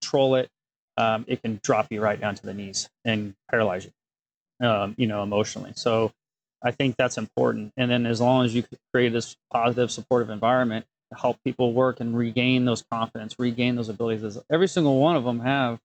control 0.00 0.36
it, 0.36 0.48
um, 0.96 1.24
it 1.28 1.42
can 1.42 1.60
drop 1.62 1.88
you 1.90 2.00
right 2.00 2.20
down 2.20 2.34
to 2.34 2.46
the 2.46 2.54
knees 2.54 2.88
and 3.04 3.34
paralyze 3.50 3.86
you, 3.86 4.66
um, 4.66 4.94
you 4.96 5.06
know, 5.06 5.22
emotionally. 5.22 5.72
So 5.76 6.12
I 6.62 6.70
think 6.70 6.96
that's 6.96 7.18
important. 7.18 7.72
And 7.76 7.90
then 7.90 8.06
as 8.06 8.20
long 8.20 8.44
as 8.44 8.54
you 8.54 8.64
create 8.92 9.12
this 9.12 9.36
positive, 9.52 9.90
supportive 9.90 10.30
environment 10.30 10.86
to 11.12 11.18
help 11.18 11.38
people 11.44 11.72
work 11.72 12.00
and 12.00 12.16
regain 12.16 12.64
those 12.64 12.82
confidence, 12.90 13.34
regain 13.38 13.76
those 13.76 13.88
abilities, 13.88 14.38
every 14.50 14.68
single 14.68 15.00
one 15.00 15.16
of 15.16 15.24
them 15.24 15.40
have, 15.40 15.78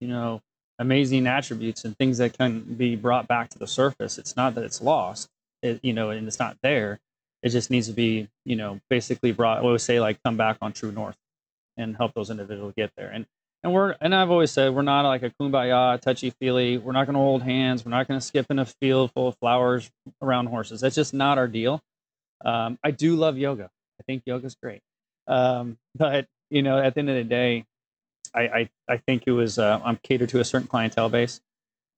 you 0.00 0.08
know, 0.08 0.40
amazing 0.78 1.26
attributes 1.26 1.84
and 1.84 1.96
things 1.98 2.18
that 2.18 2.36
can 2.36 2.60
be 2.60 2.96
brought 2.96 3.26
back 3.28 3.48
to 3.50 3.58
the 3.58 3.66
surface. 3.66 4.18
It's 4.18 4.36
not 4.36 4.54
that 4.54 4.64
it's 4.64 4.80
lost, 4.80 5.28
it, 5.62 5.80
you 5.82 5.92
know, 5.92 6.10
and 6.10 6.26
it's 6.26 6.38
not 6.38 6.56
there. 6.62 6.98
It 7.42 7.50
just 7.50 7.70
needs 7.70 7.86
to 7.86 7.92
be, 7.92 8.28
you 8.44 8.56
know, 8.56 8.80
basically 8.90 9.32
brought. 9.32 9.58
I 9.58 9.60
always 9.60 9.82
say 9.82 10.00
like 10.00 10.22
come 10.24 10.36
back 10.36 10.58
on 10.60 10.72
true 10.72 10.92
north 10.92 11.16
and 11.76 11.96
help 11.96 12.14
those 12.14 12.30
individuals 12.30 12.74
get 12.76 12.90
there. 12.96 13.10
And 13.10 13.26
and 13.62 13.72
we're 13.72 13.96
and 14.00 14.14
I've 14.14 14.30
always 14.30 14.50
said 14.50 14.74
we're 14.74 14.82
not 14.82 15.04
like 15.04 15.22
a 15.22 15.30
kumbaya, 15.30 16.00
touchy 16.00 16.30
feely. 16.30 16.78
We're 16.78 16.92
not 16.92 17.06
going 17.06 17.14
to 17.14 17.20
hold 17.20 17.42
hands. 17.42 17.84
We're 17.84 17.90
not 17.90 18.06
going 18.06 18.20
to 18.20 18.24
skip 18.24 18.46
in 18.50 18.58
a 18.58 18.66
field 18.66 19.12
full 19.12 19.28
of 19.28 19.36
flowers 19.38 19.90
around 20.22 20.46
horses. 20.46 20.80
That's 20.80 20.94
just 20.94 21.12
not 21.12 21.38
our 21.38 21.48
deal. 21.48 21.80
Um, 22.44 22.78
I 22.84 22.92
do 22.92 23.16
love 23.16 23.36
yoga. 23.36 23.70
I 24.00 24.04
think 24.04 24.22
yoga's 24.26 24.54
great, 24.54 24.80
um, 25.26 25.76
but 25.96 26.26
you 26.50 26.62
know, 26.62 26.78
at 26.78 26.94
the 26.94 27.00
end 27.00 27.10
of 27.10 27.16
the 27.16 27.24
day, 27.24 27.64
I 28.34 28.40
I, 28.40 28.70
I 28.88 28.96
think 28.98 29.24
it 29.26 29.32
was 29.32 29.58
uh, 29.58 29.80
I'm 29.84 29.98
catered 30.02 30.28
to 30.30 30.40
a 30.40 30.44
certain 30.44 30.68
clientele 30.68 31.08
base, 31.08 31.40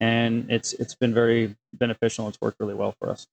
and 0.00 0.50
it's 0.50 0.72
it's 0.72 0.94
been 0.94 1.12
very 1.12 1.56
beneficial. 1.74 2.26
It's 2.28 2.40
worked 2.40 2.58
really 2.58 2.74
well 2.74 2.94
for 2.98 3.10
us. 3.10 3.26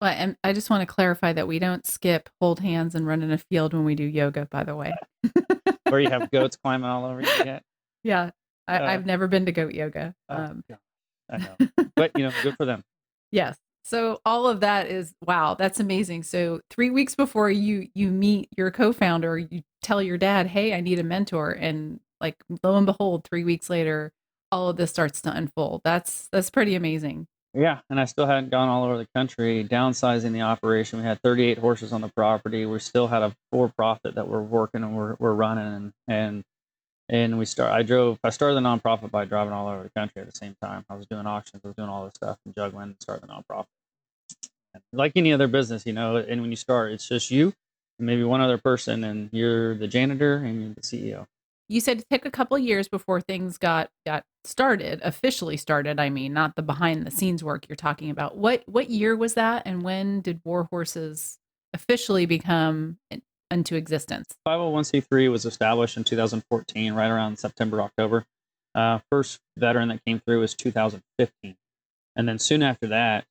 Well, 0.00 0.12
and 0.14 0.36
I 0.44 0.52
just 0.52 0.68
want 0.68 0.82
to 0.82 0.86
clarify 0.86 1.32
that 1.32 1.48
we 1.48 1.58
don't 1.58 1.86
skip, 1.86 2.28
hold 2.40 2.60
hands, 2.60 2.94
and 2.94 3.06
run 3.06 3.22
in 3.22 3.30
a 3.30 3.38
field 3.38 3.72
when 3.72 3.84
we 3.84 3.94
do 3.94 4.04
yoga. 4.04 4.48
By 4.50 4.64
the 4.64 4.74
way. 4.74 4.94
where 5.96 6.02
you 6.02 6.10
have 6.10 6.30
goats 6.30 6.56
climbing 6.62 6.88
all 6.88 7.04
over 7.04 7.20
you 7.20 7.28
yet? 7.44 7.62
Yeah, 8.02 8.30
I, 8.68 8.78
uh, 8.78 8.86
I've 8.86 9.06
never 9.06 9.28
been 9.28 9.46
to 9.46 9.52
goat 9.52 9.72
yoga. 9.72 10.14
Oh, 10.28 10.36
um, 10.36 10.64
I 11.30 11.38
know, 11.38 11.56
but 11.96 12.12
you 12.16 12.24
know, 12.24 12.32
good 12.42 12.56
for 12.56 12.66
them. 12.66 12.84
Yes. 13.32 13.56
So 13.82 14.20
all 14.24 14.48
of 14.48 14.60
that 14.60 14.88
is 14.88 15.14
wow, 15.24 15.54
that's 15.54 15.80
amazing. 15.80 16.24
So 16.24 16.60
three 16.70 16.90
weeks 16.90 17.14
before 17.14 17.50
you 17.50 17.88
you 17.94 18.10
meet 18.10 18.48
your 18.56 18.70
co-founder, 18.70 19.38
you 19.38 19.62
tell 19.82 20.02
your 20.02 20.18
dad, 20.18 20.48
"Hey, 20.48 20.74
I 20.74 20.80
need 20.80 20.98
a 20.98 21.04
mentor," 21.04 21.52
and 21.52 22.00
like 22.20 22.36
lo 22.62 22.76
and 22.76 22.86
behold, 22.86 23.24
three 23.24 23.44
weeks 23.44 23.70
later, 23.70 24.12
all 24.52 24.68
of 24.68 24.76
this 24.76 24.90
starts 24.90 25.20
to 25.22 25.32
unfold. 25.32 25.82
That's 25.84 26.28
that's 26.32 26.50
pretty 26.50 26.74
amazing. 26.74 27.28
Yeah, 27.54 27.80
and 27.90 27.98
I 27.98 28.04
still 28.04 28.26
hadn't 28.26 28.50
gone 28.50 28.68
all 28.68 28.84
over 28.84 28.98
the 28.98 29.08
country 29.14 29.64
downsizing 29.64 30.32
the 30.32 30.42
operation. 30.42 31.00
We 31.00 31.04
had 31.04 31.20
38 31.22 31.58
horses 31.58 31.92
on 31.92 32.00
the 32.00 32.08
property. 32.08 32.64
We 32.66 32.78
still 32.78 33.08
had 33.08 33.22
a 33.22 33.34
for-profit 33.50 34.14
that 34.14 34.28
we're 34.28 34.42
working 34.42 34.84
and 34.84 34.96
we're, 34.96 35.16
we're 35.18 35.32
running 35.34 35.66
and 35.66 35.92
and 36.08 36.44
and 37.08 37.38
we 37.38 37.44
start. 37.46 37.72
I 37.72 37.82
drove. 37.82 38.18
I 38.24 38.30
started 38.30 38.56
the 38.56 38.60
nonprofit 38.62 39.10
by 39.10 39.26
driving 39.26 39.52
all 39.52 39.68
over 39.68 39.82
the 39.84 39.90
country 39.90 40.22
at 40.22 40.30
the 40.30 40.36
same 40.36 40.56
time. 40.62 40.84
I 40.90 40.96
was 40.96 41.06
doing 41.06 41.26
auctions. 41.26 41.62
I 41.64 41.68
was 41.68 41.76
doing 41.76 41.88
all 41.90 42.04
this 42.04 42.14
stuff 42.16 42.38
and 42.46 42.54
juggling 42.54 42.84
and 42.84 42.96
starting 43.00 43.28
the 43.28 43.34
nonprofit. 43.34 43.66
And 44.74 44.82
like 44.92 45.12
any 45.16 45.32
other 45.32 45.48
business, 45.48 45.86
you 45.86 45.92
know, 45.92 46.16
and 46.16 46.40
when 46.42 46.50
you 46.50 46.56
start, 46.56 46.92
it's 46.92 47.08
just 47.08 47.30
you 47.30 47.54
and 47.98 48.06
maybe 48.06 48.24
one 48.24 48.40
other 48.42 48.58
person, 48.58 49.04
and 49.04 49.30
you're 49.32 49.76
the 49.76 49.88
janitor 49.88 50.36
and 50.38 50.62
you're 50.62 50.74
the 50.74 50.82
CEO 50.82 51.26
you 51.68 51.80
said 51.80 52.00
it 52.00 52.06
took 52.10 52.24
a 52.24 52.30
couple 52.30 52.58
years 52.58 52.88
before 52.88 53.20
things 53.20 53.58
got 53.58 53.90
got 54.04 54.24
started 54.44 55.00
officially 55.02 55.56
started 55.56 55.98
i 55.98 56.08
mean 56.08 56.32
not 56.32 56.54
the 56.54 56.62
behind 56.62 57.04
the 57.04 57.10
scenes 57.10 57.42
work 57.42 57.68
you're 57.68 57.76
talking 57.76 58.10
about. 58.10 58.36
What 58.36 58.62
what 58.66 58.90
year 58.90 59.16
was 59.16 59.34
that 59.34 59.62
and 59.66 59.82
when 59.82 60.20
did 60.20 60.40
war 60.44 60.68
horses 60.70 61.38
officially 61.72 62.26
become 62.26 62.98
into 63.50 63.76
existence? 63.76 64.34
501c3 64.46 65.30
was 65.30 65.44
established 65.44 65.96
in 65.96 66.04
2014 66.04 66.92
right 66.92 67.10
around 67.10 67.38
september 67.38 67.80
october. 67.80 68.24
Uh, 68.74 68.98
first 69.10 69.40
veteran 69.58 69.88
that 69.88 70.04
came 70.04 70.20
through 70.20 70.40
was 70.40 70.54
2015 70.54 71.56
and 72.14 72.28
then 72.28 72.38
soon 72.38 72.62
after 72.62 72.86
that 72.88 73.24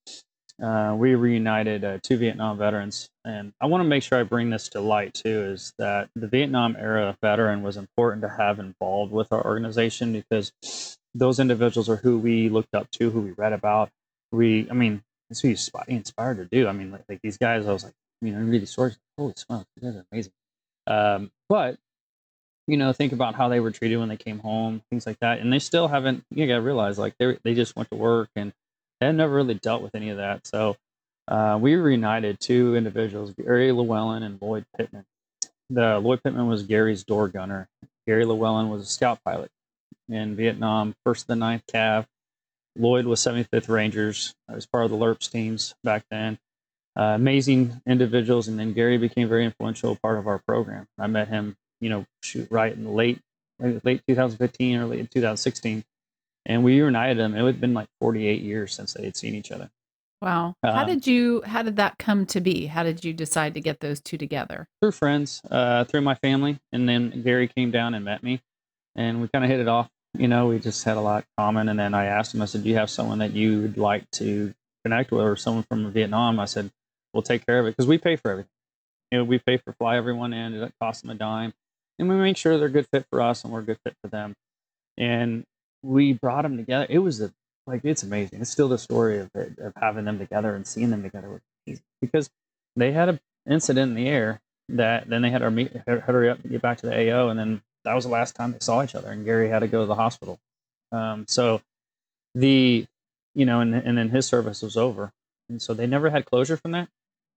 uh, 0.62 0.96
we 0.98 1.16
reunited 1.16 1.84
uh, 1.84 2.00
two 2.02 2.18
Vietnam 2.18 2.58
veterans. 2.58 3.10
And 3.26 3.54
I 3.60 3.66
want 3.66 3.82
to 3.82 3.88
make 3.88 4.04
sure 4.04 4.20
I 4.20 4.24
bring 4.24 4.50
this 4.50 4.70
to 4.70 4.82
light 4.82 5.14
too 5.14 5.44
is 5.44 5.74
that 5.78 6.10
the 6.16 6.28
Vietnam 6.28 6.76
era 6.80 7.18
veteran 7.22 7.62
was 7.62 7.78
important 7.78 8.22
to 8.22 8.30
have 8.30 8.60
involved 8.60 9.12
with 9.12 9.32
our 9.32 9.44
organization 9.44 10.14
because 10.14 10.98
those 11.14 11.40
individuals 11.40 11.90
are 11.90 11.98
who 11.98 12.18
we 12.18 12.50
looked 12.50 12.74
up 12.74 12.90
to, 12.92 13.10
who 13.10 13.22
we 13.22 13.32
read 13.32 13.54
about. 13.54 13.90
We, 14.32 14.68
I 14.70 14.74
mean, 14.74 15.02
it's 15.30 15.42
who 15.42 15.50
you 15.50 15.58
inspired 15.88 16.38
to 16.38 16.46
do. 16.46 16.68
I 16.68 16.72
mean, 16.72 16.92
like, 16.92 17.04
like, 17.10 17.20
these 17.22 17.38
guys, 17.38 17.66
I 17.68 17.74
was 17.74 17.84
like, 17.84 17.94
you 18.22 18.32
know, 18.32 18.40
read 18.40 18.62
these 18.62 18.72
stories, 18.72 18.98
holy 19.18 19.34
smokes, 19.36 19.68
you 19.76 19.88
guys 19.88 19.98
are 19.98 20.06
amazing. 20.12 20.34
Um, 20.88 21.32
but 21.50 21.78
you 22.68 22.78
know, 22.78 22.94
think 22.94 23.14
about 23.14 23.36
how 23.36 23.48
they 23.48 23.60
were 23.60 23.72
treated 23.72 23.98
when 23.98 24.10
they 24.10 24.18
came 24.18 24.40
home, 24.40 24.82
things 24.90 25.06
like 25.06 25.20
that. 25.20 25.40
And 25.40 25.54
they 25.54 25.60
still 25.60 25.88
haven't, 25.88 26.24
you 26.32 26.48
got 26.48 26.56
to 26.56 26.62
realize 26.62 26.98
like 26.98 27.16
they 27.20 27.38
they 27.44 27.54
just 27.54 27.76
went 27.76 27.90
to 27.92 27.96
work 27.96 28.30
and 28.36 28.54
I 29.02 29.06
had 29.06 29.16
never 29.16 29.34
really 29.34 29.56
dealt 29.56 29.82
with 29.82 29.96
any 29.96 30.10
of 30.10 30.18
that. 30.18 30.48
So 30.48 30.78
uh, 31.28 31.58
we 31.62 31.76
reunited 31.76 32.40
two 32.40 32.76
individuals, 32.76 33.34
Gary 33.34 33.72
Llewellyn 33.72 34.24
and 34.24 34.42
Lloyd 34.42 34.66
Pittman. 34.78 35.06
The 35.70 36.00
Lloyd 36.00 36.24
Pittman 36.24 36.48
was 36.48 36.64
Gary's 36.64 37.04
door 37.04 37.28
gunner. 37.28 37.68
Gary 38.08 38.26
Llewellyn 38.26 38.70
was 38.70 38.84
a 38.84 38.86
scout 38.86 39.20
pilot 39.26 39.50
in 40.08 40.36
Vietnam, 40.36 40.96
first 41.04 41.24
of 41.24 41.28
the 41.28 41.36
ninth 41.36 41.64
Cav. 41.72 42.06
Lloyd 42.78 43.06
was 43.06 43.20
75th 43.22 43.70
Rangers. 43.70 44.36
I 44.50 44.54
was 44.54 44.66
part 44.66 44.86
of 44.86 44.92
the 44.92 44.98
LRRPs 44.98 45.32
teams 45.32 45.76
back 45.84 46.06
then. 46.12 46.38
Uh, 46.98 47.14
amazing 47.16 47.82
individuals, 47.86 48.48
and 48.48 48.60
then 48.60 48.74
Gary 48.74 48.98
became 48.98 49.28
very 49.28 49.44
influential 49.44 49.96
part 49.96 50.18
of 50.18 50.28
our 50.28 50.40
program. 50.40 50.88
I 51.00 51.08
met 51.08 51.28
him, 51.28 51.58
you 51.82 51.90
know, 51.90 52.06
shoot 52.22 52.48
right 52.52 52.72
in 52.72 52.94
late 52.94 53.20
late 53.60 54.02
2015, 54.08 54.78
early 54.78 55.08
2016 55.08 55.84
and 56.46 56.64
we 56.64 56.80
reunited 56.80 57.18
them. 57.18 57.36
It 57.36 57.44
had 57.44 57.62
been 57.62 57.74
like 57.74 57.88
48 58.00 58.42
years 58.42 58.74
since 58.74 58.94
they 58.94 59.06
had 59.06 59.16
seen 59.16 59.36
each 59.36 59.52
other. 59.52 59.70
Wow. 60.22 60.56
How 60.64 60.82
um, 60.82 60.88
did 60.88 61.06
you, 61.06 61.42
how 61.46 61.62
did 61.62 61.76
that 61.76 61.98
come 61.98 62.26
to 62.28 62.42
be? 62.42 62.68
How 62.68 62.84
did 62.84 63.04
you 63.04 63.14
decide 63.14 63.54
to 63.56 63.62
get 63.62 63.80
those 63.80 64.00
two 64.00 64.18
together? 64.18 64.68
Through 64.82 64.94
friends, 64.94 65.42
uh, 65.52 65.84
through 65.84 66.02
my 66.02 66.16
family. 66.16 66.60
And 66.72 66.88
then 66.88 67.22
Gary 67.24 67.48
came 67.48 67.72
down 67.72 67.94
and 67.94 68.06
met 68.06 68.24
me 68.24 68.42
and 68.96 69.22
we 69.22 69.28
kind 69.28 69.44
of 69.44 69.52
hit 69.52 69.60
it 69.60 69.68
off. 69.68 69.90
You 70.18 70.28
know, 70.28 70.48
we 70.48 70.60
just 70.60 70.84
had 70.84 70.98
a 70.98 71.02
lot 71.02 71.26
common. 71.38 71.68
And 71.68 71.78
then 71.78 71.94
I 71.94 72.06
asked 72.06 72.34
him, 72.34 72.42
I 72.42 72.46
said, 72.46 72.64
do 72.64 72.70
you 72.70 72.76
have 72.76 72.90
someone 72.90 73.20
that 73.20 73.34
you 73.34 73.62
would 73.62 73.78
like 73.78 74.10
to 74.12 74.54
connect 74.84 75.12
with 75.12 75.22
or 75.22 75.36
someone 75.36 75.64
from 75.64 75.92
Vietnam? 75.92 76.40
I 76.40 76.46
said, 76.46 76.72
we'll 77.14 77.22
take 77.22 77.46
care 77.46 77.60
of 77.60 77.68
it 77.68 77.72
because 77.72 77.88
we 77.88 77.98
pay 77.98 78.16
for 78.16 78.32
everything. 78.32 78.50
You 79.12 79.20
know, 79.20 79.24
we 79.26 79.40
pay 79.40 79.58
for 79.58 79.74
fly 79.74 79.98
everyone 79.98 80.34
in. 80.34 80.54
It 80.54 80.74
costs 80.82 81.02
them 81.02 81.12
a 81.12 81.16
dime. 81.16 81.54
And 82.00 82.10
we 82.10 82.16
make 82.16 82.38
sure 82.38 82.58
they're 82.58 82.68
a 82.68 82.72
good 82.72 82.88
fit 82.88 83.06
for 83.10 83.22
us 83.22 83.44
and 83.44 83.52
we're 83.52 83.60
a 83.60 83.64
good 83.64 83.80
fit 83.84 83.96
for 84.02 84.08
them. 84.08 84.34
And 84.98 85.46
we 85.86 86.14
brought 86.14 86.42
them 86.42 86.58
together. 86.58 86.88
It 86.90 87.00
was 87.00 87.22
a 87.22 87.32
like 87.68 87.82
it's 87.84 88.04
amazing. 88.04 88.42
It's 88.42 88.50
still 88.50 88.68
the 88.68 88.78
story 88.78 89.20
of 89.20 89.30
it, 89.36 89.58
of 89.60 89.74
having 89.76 90.06
them 90.06 90.20
together 90.20 90.56
and 90.56 90.66
seeing 90.66 90.90
them 90.90 91.04
together 91.04 91.42
because 92.02 92.30
they 92.76 92.92
had 92.92 93.10
an 93.10 93.20
incident 93.50 93.92
in 93.92 93.96
the 93.96 94.08
air 94.08 94.42
that 94.70 95.08
then 95.10 95.22
they 95.22 95.30
had 95.30 95.40
to 95.40 95.52
meet, 95.52 95.72
hurry 95.88 96.30
up, 96.30 96.40
get 96.48 96.62
back 96.62 96.80
to 96.80 96.88
the 96.88 97.12
AO, 97.12 97.30
and 97.30 97.40
then 97.40 97.62
that 97.84 97.94
was 97.94 98.06
the 98.06 98.12
last 98.12 98.36
time 98.36 98.52
they 98.52 98.60
saw 98.60 98.84
each 98.84 98.96
other. 98.96 99.12
And 99.12 99.26
Gary 99.26 99.50
had 99.50 99.60
to 99.60 99.68
go 99.68 99.82
to 99.82 99.86
the 99.86 99.96
hospital. 99.96 100.40
Um, 100.92 101.26
so 101.28 101.62
the 102.34 102.86
you 103.34 103.46
know, 103.46 103.60
and 103.62 103.74
and 103.74 103.98
then 103.98 104.10
his 104.10 104.26
service 104.26 104.62
was 104.62 104.78
over, 104.78 105.12
and 105.50 105.62
so 105.62 105.74
they 105.74 105.88
never 105.88 106.10
had 106.10 106.26
closure 106.26 106.58
from 106.58 106.72
that. 106.72 106.90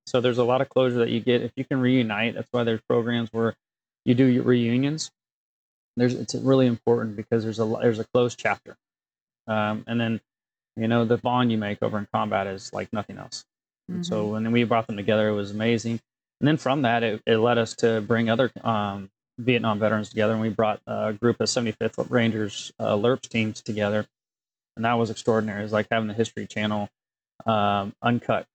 So 0.07 0.21
there's 0.21 0.39
a 0.39 0.45
lot 0.45 0.61
of 0.61 0.69
closure 0.69 0.99
that 0.99 1.11
you 1.11 1.21
get 1.21 1.43
if 1.43 1.53
you 1.57 1.65
can 1.65 1.81
reunite. 1.81 2.35
That's 2.35 2.49
why 2.51 2.65
there's 2.65 2.81
programs 2.89 3.31
where 3.33 3.55
you 4.05 4.15
do 4.15 4.43
reunions 4.43 5.11
there's 6.01 6.15
it's 6.15 6.35
really 6.35 6.67
important 6.67 7.17
because 7.17 7.45
there's 7.45 7.59
a 7.59 7.65
there's 7.81 7.99
a 7.99 8.05
closed 8.05 8.39
chapter, 8.39 8.77
um, 9.47 9.85
and 9.87 10.01
then 10.01 10.21
you 10.77 10.89
know 10.89 11.05
the 11.05 11.19
bond 11.19 11.51
you 11.51 11.59
make 11.59 11.83
over 11.83 11.99
in 11.99 12.07
combat 12.13 12.47
is 12.47 12.73
like 12.73 12.93
nothing 12.93 13.19
else. 13.19 13.45
Mm-hmm. 13.91 14.03
so 14.03 14.27
when 14.27 14.51
we 14.53 14.65
brought 14.65 14.87
them 14.87 14.97
together, 14.97 15.29
it 15.29 15.35
was 15.35 15.51
amazing. 15.51 16.01
And 16.41 16.47
then 16.47 16.57
from 16.59 16.83
that, 16.83 17.03
it, 17.03 17.23
it 17.27 17.39
led 17.39 17.59
us 17.59 17.75
to 17.77 18.03
bring 18.03 18.29
other 18.29 18.51
um, 18.63 19.11
Vietnam 19.39 19.79
veterans 19.79 20.11
together, 20.11 20.35
and 20.35 20.43
we 20.43 20.51
brought 20.51 20.81
a 20.87 21.13
group 21.13 21.41
of 21.41 21.49
75th 21.49 22.11
Rangers 22.11 22.73
uh, 22.79 22.95
LRRPs 22.95 23.29
teams 23.29 23.63
together, 23.63 24.07
and 24.77 24.85
that 24.85 24.95
was 24.95 25.11
extraordinary. 25.11 25.61
It 25.61 25.65
was 25.65 25.73
like 25.73 25.89
having 25.91 26.09
the 26.09 26.15
History 26.15 26.47
Channel 26.47 26.89
um, 27.47 27.95
uncut, 28.03 28.47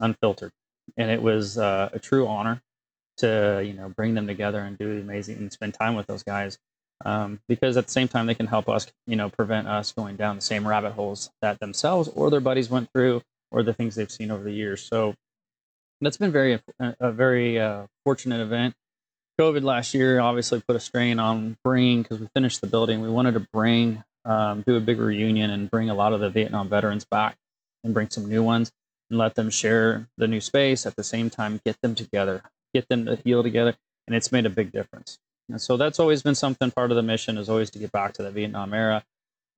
unfiltered. 0.00 0.52
and 0.96 1.10
it 1.10 1.22
was 1.22 1.58
uh, 1.58 1.90
a 1.92 1.98
true 1.98 2.26
honor 2.26 2.62
to 3.18 3.62
you 3.64 3.72
know 3.72 3.88
bring 3.88 4.14
them 4.14 4.26
together 4.26 4.60
and 4.60 4.78
do 4.78 4.94
the 4.94 5.00
amazing 5.00 5.36
and 5.38 5.52
spend 5.52 5.74
time 5.74 5.94
with 5.94 6.06
those 6.06 6.22
guys 6.22 6.58
um, 7.04 7.40
because 7.48 7.76
at 7.76 7.86
the 7.86 7.92
same 7.92 8.08
time 8.08 8.26
they 8.26 8.34
can 8.34 8.46
help 8.46 8.68
us 8.68 8.86
you 9.06 9.16
know 9.16 9.28
prevent 9.28 9.68
us 9.68 9.92
going 9.92 10.16
down 10.16 10.36
the 10.36 10.42
same 10.42 10.66
rabbit 10.66 10.92
holes 10.92 11.30
that 11.40 11.60
themselves 11.60 12.08
or 12.08 12.30
their 12.30 12.40
buddies 12.40 12.70
went 12.70 12.90
through 12.92 13.22
or 13.50 13.62
the 13.62 13.72
things 13.72 13.94
they've 13.94 14.10
seen 14.10 14.30
over 14.30 14.42
the 14.42 14.52
years. 14.52 14.82
So 14.82 15.14
that's 16.00 16.16
been 16.16 16.32
very 16.32 16.60
a 16.78 17.12
very 17.12 17.58
uh, 17.58 17.86
fortunate 18.04 18.40
event. 18.40 18.74
Covid 19.40 19.62
last 19.62 19.94
year 19.94 20.20
obviously 20.20 20.60
put 20.66 20.76
a 20.76 20.80
strain 20.80 21.18
on 21.18 21.56
bringing 21.62 22.02
because 22.02 22.18
we 22.18 22.28
finished 22.34 22.60
the 22.60 22.66
building. 22.66 23.00
We 23.00 23.10
wanted 23.10 23.34
to 23.34 23.46
bring 23.52 24.02
um, 24.24 24.62
do 24.66 24.76
a 24.76 24.80
big 24.80 24.98
reunion 24.98 25.50
and 25.50 25.70
bring 25.70 25.88
a 25.90 25.94
lot 25.94 26.12
of 26.12 26.20
the 26.20 26.28
vietnam 26.28 26.68
veterans 26.68 27.04
back 27.04 27.36
and 27.84 27.94
bring 27.94 28.10
some 28.10 28.28
new 28.28 28.42
ones 28.42 28.70
and 29.08 29.18
let 29.18 29.36
them 29.36 29.48
share 29.48 30.08
the 30.18 30.26
new 30.26 30.40
space 30.40 30.84
at 30.84 30.96
the 30.96 31.04
same 31.04 31.30
time 31.30 31.60
get 31.64 31.80
them 31.80 31.94
together 31.94 32.42
get 32.74 32.88
them 32.88 33.06
to 33.06 33.16
heal 33.16 33.42
together. 33.42 33.74
And 34.06 34.16
it's 34.16 34.32
made 34.32 34.46
a 34.46 34.50
big 34.50 34.72
difference 34.72 35.18
and 35.48 35.60
so 35.60 35.76
that's 35.76 35.98
always 35.98 36.22
been 36.22 36.34
something 36.34 36.70
part 36.70 36.90
of 36.90 36.96
the 36.96 37.02
mission 37.02 37.38
is 37.38 37.48
always 37.48 37.70
to 37.70 37.78
get 37.78 37.92
back 37.92 38.12
to 38.12 38.22
the 38.22 38.30
vietnam 38.30 38.72
era 38.74 39.04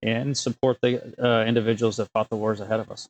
and 0.03 0.37
support 0.37 0.79
the 0.81 1.15
uh, 1.23 1.45
individuals 1.45 1.97
that 1.97 2.09
fought 2.13 2.29
the 2.31 2.37
wars 2.37 2.61
ahead 2.61 2.81
of 2.81 2.91
us 2.91 3.09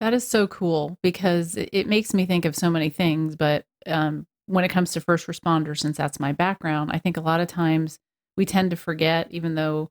that 0.00 0.12
is 0.12 0.26
so 0.26 0.46
cool 0.46 0.98
because 1.02 1.56
it 1.56 1.86
makes 1.86 2.12
me 2.12 2.26
think 2.26 2.44
of 2.44 2.54
so 2.54 2.70
many 2.70 2.90
things 2.90 3.36
but 3.36 3.64
um, 3.86 4.26
when 4.46 4.64
it 4.64 4.68
comes 4.68 4.92
to 4.92 5.00
first 5.00 5.26
responders 5.26 5.78
since 5.78 5.96
that's 5.96 6.20
my 6.20 6.32
background 6.32 6.90
i 6.92 6.98
think 6.98 7.16
a 7.16 7.20
lot 7.22 7.40
of 7.40 7.48
times 7.48 7.98
we 8.36 8.44
tend 8.44 8.70
to 8.70 8.76
forget 8.76 9.28
even 9.30 9.54
though 9.54 9.90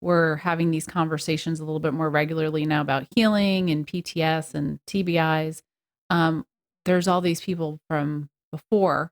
we're 0.00 0.36
having 0.36 0.70
these 0.70 0.86
conversations 0.86 1.60
a 1.60 1.64
little 1.64 1.80
bit 1.80 1.94
more 1.94 2.10
regularly 2.10 2.64
now 2.66 2.80
about 2.80 3.06
healing 3.14 3.70
and 3.70 3.86
PTS 3.86 4.54
and 4.54 4.78
TBIs. 4.86 5.62
Um, 6.10 6.46
there's 6.84 7.08
all 7.08 7.20
these 7.20 7.40
people 7.40 7.80
from 7.88 8.28
before 8.52 9.10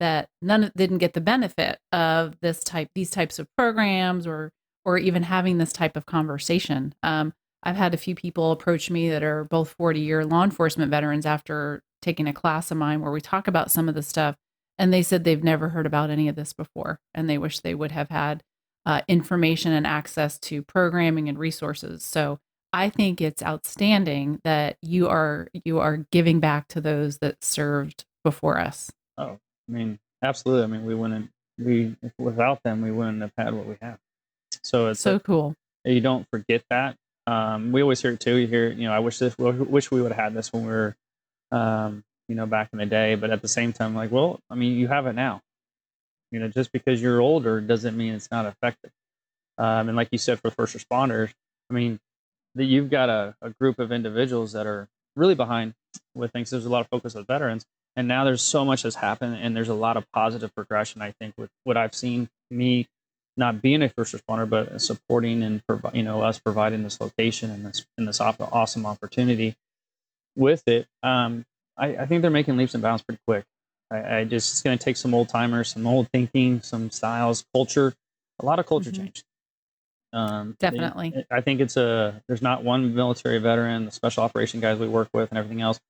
that 0.00 0.28
none 0.42 0.70
didn't 0.76 0.98
get 0.98 1.14
the 1.14 1.20
benefit 1.20 1.78
of 1.92 2.34
this 2.40 2.62
type 2.62 2.88
these 2.94 3.10
types 3.10 3.38
of 3.38 3.48
programs 3.56 4.26
or 4.26 4.50
or 4.84 4.98
even 4.98 5.22
having 5.22 5.58
this 5.58 5.72
type 5.72 5.96
of 5.96 6.06
conversation. 6.06 6.94
Um, 7.02 7.32
I've 7.62 7.76
had 7.76 7.94
a 7.94 7.98
few 7.98 8.14
people 8.14 8.52
approach 8.52 8.90
me 8.90 9.08
that 9.08 9.22
are 9.22 9.44
both 9.44 9.74
40 9.78 10.00
year 10.00 10.24
law 10.24 10.44
enforcement 10.44 10.90
veterans 10.90 11.26
after 11.26 11.82
taking 12.02 12.28
a 12.28 12.34
class 12.34 12.70
of 12.70 12.76
mine 12.76 13.00
where 13.00 13.12
we 13.12 13.20
talk 13.20 13.48
about 13.48 13.70
some 13.70 13.88
of 13.88 13.94
the 13.94 14.02
stuff 14.02 14.36
and 14.78 14.92
they 14.92 15.02
said 15.02 15.24
they've 15.24 15.42
never 15.42 15.70
heard 15.70 15.86
about 15.86 16.10
any 16.10 16.28
of 16.28 16.36
this 16.36 16.52
before 16.52 17.00
and 17.14 17.28
they 17.28 17.38
wish 17.38 17.60
they 17.60 17.74
would 17.74 17.92
have 17.92 18.10
had 18.10 18.42
uh, 18.84 19.00
information 19.08 19.72
and 19.72 19.86
access 19.86 20.38
to 20.38 20.62
programming 20.62 21.28
and 21.28 21.38
resources. 21.38 22.04
So 22.04 22.38
I 22.72 22.90
think 22.90 23.20
it's 23.20 23.42
outstanding 23.42 24.40
that 24.44 24.76
you 24.82 25.08
are 25.08 25.48
you 25.64 25.78
are 25.78 26.04
giving 26.10 26.40
back 26.40 26.68
to 26.68 26.80
those 26.80 27.18
that 27.18 27.42
served 27.42 28.04
before 28.24 28.58
us. 28.58 28.90
Oh, 29.16 29.38
I 29.68 29.72
mean, 29.72 29.98
absolutely. 30.22 30.64
I 30.64 30.66
mean, 30.66 30.84
we 30.84 30.94
wouldn't 30.94 31.30
we 31.58 31.96
without 32.18 32.62
them 32.64 32.82
we 32.82 32.90
wouldn't 32.90 33.22
have 33.22 33.32
had 33.36 33.54
what 33.54 33.66
we 33.66 33.76
have. 33.80 33.98
So 34.62 34.88
it's 34.88 35.00
so 35.00 35.16
a, 35.16 35.20
cool. 35.20 35.54
You 35.84 36.00
don't 36.00 36.26
forget 36.30 36.62
that. 36.70 36.96
Um, 37.26 37.72
we 37.72 37.82
always 37.82 38.00
hear 38.00 38.12
it 38.12 38.20
too. 38.20 38.36
You 38.36 38.46
hear, 38.46 38.68
you 38.70 38.84
know, 38.84 38.92
I 38.92 38.98
wish 38.98 39.18
this, 39.18 39.36
wish 39.38 39.90
we 39.90 40.02
would 40.02 40.12
have 40.12 40.20
had 40.20 40.34
this 40.34 40.52
when 40.52 40.64
we 40.64 40.70
were, 40.70 40.96
um, 41.52 42.04
you 42.28 42.34
know, 42.34 42.46
back 42.46 42.70
in 42.72 42.78
the 42.78 42.86
day. 42.86 43.14
But 43.14 43.30
at 43.30 43.42
the 43.42 43.48
same 43.48 43.72
time, 43.72 43.94
like, 43.94 44.10
well, 44.10 44.40
I 44.50 44.54
mean, 44.54 44.78
you 44.78 44.88
have 44.88 45.06
it 45.06 45.14
now. 45.14 45.40
You 46.30 46.40
know, 46.40 46.48
just 46.48 46.72
because 46.72 47.00
you're 47.00 47.20
older 47.20 47.60
doesn't 47.60 47.96
mean 47.96 48.14
it's 48.14 48.30
not 48.30 48.46
effective. 48.46 48.90
Um, 49.56 49.88
and 49.88 49.96
like 49.96 50.08
you 50.10 50.18
said, 50.18 50.40
for 50.40 50.50
first 50.50 50.76
responders, 50.76 51.32
I 51.70 51.74
mean, 51.74 52.00
that 52.56 52.64
you've 52.64 52.90
got 52.90 53.08
a, 53.08 53.34
a 53.40 53.50
group 53.50 53.78
of 53.78 53.92
individuals 53.92 54.52
that 54.52 54.66
are 54.66 54.88
really 55.16 55.34
behind 55.34 55.74
with 56.14 56.32
things. 56.32 56.50
There's 56.50 56.66
a 56.66 56.70
lot 56.70 56.80
of 56.80 56.88
focus 56.88 57.14
with 57.14 57.26
veterans, 57.26 57.64
and 57.96 58.08
now 58.08 58.24
there's 58.24 58.42
so 58.42 58.64
much 58.64 58.82
has 58.82 58.96
happened, 58.96 59.36
and 59.40 59.56
there's 59.56 59.68
a 59.68 59.74
lot 59.74 59.96
of 59.96 60.10
positive 60.12 60.54
progression. 60.54 61.02
I 61.02 61.12
think 61.12 61.34
with 61.36 61.50
what 61.64 61.76
I've 61.76 61.94
seen, 61.94 62.28
me 62.50 62.86
not 63.36 63.62
being 63.62 63.82
a 63.82 63.88
first 63.88 64.14
responder, 64.14 64.48
but 64.48 64.80
supporting 64.80 65.42
and 65.42 65.62
you 65.92 66.02
know 66.02 66.22
us 66.22 66.38
providing 66.38 66.82
this 66.82 67.00
location 67.00 67.50
and 67.50 67.66
this 67.66 67.84
and 67.98 68.06
this 68.06 68.20
awesome 68.20 68.86
opportunity 68.86 69.56
with 70.36 70.62
it. 70.66 70.86
Um, 71.02 71.44
I, 71.76 71.96
I 71.96 72.06
think 72.06 72.22
they're 72.22 72.30
making 72.30 72.56
leaps 72.56 72.74
and 72.74 72.82
bounds 72.82 73.02
pretty 73.02 73.20
quick. 73.26 73.44
I, 73.90 74.18
I 74.18 74.24
just 74.24 74.52
it's 74.52 74.62
going 74.62 74.78
to 74.78 74.84
take 74.84 74.96
some 74.96 75.14
old 75.14 75.28
timers, 75.28 75.70
some 75.70 75.86
old 75.86 76.08
thinking, 76.12 76.62
some 76.62 76.90
styles, 76.90 77.44
culture, 77.52 77.94
a 78.40 78.44
lot 78.44 78.58
of 78.58 78.66
culture 78.66 78.90
mm-hmm. 78.90 79.02
change. 79.02 79.24
Um, 80.12 80.56
Definitely. 80.60 81.10
They, 81.10 81.26
I 81.30 81.40
think 81.40 81.60
it's 81.60 81.76
a 81.76 82.22
there's 82.28 82.42
not 82.42 82.62
one 82.62 82.94
military 82.94 83.38
veteran, 83.38 83.84
the 83.84 83.90
special 83.90 84.22
operation 84.22 84.60
guys 84.60 84.78
we 84.78 84.88
work 84.88 85.08
with, 85.12 85.30
and 85.30 85.38
everything 85.38 85.60
else 85.60 85.80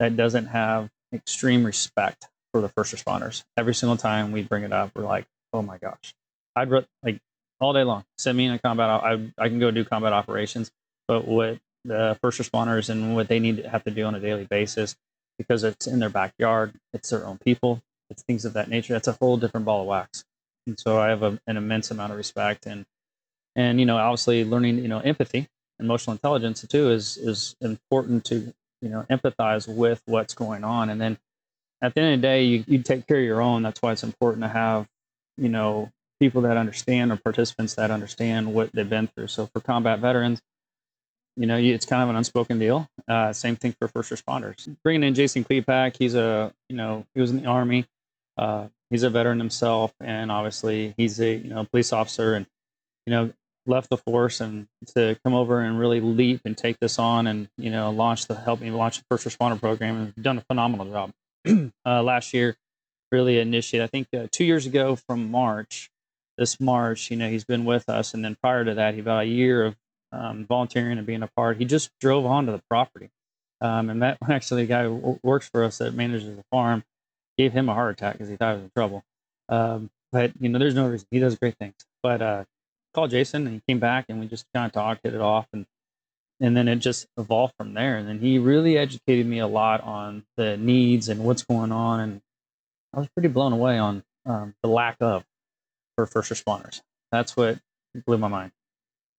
that 0.00 0.16
doesn't 0.16 0.46
have 0.46 0.88
extreme 1.14 1.64
respect 1.64 2.28
for 2.52 2.60
the 2.60 2.68
first 2.68 2.94
responders. 2.94 3.44
Every 3.56 3.74
single 3.74 3.96
time 3.96 4.32
we 4.32 4.42
bring 4.42 4.64
it 4.64 4.72
up, 4.72 4.92
we're 4.94 5.04
like, 5.04 5.26
oh 5.52 5.62
my 5.62 5.78
gosh, 5.78 6.14
I'd 6.56 6.70
re- 6.70 6.86
like 7.02 7.20
all 7.60 7.72
day 7.72 7.84
long 7.84 8.04
send 8.18 8.36
me 8.36 8.46
in 8.46 8.52
a 8.52 8.58
combat. 8.58 8.90
I 8.90 9.30
I 9.38 9.48
can 9.48 9.58
go 9.58 9.70
do 9.70 9.84
combat 9.84 10.12
operations, 10.12 10.70
but 11.08 11.26
what 11.26 11.58
the 11.84 12.18
first 12.22 12.40
responders 12.40 12.88
and 12.88 13.14
what 13.14 13.28
they 13.28 13.38
need 13.38 13.58
to 13.58 13.68
have 13.68 13.84
to 13.84 13.90
do 13.90 14.04
on 14.04 14.14
a 14.14 14.20
daily 14.20 14.44
basis 14.44 14.96
because 15.38 15.64
it's 15.64 15.86
in 15.86 15.98
their 15.98 16.10
backyard, 16.10 16.74
it's 16.92 17.10
their 17.10 17.26
own 17.26 17.38
people, 17.38 17.82
it's 18.10 18.22
things 18.22 18.44
of 18.44 18.52
that 18.54 18.68
nature. 18.68 18.92
That's 18.92 19.08
a 19.08 19.12
whole 19.12 19.36
different 19.36 19.66
ball 19.66 19.82
of 19.82 19.86
wax. 19.86 20.24
And 20.66 20.78
so 20.78 20.98
I 20.98 21.08
have 21.08 21.22
a, 21.22 21.38
an 21.46 21.56
immense 21.56 21.90
amount 21.90 22.12
of 22.12 22.18
respect 22.18 22.66
and 22.66 22.86
and 23.56 23.78
you 23.78 23.86
know 23.86 23.96
obviously 23.96 24.44
learning 24.44 24.78
you 24.78 24.88
know 24.88 25.00
empathy, 25.00 25.48
emotional 25.78 26.12
intelligence 26.12 26.64
too 26.68 26.90
is 26.90 27.16
is 27.16 27.56
important 27.60 28.24
to 28.26 28.54
you 28.84 28.90
know 28.90 29.06
empathize 29.10 29.66
with 29.66 30.02
what's 30.04 30.34
going 30.34 30.62
on. 30.62 30.90
And 30.90 31.00
then 31.00 31.18
at 31.82 31.94
the 31.94 32.02
end 32.02 32.14
of 32.14 32.20
the 32.20 32.26
day, 32.26 32.44
you, 32.44 32.64
you 32.68 32.82
take 32.82 33.06
care 33.06 33.18
of 33.18 33.24
your 33.24 33.40
own. 33.40 33.62
That's 33.62 33.80
why 33.82 33.92
it's 33.92 34.04
important 34.04 34.44
to 34.44 34.48
have 34.48 34.86
you 35.38 35.48
know 35.48 35.90
people 36.20 36.42
that 36.42 36.56
understand 36.56 37.10
or 37.10 37.16
participants 37.16 37.74
that 37.74 37.90
understand 37.90 38.54
what 38.54 38.70
they've 38.72 38.88
been 38.88 39.08
through. 39.08 39.28
So 39.28 39.46
for 39.46 39.60
combat 39.60 39.98
veterans, 40.00 40.40
you 41.36 41.46
know, 41.46 41.56
it's 41.56 41.86
kind 41.86 42.02
of 42.02 42.10
an 42.10 42.16
unspoken 42.16 42.58
deal. 42.58 42.88
Uh, 43.08 43.32
same 43.32 43.56
thing 43.56 43.74
for 43.78 43.88
first 43.88 44.12
responders. 44.12 44.74
Bringing 44.84 45.02
in 45.02 45.14
Jason 45.14 45.44
Klepak, 45.44 45.96
he's 45.98 46.14
a, 46.14 46.52
you 46.68 46.76
know, 46.76 47.04
he 47.14 47.20
was 47.20 47.30
in 47.30 47.42
the 47.42 47.46
army. 47.46 47.86
Uh, 48.36 48.68
he's 48.90 49.02
a 49.02 49.10
veteran 49.10 49.38
himself, 49.38 49.92
and 50.00 50.30
obviously 50.30 50.94
he's 50.96 51.20
a, 51.20 51.34
you 51.34 51.50
know, 51.50 51.64
police 51.64 51.92
officer, 51.92 52.34
and 52.34 52.46
you 53.06 53.10
know, 53.12 53.32
left 53.66 53.90
the 53.90 53.96
force 53.96 54.40
and 54.40 54.66
to 54.94 55.16
come 55.24 55.34
over 55.34 55.60
and 55.60 55.78
really 55.78 56.00
leap 56.00 56.42
and 56.44 56.56
take 56.56 56.78
this 56.80 56.98
on, 56.98 57.26
and 57.26 57.48
you 57.56 57.70
know, 57.70 57.90
launch 57.90 58.26
the 58.26 58.34
help 58.34 58.60
me 58.60 58.70
launch 58.70 58.98
the 58.98 59.04
first 59.10 59.26
responder 59.26 59.60
program, 59.60 59.96
and 60.16 60.22
done 60.22 60.38
a 60.38 60.42
phenomenal 60.42 60.86
job. 60.86 61.12
uh, 61.86 62.02
last 62.02 62.34
year, 62.34 62.56
really 63.12 63.38
initiated. 63.38 63.84
I 63.84 63.88
think 63.88 64.08
uh, 64.16 64.28
two 64.30 64.44
years 64.44 64.66
ago 64.66 64.96
from 64.96 65.30
March, 65.30 65.90
this 66.38 66.60
March, 66.60 67.10
you 67.10 67.16
know, 67.16 67.28
he's 67.28 67.44
been 67.44 67.64
with 67.64 67.88
us, 67.88 68.14
and 68.14 68.24
then 68.24 68.36
prior 68.42 68.64
to 68.64 68.74
that, 68.74 68.94
he 68.94 69.00
about 69.00 69.22
a 69.22 69.26
year 69.26 69.64
of 69.64 69.76
um, 70.14 70.46
volunteering 70.46 70.98
and 70.98 71.06
being 71.06 71.22
a 71.22 71.30
part. 71.36 71.58
He 71.58 71.64
just 71.64 71.90
drove 72.00 72.24
onto 72.24 72.52
the 72.52 72.62
property. 72.70 73.10
Um, 73.60 73.90
and 73.90 74.02
that 74.02 74.18
actually, 74.28 74.62
a 74.62 74.66
guy 74.66 74.84
who 74.84 75.18
works 75.22 75.48
for 75.48 75.64
us 75.64 75.78
that 75.78 75.94
manages 75.94 76.36
the 76.36 76.44
farm 76.50 76.84
gave 77.36 77.52
him 77.52 77.68
a 77.68 77.74
heart 77.74 77.92
attack 77.92 78.14
because 78.14 78.28
he 78.28 78.36
thought 78.36 78.52
he 78.52 78.56
was 78.56 78.64
in 78.64 78.70
trouble. 78.76 79.04
Um, 79.48 79.90
but, 80.12 80.32
you 80.38 80.48
know, 80.48 80.58
there's 80.58 80.74
no 80.74 80.86
reason. 80.86 81.06
He 81.10 81.18
does 81.18 81.36
great 81.36 81.56
things. 81.58 81.74
But 82.02 82.22
uh, 82.22 82.44
called 82.94 83.10
Jason 83.10 83.46
and 83.46 83.56
he 83.56 83.62
came 83.68 83.78
back 83.78 84.06
and 84.08 84.20
we 84.20 84.26
just 84.26 84.46
kind 84.54 84.66
of 84.66 84.72
talked, 84.72 85.00
hit 85.04 85.14
it 85.14 85.20
off. 85.20 85.46
And, 85.52 85.66
and 86.40 86.56
then 86.56 86.68
it 86.68 86.76
just 86.76 87.06
evolved 87.16 87.54
from 87.58 87.74
there. 87.74 87.96
And 87.96 88.08
then 88.08 88.18
he 88.18 88.38
really 88.38 88.78
educated 88.78 89.26
me 89.26 89.38
a 89.38 89.46
lot 89.46 89.82
on 89.82 90.24
the 90.36 90.56
needs 90.56 91.08
and 91.08 91.24
what's 91.24 91.44
going 91.44 91.72
on. 91.72 92.00
And 92.00 92.20
I 92.94 93.00
was 93.00 93.08
pretty 93.14 93.28
blown 93.28 93.52
away 93.52 93.78
on 93.78 94.02
um, 94.26 94.54
the 94.62 94.68
lack 94.68 94.96
of 95.00 95.24
for 95.96 96.06
first 96.06 96.32
responders. 96.32 96.80
That's 97.12 97.36
what 97.36 97.58
blew 98.06 98.18
my 98.18 98.28
mind. 98.28 98.52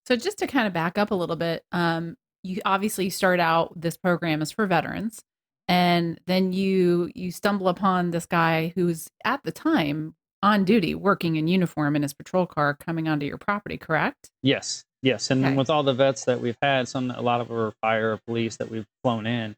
So 0.05 0.15
just 0.15 0.37
to 0.39 0.47
kind 0.47 0.67
of 0.67 0.73
back 0.73 0.97
up 0.97 1.11
a 1.11 1.15
little 1.15 1.35
bit, 1.35 1.63
um, 1.71 2.15
you 2.43 2.61
obviously 2.65 3.09
start 3.09 3.39
out 3.39 3.79
this 3.79 3.97
program 3.97 4.41
is 4.41 4.51
for 4.51 4.67
veterans, 4.67 5.23
and 5.67 6.19
then 6.27 6.53
you 6.53 7.11
you 7.15 7.31
stumble 7.31 7.67
upon 7.67 8.11
this 8.11 8.25
guy 8.25 8.71
who's 8.75 9.09
at 9.23 9.43
the 9.43 9.51
time 9.51 10.15
on 10.43 10.63
duty, 10.63 10.95
working 10.95 11.35
in 11.35 11.47
uniform 11.47 11.95
in 11.95 12.01
his 12.01 12.13
patrol 12.13 12.45
car, 12.45 12.75
coming 12.75 13.07
onto 13.07 13.25
your 13.25 13.37
property. 13.37 13.77
Correct? 13.77 14.29
Yes, 14.43 14.85
yes. 15.01 15.31
And 15.31 15.45
okay. 15.45 15.55
with 15.55 15.69
all 15.69 15.83
the 15.83 15.93
vets 15.93 16.25
that 16.25 16.39
we've 16.39 16.57
had, 16.61 16.87
some 16.87 17.11
a 17.11 17.21
lot 17.21 17.41
of 17.41 17.51
our 17.51 17.73
fire 17.81 18.13
or 18.13 18.19
police 18.27 18.57
that 18.57 18.69
we've 18.69 18.85
flown 19.03 19.25
in, 19.25 19.55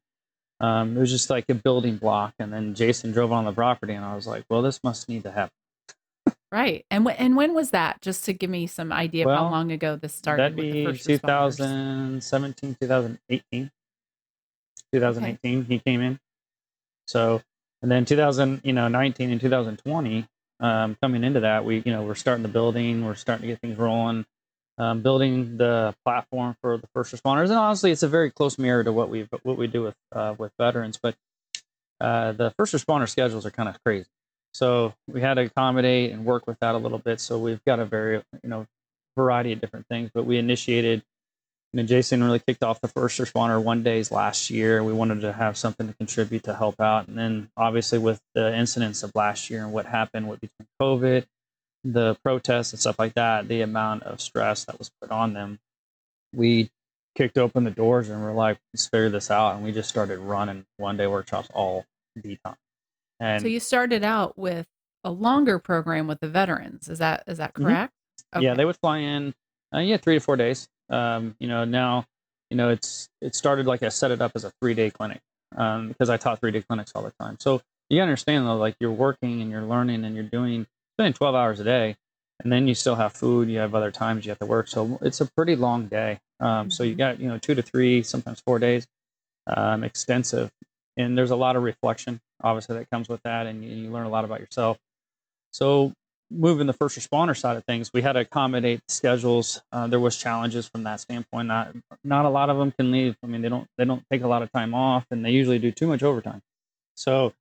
um, 0.59 0.97
it 0.97 0.99
was 0.99 1.11
just 1.11 1.29
like 1.29 1.45
a 1.49 1.55
building 1.55 1.97
block. 1.97 2.33
And 2.39 2.51
then 2.51 2.73
Jason 2.73 3.11
drove 3.11 3.31
on 3.31 3.45
the 3.45 3.51
property, 3.51 3.93
and 3.93 4.05
I 4.05 4.15
was 4.15 4.27
like, 4.27 4.45
well, 4.49 4.61
this 4.61 4.79
must 4.83 5.09
need 5.09 5.23
to 5.23 5.31
happen. 5.31 5.51
Right. 6.51 6.85
And 6.89 7.03
when 7.03 7.15
and 7.17 7.35
when 7.35 7.53
was 7.53 7.71
that? 7.71 8.01
Just 8.01 8.23
to 8.25 8.33
give 8.33 8.49
me 8.49 8.67
some 8.67 8.93
idea 8.93 9.27
of 9.27 9.35
how 9.35 9.49
long 9.49 9.71
ago 9.71 9.97
this 9.97 10.13
started. 10.13 10.43
That'd 10.43 10.55
be 10.55 10.85
2017, 10.85 12.77
2018. 12.79 13.71
2018 14.93 15.59
okay. 15.59 15.67
he 15.67 15.79
came 15.79 16.01
in. 16.01 16.19
So 17.05 17.41
and 17.81 17.91
then 17.91 18.05
2000, 18.05 18.61
you 18.63 18.73
know, 18.73 18.87
19 18.87 19.29
and 19.29 19.41
2020, 19.41 20.25
um, 20.59 20.97
coming 21.01 21.23
into 21.23 21.41
that, 21.41 21.65
we, 21.65 21.83
you 21.85 21.91
know, 21.91 22.03
we're 22.03 22.15
starting 22.15 22.43
the 22.43 22.49
building, 22.49 23.05
we're 23.05 23.15
starting 23.15 23.43
to 23.43 23.47
get 23.47 23.61
things 23.61 23.77
rolling, 23.77 24.25
um, 24.77 25.01
building 25.01 25.57
the 25.57 25.95
platform 26.05 26.55
for 26.61 26.77
the 26.77 26.87
first 26.93 27.13
responders. 27.13 27.45
And 27.45 27.53
honestly, 27.53 27.91
it's 27.91 28.03
a 28.03 28.07
very 28.07 28.31
close 28.31 28.57
mirror 28.57 28.83
to 28.83 28.91
what 28.91 29.09
we 29.09 29.27
what 29.43 29.57
we 29.57 29.67
do 29.67 29.83
with 29.83 29.95
uh, 30.11 30.35
with 30.37 30.51
veterans. 30.57 30.99
But 31.01 31.15
uh, 31.99 32.31
the 32.33 32.53
first 32.57 32.73
responder 32.73 33.09
schedules 33.09 33.45
are 33.45 33.51
kind 33.51 33.69
of 33.69 33.83
crazy. 33.83 34.07
So 34.53 34.93
we 35.07 35.21
had 35.21 35.35
to 35.35 35.41
accommodate 35.41 36.11
and 36.11 36.25
work 36.25 36.47
with 36.47 36.59
that 36.59 36.73
a 36.73 36.77
little 36.77 36.99
bit. 36.99 37.19
So 37.19 37.37
we've 37.37 37.63
got 37.65 37.79
a 37.79 37.85
very, 37.85 38.23
you 38.43 38.49
know, 38.49 38.65
variety 39.15 39.53
of 39.53 39.61
different 39.61 39.87
things. 39.87 40.09
But 40.13 40.25
we 40.25 40.37
initiated, 40.37 41.03
you 41.77 41.83
know, 41.83 41.87
Jason 41.87 42.23
really 42.23 42.39
kicked 42.39 42.63
off 42.63 42.81
the 42.81 42.87
first 42.87 43.19
responder 43.19 43.61
one 43.61 43.83
days 43.83 44.11
last 44.11 44.49
year. 44.49 44.83
We 44.83 44.93
wanted 44.93 45.21
to 45.21 45.31
have 45.31 45.55
something 45.55 45.87
to 45.87 45.93
contribute 45.93 46.41
to 46.45 46.55
help 46.55 46.81
out. 46.81 47.07
And 47.07 47.15
then 47.15 47.51
obviously 47.55 47.99
with 47.99 48.19
the 48.33 48.55
incidents 48.57 49.03
of 49.03 49.11
last 49.13 49.51
year 49.51 49.63
and 49.63 49.71
what 49.71 49.85
happened 49.85 50.27
with 50.27 50.41
between 50.41 50.67
COVID, 50.81 51.25
the 51.83 52.15
protests 52.23 52.73
and 52.73 52.79
stuff 52.79 52.97
like 52.97 53.13
that, 53.13 53.47
the 53.47 53.61
amount 53.61 54.03
of 54.03 54.19
stress 54.21 54.65
that 54.65 54.79
was 54.79 54.89
put 54.99 55.11
on 55.11 55.33
them, 55.33 55.59
we 56.33 56.71
kicked 57.15 57.37
open 57.37 57.63
the 57.63 57.69
doors 57.69 58.09
and 58.09 58.23
we're 58.23 58.33
like, 58.33 58.57
let's 58.73 58.87
figure 58.87 59.09
this 59.09 59.29
out. 59.29 59.53
And 59.53 59.63
we 59.63 59.71
just 59.71 59.87
started 59.87 60.17
running 60.17 60.65
one 60.77 60.97
day 60.97 61.05
workshops 61.05 61.47
all 61.53 61.85
the 62.15 62.39
time. 62.43 62.55
And 63.19 63.39
So 63.39 63.47
you 63.47 63.59
started 63.59 64.03
out 64.03 64.35
with 64.35 64.65
a 65.03 65.11
longer 65.11 65.59
program 65.59 66.07
with 66.07 66.21
the 66.21 66.27
veterans. 66.27 66.89
Is 66.89 66.97
that 66.97 67.23
is 67.27 67.37
that 67.37 67.53
Mhm. 67.53 67.65
correct? 67.65 67.93
yeah, 68.39 68.55
they 68.55 68.65
would 68.65 68.77
fly 68.77 68.97
in, 68.97 69.35
uh, 69.75 69.77
yeah, 69.77 69.97
three 69.97 70.15
to 70.15 70.19
four 70.19 70.35
days. 70.37 70.67
Um, 70.89 71.35
you 71.39 71.47
know, 71.47 71.65
now, 71.65 72.05
you 72.49 72.57
know, 72.57 72.69
it's 72.69 73.09
it 73.21 73.35
started 73.35 73.65
like 73.65 73.83
I 73.83 73.89
set 73.89 74.11
it 74.11 74.21
up 74.21 74.33
as 74.35 74.43
a 74.43 74.51
three 74.61 74.73
day 74.73 74.89
clinic 74.89 75.21
um, 75.55 75.89
because 75.89 76.09
I 76.09 76.17
taught 76.17 76.39
three 76.39 76.51
day 76.51 76.61
clinics 76.61 76.91
all 76.95 77.03
the 77.03 77.13
time. 77.19 77.37
So 77.39 77.61
you 77.89 78.01
understand 78.01 78.45
though, 78.47 78.57
like 78.57 78.75
you're 78.79 78.91
working 78.91 79.41
and 79.41 79.51
you're 79.51 79.63
learning 79.63 80.05
and 80.05 80.15
you're 80.15 80.23
doing 80.25 80.67
spending 80.95 81.13
12 81.13 81.35
hours 81.35 81.59
a 81.59 81.63
day, 81.63 81.95
and 82.43 82.51
then 82.51 82.67
you 82.67 82.75
still 82.75 82.95
have 82.95 83.13
food. 83.13 83.49
You 83.49 83.59
have 83.59 83.75
other 83.75 83.91
times 83.91 84.25
you 84.25 84.31
have 84.31 84.39
to 84.39 84.45
work. 84.45 84.67
So 84.67 84.99
it's 85.01 85.21
a 85.21 85.25
pretty 85.37 85.55
long 85.55 85.87
day. 85.87 86.19
Um, 86.39 86.71
So 86.71 86.83
you 86.83 86.95
Mhm. 86.95 86.97
got 86.97 87.19
you 87.19 87.27
know 87.29 87.37
two 87.37 87.55
to 87.55 87.61
three, 87.61 88.03
sometimes 88.03 88.41
four 88.41 88.59
days, 88.59 88.87
um, 89.47 89.83
extensive, 89.83 90.51
and 90.97 91.17
there's 91.17 91.31
a 91.31 91.35
lot 91.35 91.55
of 91.55 91.63
reflection 91.63 92.19
obviously 92.43 92.77
that 92.77 92.89
comes 92.91 93.09
with 93.09 93.21
that, 93.23 93.47
and 93.47 93.63
you, 93.63 93.71
you 93.71 93.89
learn 93.91 94.05
a 94.05 94.09
lot 94.09 94.25
about 94.25 94.39
yourself. 94.39 94.77
So 95.51 95.93
moving 96.29 96.67
the 96.67 96.73
first 96.73 96.97
responder 96.97 97.37
side 97.37 97.57
of 97.57 97.65
things, 97.65 97.91
we 97.93 98.01
had 98.01 98.13
to 98.13 98.21
accommodate 98.21 98.81
schedules. 98.87 99.61
Uh, 99.71 99.87
there 99.87 99.99
was 99.99 100.17
challenges 100.17 100.67
from 100.67 100.83
that 100.83 100.99
standpoint. 100.99 101.47
Not 101.47 101.75
not 102.03 102.25
a 102.25 102.29
lot 102.29 102.49
of 102.49 102.57
them 102.57 102.71
can 102.71 102.91
leave. 102.91 103.15
I 103.23 103.27
mean, 103.27 103.41
they 103.41 103.49
don't 103.49 103.67
they 103.77 103.85
don't 103.85 104.03
take 104.11 104.23
a 104.23 104.27
lot 104.27 104.41
of 104.41 104.51
time 104.51 104.73
off, 104.73 105.05
and 105.11 105.23
they 105.23 105.31
usually 105.31 105.59
do 105.59 105.71
too 105.71 105.87
much 105.87 106.03
overtime. 106.03 106.41
So 106.95 107.33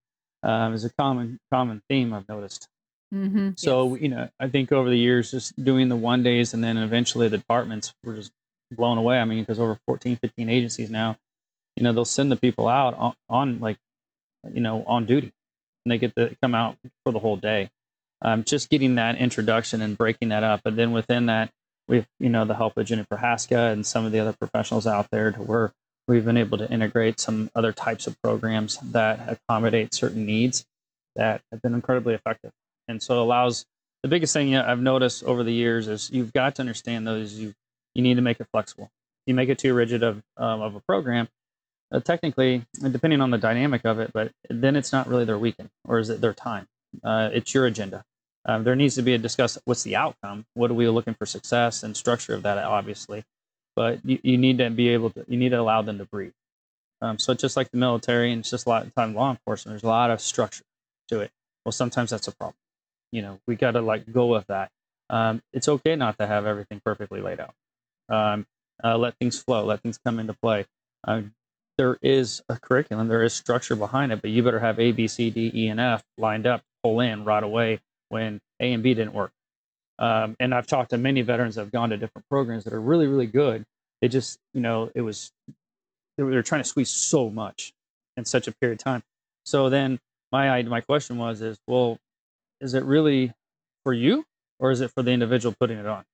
um, 0.43 0.75
is 0.75 0.85
a 0.85 0.91
common 0.91 1.39
common 1.53 1.83
theme 1.89 2.13
I've 2.13 2.29
noticed. 2.29 2.69
Mm-hmm. 3.15 3.51
So 3.57 3.95
you 3.97 4.09
know, 4.09 4.29
I 4.39 4.49
think 4.49 4.73
over 4.73 4.89
the 4.89 4.99
years, 4.99 5.31
just 5.31 5.63
doing 5.63 5.89
the 5.89 5.97
one 5.97 6.23
days, 6.23 6.55
and 6.55 6.63
then 6.63 6.77
eventually 6.77 7.29
the 7.29 7.39
departments 7.39 7.95
were 8.05 8.15
just 8.15 8.33
blown 8.71 8.99
away. 8.99 9.19
I 9.19 9.25
mean, 9.25 9.43
because 9.43 9.61
over 9.61 9.79
14, 9.87 10.17
15 10.17 10.49
agencies 10.49 10.91
now, 10.91 11.17
you 11.77 11.83
know, 11.83 11.93
they'll 11.93 12.05
send 12.05 12.33
the 12.33 12.37
people 12.37 12.69
out 12.69 12.95
on, 12.95 13.15
on 13.29 13.61
like, 13.61 13.79
you 14.53 14.61
know, 14.61 14.83
on 14.87 15.07
duty, 15.07 15.33
and 15.85 15.93
they 15.93 15.99
get 15.99 16.17
to 16.17 16.37
come 16.43 16.55
out 16.55 16.77
for 17.05 17.13
the 17.13 17.19
whole 17.19 17.37
day. 17.37 17.71
Um, 18.23 18.45
just 18.45 18.71
getting 18.71 18.95
that 18.97 19.17
introduction 19.17 19.83
and 19.83 19.97
breaking 19.97 20.31
that 20.31 20.43
up, 20.43 20.63
and 20.65 20.77
then 20.77 20.93
within 20.93 21.27
that, 21.27 21.51
we've 21.89 22.07
you 22.19 22.29
know 22.29 22.45
the 22.45 22.55
help 22.55 22.77
of 22.77 22.87
Jennifer 22.87 23.17
Haska 23.17 23.73
and 23.73 23.87
some 23.87 24.05
of 24.05 24.13
the 24.13 24.21
other 24.21 24.33
professionals 24.33 24.87
out 24.87 25.09
there 25.11 25.33
to 25.33 25.43
where 25.43 25.73
we've 26.09 26.25
been 26.25 26.37
able 26.37 26.59
to 26.59 26.71
integrate 26.71 27.21
some 27.21 27.51
other 27.55 27.73
types 27.73 28.07
of 28.07 28.21
programs 28.23 28.79
that 28.79 29.29
accommodate 29.29 29.93
certain 29.93 30.25
needs 30.25 30.65
that 31.17 31.43
have 31.51 31.61
been 31.63 31.75
incredibly 31.75 32.15
effective 32.15 32.53
and 32.89 33.03
so 33.03 33.15
it 33.15 33.21
allows 33.21 33.65
the 34.03 34.09
biggest 34.09 34.33
thing 34.33 34.55
I've 34.55 34.81
noticed 34.81 35.25
over 35.25 35.43
the 35.43 35.53
years 35.53 35.89
is 35.89 36.11
you've 36.13 36.33
got 36.33 36.55
to 36.57 36.63
understand 36.63 37.07
those 37.07 37.35
you 37.35 37.55
you 37.95 38.03
need 38.03 38.17
to 38.17 38.23
make 38.23 38.41
it 38.41 38.47
flexible. 38.53 38.91
You 39.27 39.35
make 39.35 39.49
it 39.49 39.59
too 39.59 39.75
rigid 39.75 40.03
of 40.03 40.23
um, 40.37 40.61
of 40.61 40.75
a 40.75 40.81
program, 40.81 41.29
uh, 41.91 42.01
technically, 42.01 42.65
depending 42.91 43.21
on 43.21 43.31
the 43.31 43.39
dynamic 43.39 43.85
of 43.85 43.99
it, 43.99 44.13
but 44.13 44.31
then 44.49 44.77
it's 44.77 44.93
not 44.93 45.09
really 45.09 45.25
their 45.25 45.39
weekend 45.39 45.71
or 45.85 45.99
is 45.99 46.11
it 46.11 46.21
their 46.21 46.35
time? 46.35 46.67
Uh, 47.05 47.31
it's 47.33 47.55
your 47.55 47.67
agenda. 47.67 48.05
Um, 48.45 48.65
there 48.65 48.77
needs 48.77 48.95
to 48.97 49.03
be 49.03 49.15
a 49.15 49.19
discuss 49.19 49.59
what's 49.65 49.83
the 49.83 49.97
outcome, 49.97 50.47
what 50.55 50.71
are 50.71 50.75
we 50.75 50.89
looking 50.89 51.15
for 51.15 51.27
success 51.27 51.83
and 51.83 51.97
structure 51.97 52.35
of 52.35 52.43
that, 52.45 52.59
obviously, 52.59 53.25
but 53.75 54.05
you, 54.05 54.19
you 54.23 54.39
need 54.39 54.59
to 54.59 54.71
be 54.71 54.91
able 54.91 55.11
to 55.11 55.25
you 55.29 55.37
need 55.37 55.51
to 55.51 55.61
allow 55.61 55.83
them 55.83 55.99
to 55.99 56.05
breathe. 56.05 56.33
Um, 57.03 57.19
so 57.19 57.35
just 57.35 57.57
like 57.57 57.71
the 57.73 57.79
military 57.79 58.33
and 58.33 58.41
it's 58.41 58.51
just 58.51 58.67
a 58.67 58.69
lot 58.69 58.87
of 58.87 58.95
time 58.95 59.15
law 59.15 59.31
enforcement, 59.31 59.75
there's 59.75 59.85
a 59.85 59.89
lot 59.89 60.11
of 60.11 60.21
structure 60.21 60.65
to 61.09 61.21
it. 61.21 61.31
Well, 61.65 61.73
sometimes 61.73 62.11
that's 62.11 62.29
a 62.29 62.33
problem 62.37 62.57
you 63.13 63.23
know 63.23 63.41
we 63.47 63.57
got 63.57 63.73
to 63.73 63.81
like 63.81 64.11
go 64.13 64.27
with 64.27 64.47
that 64.49 64.71
um, 65.11 65.43
it's 65.53 65.69
okay 65.69 65.97
not 65.97 66.19
to 66.19 66.27
have 66.27 66.47
everything 66.47 66.81
perfectly 66.85 67.21
laid 67.21 67.41
out 67.41 67.55
um, 68.09 68.47
uh, 68.85 68.97
let 68.97 69.17
things 69.19 69.41
flow 69.41 69.65
let 69.65 69.81
things 69.83 69.99
come 70.05 70.19
into 70.19 70.35
play 70.35 70.67
uh, 71.07 71.23
there 71.79 71.99
is 72.03 72.43
a 72.49 72.59
curriculum 72.59 73.09
there 73.09 73.23
is 73.23 73.33
structure 73.33 73.77
behind 73.77 74.13
it 74.13 74.21
but 74.21 74.31
you 74.31 74.43
better 74.43 74.61
have 74.61 74.79
a 74.79 74.93
b 74.93 75.09
c 75.09 75.31
d 75.31 75.51
e 75.55 75.69
and 75.69 75.81
f 75.81 76.05
lined 76.19 76.47
up 76.47 76.63
pull 76.87 77.01
in 77.01 77.25
right 77.25 77.43
away 77.43 77.81
when 78.09 78.41
a 78.61 78.73
and 78.73 78.83
b 78.83 78.95
didn't 78.95 79.15
work 79.15 79.33
um, 79.99 80.37
and 80.41 80.55
i've 80.55 80.67
talked 80.67 80.91
to 80.91 80.99
many 80.99 81.23
veterans 81.23 81.55
that 81.55 81.63
have 81.63 81.73
gone 81.73 81.91
to 81.91 81.97
different 81.97 82.27
programs 82.29 82.65
that 82.65 82.73
are 82.73 82.81
really 82.81 83.07
really 83.07 83.27
good 83.27 83.65
they 84.01 84.09
just 84.09 84.39
you 84.55 84.61
know 84.61 84.91
it 84.95 85.03
was 85.03 85.33
they 86.17 86.25
were, 86.25 86.31
they 86.31 86.37
were 86.37 86.43
trying 86.43 86.63
to 86.63 86.69
squeeze 86.69 86.91
so 86.91 87.31
much 87.31 87.73
in 88.17 88.25
such 88.25 88.49
a 88.49 88.53
period 88.53 88.81
of 88.81 88.85
time 88.85 89.03
so 89.45 89.69
then 89.71 89.99
my 90.33 90.63
my 90.63 90.81
question 90.81 91.19
was 91.19 91.41
is 91.41 91.59
well 91.67 91.99
is 92.61 92.75
it 92.75 92.85
really 92.85 93.33
for 93.85 93.93
you 93.93 94.25
or 94.59 94.71
is 94.71 94.81
it 94.81 94.91
for 94.91 95.03
the 95.03 95.11
individual 95.11 95.55
putting 95.59 95.79
it 95.79 95.87
on? 95.87 96.05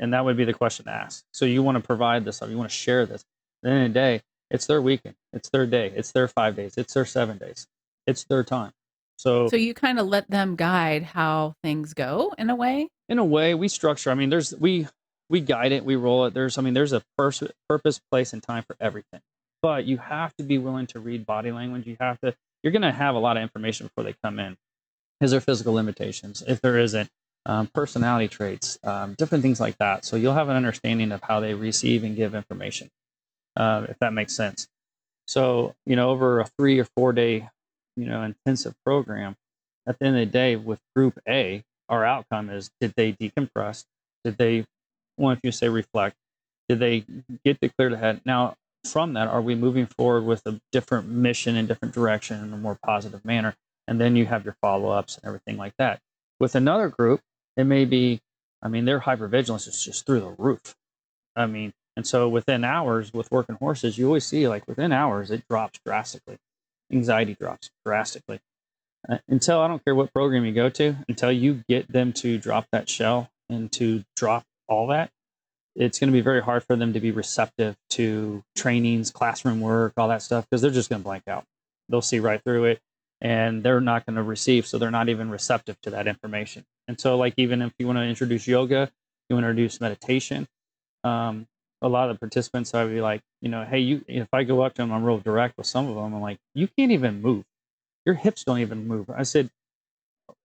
And 0.00 0.12
that 0.12 0.24
would 0.24 0.36
be 0.36 0.44
the 0.44 0.54
question 0.54 0.84
to 0.84 0.92
ask. 0.92 1.24
So 1.32 1.44
you 1.44 1.62
want 1.62 1.76
to 1.76 1.84
provide 1.84 2.24
this, 2.24 2.40
you 2.46 2.56
want 2.56 2.70
to 2.70 2.76
share 2.76 3.06
this. 3.06 3.22
At 3.22 3.68
the 3.68 3.70
end 3.70 3.86
of 3.86 3.92
the 3.92 3.98
day, 3.98 4.22
it's 4.50 4.66
their 4.66 4.80
weekend, 4.80 5.16
it's 5.32 5.48
their 5.50 5.66
day, 5.66 5.92
it's 5.94 6.12
their 6.12 6.28
five 6.28 6.56
days, 6.56 6.76
it's 6.76 6.94
their 6.94 7.04
seven 7.04 7.38
days, 7.38 7.66
it's 8.06 8.24
their 8.24 8.44
time. 8.44 8.72
So, 9.18 9.48
So 9.48 9.56
you 9.56 9.74
kind 9.74 9.98
of 9.98 10.06
let 10.06 10.30
them 10.30 10.56
guide 10.56 11.02
how 11.02 11.54
things 11.62 11.92
go 11.92 12.34
in 12.38 12.50
a 12.50 12.56
way. 12.56 12.88
in 13.08 13.18
a 13.18 13.24
way, 13.24 13.54
we 13.54 13.68
structure. 13.68 14.10
I 14.10 14.14
mean, 14.14 14.30
there's 14.30 14.54
we 14.54 14.86
we 15.28 15.40
guide 15.40 15.72
it, 15.72 15.84
we 15.84 15.96
roll 15.96 16.24
it. 16.24 16.32
There's, 16.34 16.56
I 16.56 16.62
mean, 16.62 16.72
there's 16.72 16.92
a 16.94 17.02
pers- 17.18 17.42
purpose, 17.68 18.00
place, 18.10 18.32
and 18.32 18.42
time 18.42 18.62
for 18.62 18.76
everything. 18.80 19.20
But 19.60 19.84
you 19.84 19.98
have 19.98 20.34
to 20.36 20.44
be 20.44 20.56
willing 20.56 20.86
to 20.88 21.00
read 21.00 21.26
body 21.26 21.52
language. 21.52 21.86
You 21.86 21.96
have 22.00 22.18
to. 22.20 22.34
You're 22.62 22.72
going 22.72 22.82
to 22.82 22.92
have 22.92 23.14
a 23.14 23.18
lot 23.18 23.36
of 23.36 23.42
information 23.42 23.86
before 23.86 24.04
they 24.04 24.14
come 24.24 24.38
in. 24.38 24.56
Is 25.20 25.32
there 25.32 25.40
physical 25.40 25.74
limitations? 25.74 26.42
If 26.46 26.60
there 26.60 26.78
isn't, 26.78 27.08
um, 27.46 27.66
personality 27.74 28.28
traits, 28.28 28.78
um, 28.84 29.14
different 29.14 29.42
things 29.42 29.60
like 29.60 29.76
that. 29.78 30.04
So 30.04 30.16
you'll 30.16 30.34
have 30.34 30.48
an 30.48 30.56
understanding 30.56 31.12
of 31.12 31.22
how 31.22 31.40
they 31.40 31.54
receive 31.54 32.04
and 32.04 32.14
give 32.16 32.34
information, 32.34 32.88
uh, 33.56 33.86
if 33.88 33.98
that 33.98 34.12
makes 34.12 34.34
sense. 34.34 34.68
So 35.26 35.74
you 35.86 35.96
know, 35.96 36.10
over 36.10 36.40
a 36.40 36.46
three 36.58 36.78
or 36.78 36.86
four 36.96 37.12
day, 37.12 37.48
you 37.98 38.06
know, 38.06 38.22
intensive 38.22 38.74
program, 38.84 39.36
at 39.86 39.98
the 39.98 40.06
end 40.06 40.16
of 40.16 40.20
the 40.20 40.26
day, 40.26 40.56
with 40.56 40.78
Group 40.94 41.18
A, 41.28 41.64
our 41.88 42.04
outcome 42.04 42.50
is: 42.50 42.70
did 42.80 42.94
they 42.96 43.12
decompress? 43.12 43.84
Did 44.24 44.38
they, 44.38 44.66
well, 45.16 45.32
if 45.32 45.40
you 45.42 45.52
say 45.52 45.68
reflect, 45.68 46.16
did 46.68 46.78
they 46.78 47.04
get 47.44 47.60
the 47.60 47.70
clear 47.70 47.96
head? 47.96 48.20
Now, 48.24 48.54
from 48.84 49.14
that, 49.14 49.28
are 49.28 49.42
we 49.42 49.54
moving 49.54 49.86
forward 49.86 50.24
with 50.24 50.46
a 50.46 50.60
different 50.72 51.08
mission 51.08 51.56
and 51.56 51.66
different 51.66 51.94
direction 51.94 52.42
in 52.42 52.52
a 52.52 52.56
more 52.56 52.78
positive 52.84 53.24
manner? 53.24 53.54
And 53.86 54.00
then 54.00 54.16
you 54.16 54.26
have 54.26 54.44
your 54.44 54.56
follow 54.60 54.90
ups 54.90 55.16
and 55.16 55.24
everything 55.24 55.56
like 55.56 55.72
that. 55.78 56.00
With 56.38 56.54
another 56.54 56.88
group, 56.88 57.20
it 57.56 57.64
may 57.64 57.84
be, 57.84 58.20
I 58.62 58.68
mean, 58.68 58.84
their 58.84 59.00
hypervigilance 59.00 59.66
is 59.66 59.82
just 59.82 60.06
through 60.06 60.20
the 60.20 60.34
roof. 60.38 60.76
I 61.34 61.46
mean, 61.46 61.72
and 61.96 62.06
so 62.06 62.28
within 62.28 62.64
hours 62.64 63.12
with 63.12 63.30
working 63.32 63.56
horses, 63.56 63.98
you 63.98 64.06
always 64.06 64.26
see 64.26 64.46
like 64.46 64.68
within 64.68 64.92
hours, 64.92 65.30
it 65.30 65.42
drops 65.48 65.80
drastically. 65.84 66.36
Anxiety 66.92 67.34
drops 67.34 67.70
drastically. 67.84 68.40
Uh, 69.08 69.18
until 69.28 69.60
I 69.60 69.68
don't 69.68 69.84
care 69.84 69.94
what 69.94 70.12
program 70.12 70.44
you 70.44 70.52
go 70.52 70.68
to, 70.70 70.96
until 71.08 71.30
you 71.30 71.62
get 71.68 71.90
them 71.90 72.12
to 72.14 72.38
drop 72.38 72.66
that 72.72 72.88
shell 72.88 73.30
and 73.48 73.70
to 73.72 74.04
drop 74.16 74.44
all 74.68 74.88
that, 74.88 75.10
it's 75.76 75.98
going 75.98 76.08
to 76.08 76.12
be 76.12 76.20
very 76.20 76.42
hard 76.42 76.64
for 76.64 76.74
them 76.74 76.92
to 76.92 77.00
be 77.00 77.12
receptive 77.12 77.76
to 77.90 78.42
trainings, 78.56 79.10
classroom 79.10 79.60
work, 79.60 79.92
all 79.96 80.08
that 80.08 80.22
stuff, 80.22 80.46
because 80.48 80.60
they're 80.60 80.70
just 80.72 80.90
going 80.90 81.00
to 81.00 81.04
blank 81.04 81.22
out. 81.28 81.44
They'll 81.88 82.02
see 82.02 82.18
right 82.18 82.42
through 82.42 82.64
it 82.64 82.80
and 83.20 83.62
they're 83.62 83.80
not 83.80 84.04
going 84.04 84.16
to 84.16 84.22
receive. 84.22 84.66
So 84.66 84.78
they're 84.78 84.90
not 84.90 85.08
even 85.08 85.30
receptive 85.30 85.80
to 85.82 85.90
that 85.90 86.06
information. 86.06 86.64
And 86.88 87.00
so, 87.00 87.16
like, 87.16 87.34
even 87.36 87.62
if 87.62 87.72
you 87.78 87.86
want 87.86 87.98
to 87.98 88.02
introduce 88.02 88.46
yoga, 88.46 88.90
you 89.28 89.36
want 89.36 89.44
to 89.44 89.50
introduce 89.50 89.80
meditation, 89.80 90.48
um, 91.04 91.46
a 91.82 91.88
lot 91.88 92.10
of 92.10 92.16
the 92.16 92.18
participants, 92.18 92.74
I 92.74 92.84
would 92.84 92.92
be 92.92 93.00
like, 93.00 93.22
you 93.40 93.48
know, 93.48 93.64
hey, 93.64 93.78
you, 93.78 94.04
if 94.08 94.28
I 94.32 94.44
go 94.44 94.62
up 94.62 94.74
to 94.74 94.82
them, 94.82 94.92
I'm 94.92 95.04
real 95.04 95.18
direct 95.18 95.56
with 95.56 95.66
some 95.66 95.88
of 95.88 95.94
them. 95.94 96.14
I'm 96.14 96.20
like, 96.20 96.38
you 96.54 96.68
can't 96.76 96.92
even 96.92 97.22
move. 97.22 97.44
Your 98.04 98.14
hips 98.14 98.44
don't 98.44 98.58
even 98.58 98.88
move. 98.88 99.10
I 99.10 99.22
said, 99.22 99.50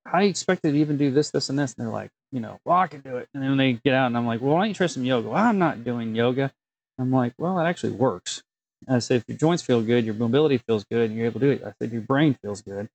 how 0.05 0.19
do 0.19 0.25
you 0.25 0.29
expect 0.29 0.63
to 0.63 0.69
even 0.69 0.97
do 0.97 1.11
this, 1.11 1.31
this, 1.31 1.49
and 1.49 1.57
this? 1.57 1.73
And 1.73 1.86
they're 1.86 1.93
like, 1.93 2.11
you 2.31 2.39
know, 2.39 2.59
well, 2.65 2.77
I 2.77 2.88
can 2.88 3.01
do 3.01 3.17
it. 3.17 3.29
And 3.34 3.41
then 3.43 3.57
they 3.57 3.73
get 3.73 3.93
out 3.93 4.07
and 4.07 4.17
I'm 4.17 4.27
like, 4.27 4.41
well, 4.41 4.53
why 4.53 4.61
don't 4.61 4.69
you 4.69 4.73
try 4.75 4.88
some 4.88 5.05
yoga? 5.05 5.29
Well, 5.29 5.43
I'm 5.43 5.59
not 5.59 5.84
doing 5.84 6.15
yoga. 6.15 6.51
I'm 6.99 7.11
like, 7.11 7.34
well, 7.38 7.59
it 7.59 7.67
actually 7.67 7.93
works. 7.93 8.43
I 8.88 8.99
said, 8.99 9.17
if 9.17 9.23
your 9.27 9.38
joints 9.38 9.63
feel 9.63 9.81
good, 9.81 10.05
your 10.05 10.13
mobility 10.13 10.57
feels 10.57 10.84
good, 10.84 11.09
and 11.09 11.17
you're 11.17 11.27
able 11.27 11.39
to 11.39 11.45
do 11.45 11.51
it. 11.51 11.63
I 11.65 11.73
said, 11.79 11.91
your 11.91 12.01
brain 12.01 12.38
feels 12.41 12.61
good. 12.61 12.89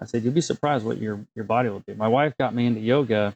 I 0.00 0.04
said, 0.04 0.22
you'll 0.24 0.34
be 0.34 0.40
surprised 0.40 0.84
what 0.84 0.98
your, 0.98 1.24
your 1.34 1.44
body 1.44 1.68
will 1.68 1.82
do. 1.86 1.94
My 1.94 2.08
wife 2.08 2.34
got 2.38 2.54
me 2.54 2.66
into 2.66 2.80
yoga 2.80 3.34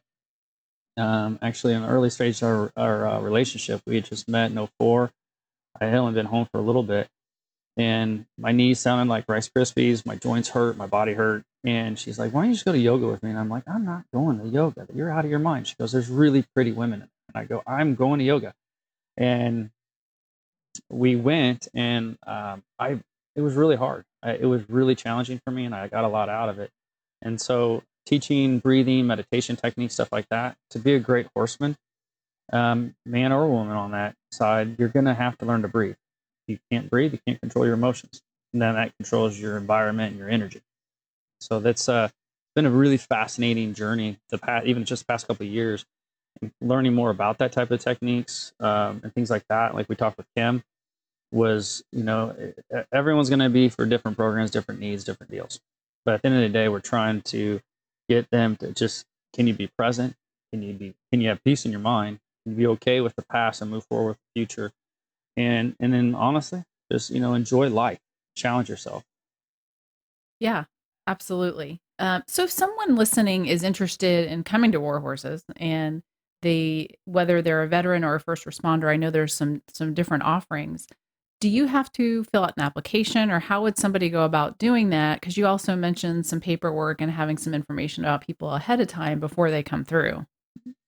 um, 0.96 1.38
actually 1.42 1.74
in 1.74 1.82
the 1.82 1.88
early 1.88 2.10
stage 2.10 2.42
of 2.42 2.48
our, 2.48 2.72
our 2.76 3.08
uh, 3.08 3.20
relationship. 3.20 3.82
We 3.86 3.96
had 3.96 4.04
just 4.06 4.28
met 4.28 4.50
in 4.52 4.68
04. 4.80 5.12
I 5.80 5.86
had 5.86 5.94
only 5.96 6.14
been 6.14 6.26
home 6.26 6.48
for 6.52 6.58
a 6.58 6.62
little 6.62 6.82
bit. 6.84 7.08
and 7.76 8.26
my 8.38 8.52
knees 8.52 8.80
sounded 8.80 9.10
like 9.10 9.26
Rice 9.28 9.50
Krispies. 9.50 10.06
My 10.06 10.16
joints 10.16 10.50
hurt. 10.50 10.76
My 10.78 10.86
body 10.88 11.14
hurt. 11.14 11.44
And 11.64 11.98
she's 11.98 12.18
like, 12.18 12.32
"Why 12.34 12.42
don't 12.42 12.50
you 12.50 12.54
just 12.56 12.66
go 12.66 12.72
to 12.72 12.78
yoga 12.78 13.06
with 13.08 13.22
me?" 13.22 13.30
And 13.30 13.38
I'm 13.40 13.48
like, 13.50 13.64
"I'm 13.68 13.84
not 13.86 14.04
going 14.14 14.40
to 14.40 14.48
yoga. 14.48 14.86
You're 14.94 15.10
out 15.10 15.24
of 15.24 15.30
your 15.30 15.40
mind." 15.40 15.68
She 15.68 15.76
goes, 15.78 15.92
"There's 15.92 16.10
really 16.10 16.44
pretty 16.54 16.72
women." 16.72 17.02
And 17.02 17.10
I 17.36 17.44
go, 17.46 17.62
"I'm 17.66 17.94
going 17.96 18.20
to 18.20 18.24
yoga," 18.26 18.54
and 19.16 19.70
we 20.90 21.16
went, 21.16 21.68
and 21.74 22.18
um, 22.26 22.64
I 22.78 23.00
it 23.36 23.42
was 23.42 23.54
really 23.54 23.76
hard. 23.76 24.04
I, 24.22 24.32
it 24.34 24.46
was 24.46 24.68
really 24.70 24.94
challenging 24.96 25.40
for 25.44 25.50
me, 25.52 25.64
and 25.66 25.74
I 25.74 25.88
got 25.88 26.04
a 26.04 26.08
lot 26.08 26.28
out 26.28 26.48
of 26.50 26.58
it. 26.60 26.70
And 27.22 27.40
so, 27.40 27.82
teaching 28.06 28.58
breathing, 28.58 29.06
meditation 29.06 29.56
techniques, 29.56 29.94
stuff 29.94 30.12
like 30.12 30.28
that, 30.30 30.56
to 30.70 30.78
be 30.78 30.94
a 30.94 30.98
great 30.98 31.28
horseman, 31.34 31.76
um, 32.52 32.94
man 33.06 33.32
or 33.32 33.48
woman 33.48 33.76
on 33.76 33.92
that 33.92 34.14
side, 34.30 34.76
you're 34.78 34.88
going 34.88 35.06
to 35.06 35.14
have 35.14 35.38
to 35.38 35.46
learn 35.46 35.62
to 35.62 35.68
breathe. 35.68 35.96
You 36.46 36.58
can't 36.70 36.90
breathe, 36.90 37.12
you 37.12 37.20
can't 37.26 37.40
control 37.40 37.64
your 37.64 37.74
emotions. 37.74 38.22
And 38.52 38.60
then 38.60 38.74
that 38.74 38.96
controls 38.96 39.38
your 39.38 39.56
environment 39.56 40.10
and 40.10 40.18
your 40.18 40.28
energy. 40.28 40.60
So 41.40 41.60
that's 41.60 41.88
uh, 41.88 42.08
been 42.54 42.66
a 42.66 42.70
really 42.70 42.98
fascinating 42.98 43.74
journey. 43.74 44.18
The 44.30 44.38
past, 44.38 44.66
even 44.66 44.84
just 44.84 45.06
past 45.06 45.26
couple 45.26 45.46
of 45.46 45.52
years, 45.52 45.84
learning 46.60 46.94
more 46.94 47.10
about 47.10 47.38
that 47.38 47.52
type 47.52 47.70
of 47.70 47.80
techniques 47.80 48.52
um, 48.60 49.00
and 49.02 49.14
things 49.14 49.30
like 49.30 49.44
that. 49.48 49.74
Like 49.74 49.88
we 49.88 49.96
talked 49.96 50.18
with 50.18 50.26
Kim, 50.36 50.62
was 51.32 51.82
you 51.92 52.04
know 52.04 52.36
everyone's 52.92 53.30
going 53.30 53.38
to 53.40 53.48
be 53.48 53.68
for 53.68 53.86
different 53.86 54.16
programs, 54.16 54.50
different 54.50 54.80
needs, 54.80 55.04
different 55.04 55.30
deals. 55.32 55.60
But 56.04 56.14
at 56.14 56.22
the 56.22 56.28
end 56.28 56.36
of 56.36 56.42
the 56.42 56.48
day, 56.50 56.68
we're 56.68 56.80
trying 56.80 57.22
to 57.22 57.60
get 58.14 58.30
them 58.30 58.56
to 58.56 58.72
just 58.72 59.06
can 59.34 59.46
you 59.46 59.54
be 59.54 59.68
present? 59.78 60.14
Can 60.52 60.62
you 60.62 60.74
be 60.74 60.94
can 61.10 61.20
you 61.20 61.28
have 61.28 61.42
peace 61.44 61.64
in 61.64 61.70
your 61.70 61.80
mind? 61.80 62.18
Can 62.44 62.52
you 62.52 62.58
be 62.58 62.66
okay 62.68 63.00
with 63.00 63.14
the 63.16 63.22
past 63.22 63.62
and 63.62 63.70
move 63.70 63.84
forward 63.86 64.08
with 64.08 64.18
the 64.18 64.40
future? 64.40 64.72
And 65.36 65.74
and 65.80 65.92
then 65.92 66.14
honestly, 66.14 66.64
just 66.90 67.10
you 67.10 67.20
know 67.20 67.34
enjoy 67.34 67.68
life, 67.68 67.98
challenge 68.36 68.68
yourself. 68.68 69.04
Yeah, 70.40 70.64
absolutely. 71.06 71.80
Um, 71.98 72.24
so 72.26 72.44
if 72.44 72.50
someone 72.50 72.96
listening 72.96 73.46
is 73.46 73.62
interested 73.62 74.30
in 74.30 74.44
coming 74.44 74.72
to 74.72 74.80
War 74.80 75.00
Horses 75.00 75.44
and 75.56 76.02
they 76.42 76.88
whether 77.04 77.40
they're 77.40 77.62
a 77.62 77.68
veteran 77.68 78.04
or 78.04 78.16
a 78.16 78.20
first 78.20 78.44
responder, 78.44 78.88
I 78.90 78.96
know 78.96 79.10
there's 79.10 79.34
some 79.34 79.62
some 79.72 79.94
different 79.94 80.24
offerings 80.24 80.86
do 81.42 81.48
you 81.48 81.66
have 81.66 81.90
to 81.94 82.22
fill 82.22 82.44
out 82.44 82.54
an 82.56 82.62
application 82.62 83.28
or 83.28 83.40
how 83.40 83.64
would 83.64 83.76
somebody 83.76 84.08
go 84.08 84.24
about 84.24 84.58
doing 84.58 84.90
that? 84.90 85.20
Because 85.20 85.36
you 85.36 85.44
also 85.44 85.74
mentioned 85.74 86.24
some 86.24 86.40
paperwork 86.40 87.00
and 87.00 87.10
having 87.10 87.36
some 87.36 87.52
information 87.52 88.04
about 88.04 88.24
people 88.24 88.52
ahead 88.52 88.80
of 88.80 88.86
time 88.86 89.18
before 89.18 89.50
they 89.50 89.60
come 89.60 89.84
through. 89.84 90.24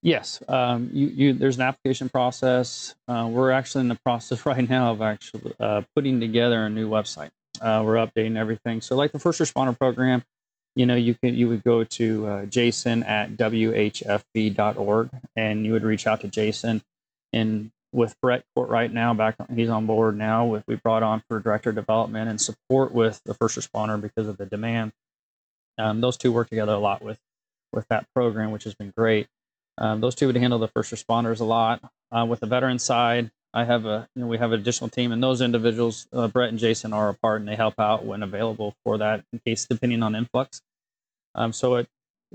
Yes 0.01 0.41
um, 0.47 0.91
you, 0.93 1.09
you, 1.09 1.33
there's 1.33 1.57
an 1.57 1.63
application 1.63 2.09
process. 2.09 2.95
Uh, 3.09 3.29
we're 3.29 3.51
actually 3.51 3.81
in 3.81 3.89
the 3.89 3.99
process 4.05 4.47
right 4.47 4.71
now 4.71 4.93
of 4.93 5.03
actually 5.03 5.53
uh, 5.59 5.83
putting 5.97 6.21
together 6.21 6.67
a 6.67 6.71
new 6.71 6.89
website. 6.89 7.31
Uh, 7.61 7.83
we're 7.85 7.97
updating 7.97 8.37
everything. 8.37 8.81
So 8.81 8.95
like 8.95 9.11
the 9.11 9.19
first 9.19 9.41
responder 9.41 9.77
program 9.77 10.23
you 10.77 10.87
know 10.87 10.95
you 10.95 11.15
can 11.15 11.35
you 11.35 11.49
would 11.49 11.63
go 11.63 11.85
to 11.85 12.27
uh, 12.27 12.45
jason 12.47 13.05
at 13.05 13.31
whfv.org 13.37 15.11
and 15.37 15.65
you 15.65 15.71
would 15.71 15.85
reach 15.85 16.05
out 16.09 16.21
to 16.21 16.27
jason 16.27 16.83
and 17.33 17.71
with 17.95 18.21
Brett 18.21 18.45
Court 18.55 18.69
right 18.69 18.93
now. 18.93 19.15
Back, 19.15 19.37
he's 19.55 19.71
on 19.71 19.87
board 19.87 20.19
now. 20.19 20.45
With 20.45 20.65
we 20.67 20.75
brought 20.75 21.03
on 21.03 21.23
for 21.29 21.39
director 21.41 21.71
of 21.71 21.77
development 21.77 22.29
and 22.29 22.41
support 22.41 22.93
with 22.93 23.23
the 23.25 23.35
first 23.35 23.57
responder 23.57 24.01
because 24.01 24.27
of 24.27 24.37
the 24.37 24.47
demand. 24.47 24.93
Um, 25.79 26.01
those 26.01 26.17
two 26.17 26.33
work 26.33 26.49
together 26.49 26.73
a 26.73 26.79
lot 26.79 27.03
with 27.03 27.19
with 27.73 27.87
that 27.89 28.07
program, 28.15 28.51
which 28.51 28.65
has 28.65 28.75
been 28.75 28.93
great. 28.97 29.29
Um, 29.79 30.01
those 30.01 30.15
two 30.15 30.27
would 30.27 30.37
handle 30.37 30.59
the 30.59 30.69
first 30.69 30.93
responders 30.93 31.41
a 31.41 31.45
lot. 31.45 31.83
Uh, 32.13 32.27
with 32.29 32.41
the 32.41 32.47
veteran 32.47 32.79
side, 32.79 33.31
I 33.53 33.65
have 33.65 33.87
a 33.87 34.09
you 34.15 34.23
know 34.23 34.29
we 34.29 34.39
have 34.39 34.53
an 34.53 34.61
additional 34.61 34.91
team, 34.91 35.13
and 35.13 35.23
those 35.23 35.41
individuals, 35.41 36.09
uh, 36.13 36.29
Brett 36.29 36.51
and 36.51 36.59
Jason, 36.59 36.93
are 36.93 37.09
a 37.09 37.15
part, 37.15 37.41
and 37.41 37.49
they 37.49 37.57
help 37.57 37.79
out 37.79 38.05
when 38.05 38.23
available 38.23 38.75
for 38.85 38.99
that 38.99 39.25
in 39.33 39.41
case 39.47 39.67
depending 39.67 40.03
on 40.03 40.17
influx. 40.17 40.61
Um, 41.37 41.53
so 41.53 41.77
at 41.77 41.87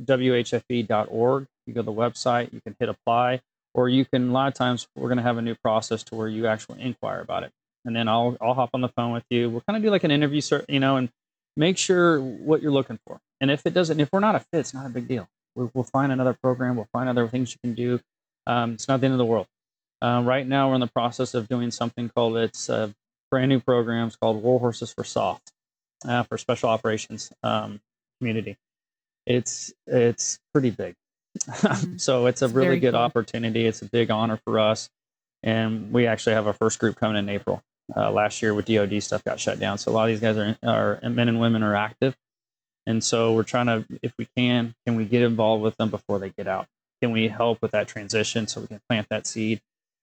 whfv.org, 0.01 1.47
you 1.67 1.73
go 1.73 1.81
to 1.81 1.85
the 1.85 1.91
website, 1.91 2.53
you 2.53 2.61
can 2.61 2.75
hit 2.79 2.89
apply 2.89 3.41
or 3.73 3.89
you 3.89 4.05
can 4.05 4.29
a 4.29 4.31
lot 4.31 4.47
of 4.47 4.53
times 4.53 4.87
we're 4.95 5.07
going 5.07 5.17
to 5.17 5.23
have 5.23 5.37
a 5.37 5.41
new 5.41 5.55
process 5.55 6.03
to 6.03 6.15
where 6.15 6.27
you 6.27 6.47
actually 6.47 6.81
inquire 6.81 7.21
about 7.21 7.43
it. 7.43 7.51
And 7.85 7.95
then 7.95 8.07
i'll 8.07 8.37
i'll 8.41 8.53
hop 8.53 8.71
on 8.73 8.81
the 8.81 8.89
phone 8.89 9.11
with 9.11 9.23
you. 9.29 9.49
We'll 9.49 9.61
kind 9.61 9.77
of 9.77 9.83
do 9.83 9.89
like 9.89 10.03
an 10.03 10.11
interview 10.11 10.41
you 10.67 10.79
know 10.79 10.97
and 10.97 11.09
make 11.55 11.77
sure 11.77 12.19
what 12.21 12.61
you're 12.61 12.71
looking 12.71 12.99
for. 13.05 13.19
And 13.41 13.51
if 13.51 13.65
it 13.65 13.73
doesn't 13.73 13.99
if 13.99 14.09
we're 14.11 14.19
not 14.19 14.35
a 14.35 14.39
fit 14.39 14.59
it's 14.59 14.73
not 14.73 14.85
a 14.85 14.89
big 14.89 15.07
deal. 15.07 15.27
We'll, 15.55 15.71
we'll 15.73 15.83
find 15.83 16.11
another 16.11 16.33
program 16.33 16.75
we'll 16.75 16.89
find 16.91 17.09
other 17.09 17.27
things 17.27 17.51
you 17.51 17.57
can 17.63 17.75
do. 17.75 17.99
Um, 18.47 18.73
it's 18.73 18.87
not 18.87 18.99
the 19.01 19.05
end 19.05 19.13
of 19.13 19.19
the 19.19 19.25
world. 19.25 19.47
Uh, 20.01 20.21
right 20.25 20.47
now 20.47 20.69
we're 20.69 20.75
in 20.75 20.81
the 20.81 20.87
process 20.87 21.33
of 21.33 21.47
doing 21.47 21.71
something 21.71 22.09
called 22.09 22.37
it's 22.37 22.69
a 22.69 22.93
brand 23.29 23.49
new 23.49 23.59
programs 23.59 24.15
called 24.15 24.41
war 24.41 24.59
horses 24.59 24.91
for 24.93 25.03
SOF 25.03 25.41
uh, 26.07 26.23
for 26.23 26.37
special 26.37 26.69
operations 26.69 27.31
um, 27.43 27.79
community. 28.19 28.57
It's 29.25 29.73
it's 29.85 30.39
pretty 30.53 30.71
big 30.71 30.95
Mm-hmm. 31.37 31.97
so 31.97 32.25
it's 32.25 32.41
a 32.41 32.45
it's 32.45 32.53
really 32.53 32.79
good 32.79 32.93
cool. 32.93 33.01
opportunity. 33.01 33.65
It's 33.65 33.81
a 33.81 33.85
big 33.85 34.11
honor 34.11 34.39
for 34.45 34.59
us. 34.59 34.89
And 35.43 35.91
we 35.91 36.07
actually 36.07 36.33
have 36.33 36.47
our 36.47 36.53
first 36.53 36.79
group 36.79 36.97
coming 36.97 37.17
in 37.17 37.29
April. 37.29 37.61
Uh, 37.95 38.11
last 38.11 38.41
year 38.41 38.53
with 38.53 38.65
DOD 38.65 39.01
stuff 39.01 39.23
got 39.23 39.39
shut 39.39 39.59
down. 39.59 39.77
So 39.77 39.91
a 39.91 39.93
lot 39.93 40.03
of 40.03 40.09
these 40.09 40.19
guys 40.19 40.37
are, 40.37 40.57
are 40.63 41.09
men 41.09 41.27
and 41.27 41.39
women 41.39 41.63
are 41.63 41.75
active. 41.75 42.15
And 42.85 43.03
so 43.03 43.33
we're 43.33 43.43
trying 43.43 43.67
to, 43.67 43.85
if 44.03 44.13
we 44.17 44.27
can, 44.37 44.75
can 44.85 44.95
we 44.95 45.05
get 45.05 45.21
involved 45.21 45.63
with 45.63 45.75
them 45.77 45.89
before 45.89 46.19
they 46.19 46.29
get 46.29 46.47
out? 46.47 46.67
Can 47.01 47.11
we 47.11 47.27
help 47.27 47.61
with 47.61 47.71
that 47.71 47.87
transition 47.87 48.47
so 48.47 48.61
we 48.61 48.67
can 48.67 48.81
plant 48.89 49.07
that 49.09 49.25
seed 49.25 49.61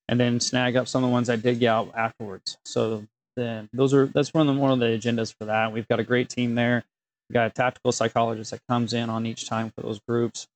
and 0.08 0.18
then 0.18 0.40
snag 0.40 0.76
up 0.76 0.88
some 0.88 1.04
of 1.04 1.10
the 1.10 1.12
ones 1.12 1.26
that 1.28 1.42
did 1.42 1.60
get 1.60 1.68
out 1.68 1.92
afterwards? 1.96 2.58
So 2.64 3.04
then 3.36 3.68
those 3.72 3.92
are, 3.94 4.06
that's 4.06 4.32
one 4.32 4.48
of 4.48 4.54
the, 4.54 4.60
one 4.60 4.72
of 4.72 4.78
the 4.78 4.86
agendas 4.86 5.34
for 5.38 5.44
that. 5.46 5.72
We've 5.72 5.86
got 5.86 6.00
a 6.00 6.04
great 6.04 6.28
team 6.28 6.54
there. 6.54 6.84
We've 7.28 7.34
got 7.34 7.46
a 7.46 7.50
tactical 7.50 7.92
psychologist 7.92 8.52
that 8.52 8.60
comes 8.68 8.94
in 8.94 9.10
on 9.10 9.26
each 9.26 9.48
time 9.48 9.70
for 9.70 9.82
those 9.82 10.00
groups 10.08 10.48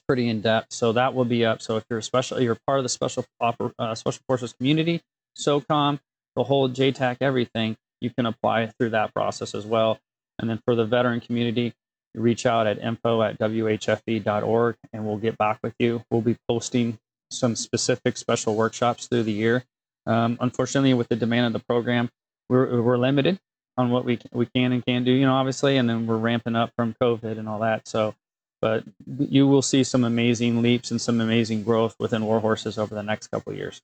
pretty 0.00 0.28
in 0.28 0.40
depth. 0.40 0.72
So 0.72 0.92
that 0.92 1.14
will 1.14 1.24
be 1.24 1.44
up. 1.44 1.62
So 1.62 1.76
if 1.76 1.84
you're 1.90 2.00
special, 2.00 2.40
you're 2.40 2.58
part 2.66 2.78
of 2.78 2.84
the 2.84 2.88
special 2.88 3.24
oper, 3.40 3.72
uh, 3.78 3.94
special 3.94 4.22
forces 4.26 4.52
community, 4.52 5.02
SOCOM, 5.38 6.00
the 6.36 6.44
whole 6.44 6.68
JTAC, 6.68 7.18
everything, 7.20 7.76
you 8.00 8.10
can 8.10 8.26
apply 8.26 8.66
through 8.66 8.90
that 8.90 9.14
process 9.14 9.54
as 9.54 9.64
well. 9.64 9.98
And 10.38 10.50
then 10.50 10.60
for 10.64 10.74
the 10.74 10.84
veteran 10.84 11.20
community, 11.20 11.72
reach 12.14 12.46
out 12.46 12.66
at 12.66 12.78
info 12.78 13.22
at 13.22 13.38
whfv.org 13.38 14.76
and 14.92 15.06
we'll 15.06 15.16
get 15.18 15.38
back 15.38 15.60
with 15.62 15.74
you. 15.78 16.02
We'll 16.10 16.20
be 16.20 16.36
posting 16.48 16.98
some 17.30 17.56
specific 17.56 18.16
special 18.16 18.54
workshops 18.54 19.06
through 19.06 19.22
the 19.22 19.32
year. 19.32 19.64
Um, 20.06 20.36
unfortunately, 20.40 20.94
with 20.94 21.08
the 21.08 21.16
demand 21.16 21.46
of 21.46 21.52
the 21.52 21.64
program, 21.66 22.10
we're, 22.48 22.82
we're 22.82 22.98
limited 22.98 23.38
on 23.78 23.90
what 23.90 24.04
we, 24.04 24.18
we 24.32 24.46
can 24.46 24.72
and 24.72 24.84
can't 24.84 25.04
do, 25.04 25.12
you 25.12 25.24
know, 25.24 25.34
obviously, 25.34 25.78
and 25.78 25.88
then 25.88 26.06
we're 26.06 26.18
ramping 26.18 26.56
up 26.56 26.72
from 26.76 26.94
COVID 27.00 27.38
and 27.38 27.48
all 27.48 27.60
that. 27.60 27.88
So 27.88 28.14
but 28.62 28.84
you 29.28 29.46
will 29.46 29.60
see 29.60 29.82
some 29.82 30.04
amazing 30.04 30.62
leaps 30.62 30.92
and 30.92 31.00
some 31.00 31.20
amazing 31.20 31.64
growth 31.64 31.96
within 31.98 32.22
Warhorses 32.22 32.78
over 32.78 32.94
the 32.94 33.02
next 33.02 33.26
couple 33.26 33.52
years. 33.52 33.82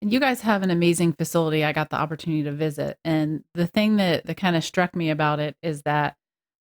And 0.00 0.10
you 0.10 0.18
guys 0.18 0.40
have 0.40 0.62
an 0.62 0.70
amazing 0.70 1.12
facility 1.12 1.62
i 1.62 1.72
got 1.72 1.90
the 1.90 1.96
opportunity 1.96 2.42
to 2.44 2.52
visit. 2.52 2.98
And 3.04 3.44
the 3.54 3.66
thing 3.66 3.96
that, 3.96 4.26
that 4.26 4.36
kind 4.36 4.56
of 4.56 4.64
struck 4.64 4.96
me 4.96 5.10
about 5.10 5.38
it 5.38 5.56
is 5.62 5.82
that 5.82 6.16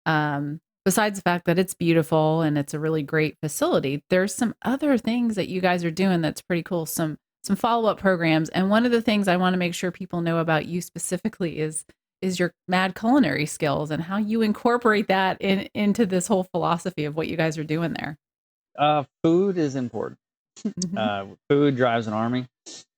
um, 0.05 0.59
besides 0.83 1.17
the 1.17 1.23
fact 1.23 1.45
that 1.45 1.57
it's 1.57 1.73
beautiful 1.73 2.41
and 2.41 2.57
it's 2.57 2.73
a 2.73 2.79
really 2.79 3.01
great 3.01 3.37
facility 3.41 4.03
there's 4.09 4.35
some 4.35 4.53
other 4.61 4.97
things 4.99 5.35
that 5.35 5.47
you 5.47 5.59
guys 5.59 5.83
are 5.83 5.91
doing 5.91 6.21
that's 6.21 6.41
pretty 6.41 6.61
cool 6.61 6.85
some 6.85 7.17
some 7.43 7.55
follow-up 7.55 7.99
programs. 7.99 8.49
And 8.49 8.69
one 8.69 8.85
of 8.85 8.91
the 8.91 9.01
things 9.01 9.29
i 9.29 9.37
want 9.37 9.53
to 9.53 9.57
make 9.57 9.73
sure 9.73 9.91
people 9.91 10.21
know 10.21 10.39
about 10.39 10.65
you 10.65 10.81
specifically 10.81 11.59
is 11.59 11.85
is 12.21 12.39
your 12.39 12.53
mad 12.67 12.95
culinary 12.95 13.45
skills 13.45 13.91
and 13.91 14.03
how 14.03 14.17
you 14.17 14.41
incorporate 14.41 15.07
that 15.07 15.37
in 15.39 15.69
into 15.73 16.05
this 16.05 16.27
whole 16.27 16.43
philosophy 16.43 17.05
of 17.05 17.15
what 17.15 17.27
you 17.27 17.37
guys 17.37 17.57
are 17.57 17.63
doing 17.63 17.93
there. 17.93 18.17
Uh, 18.77 19.03
food 19.23 19.57
is 19.57 19.75
important. 19.75 20.19
Mm-hmm. 20.59 20.97
Uh, 20.97 21.35
food 21.49 21.75
drives 21.75 22.07
an 22.07 22.13
army. 22.13 22.47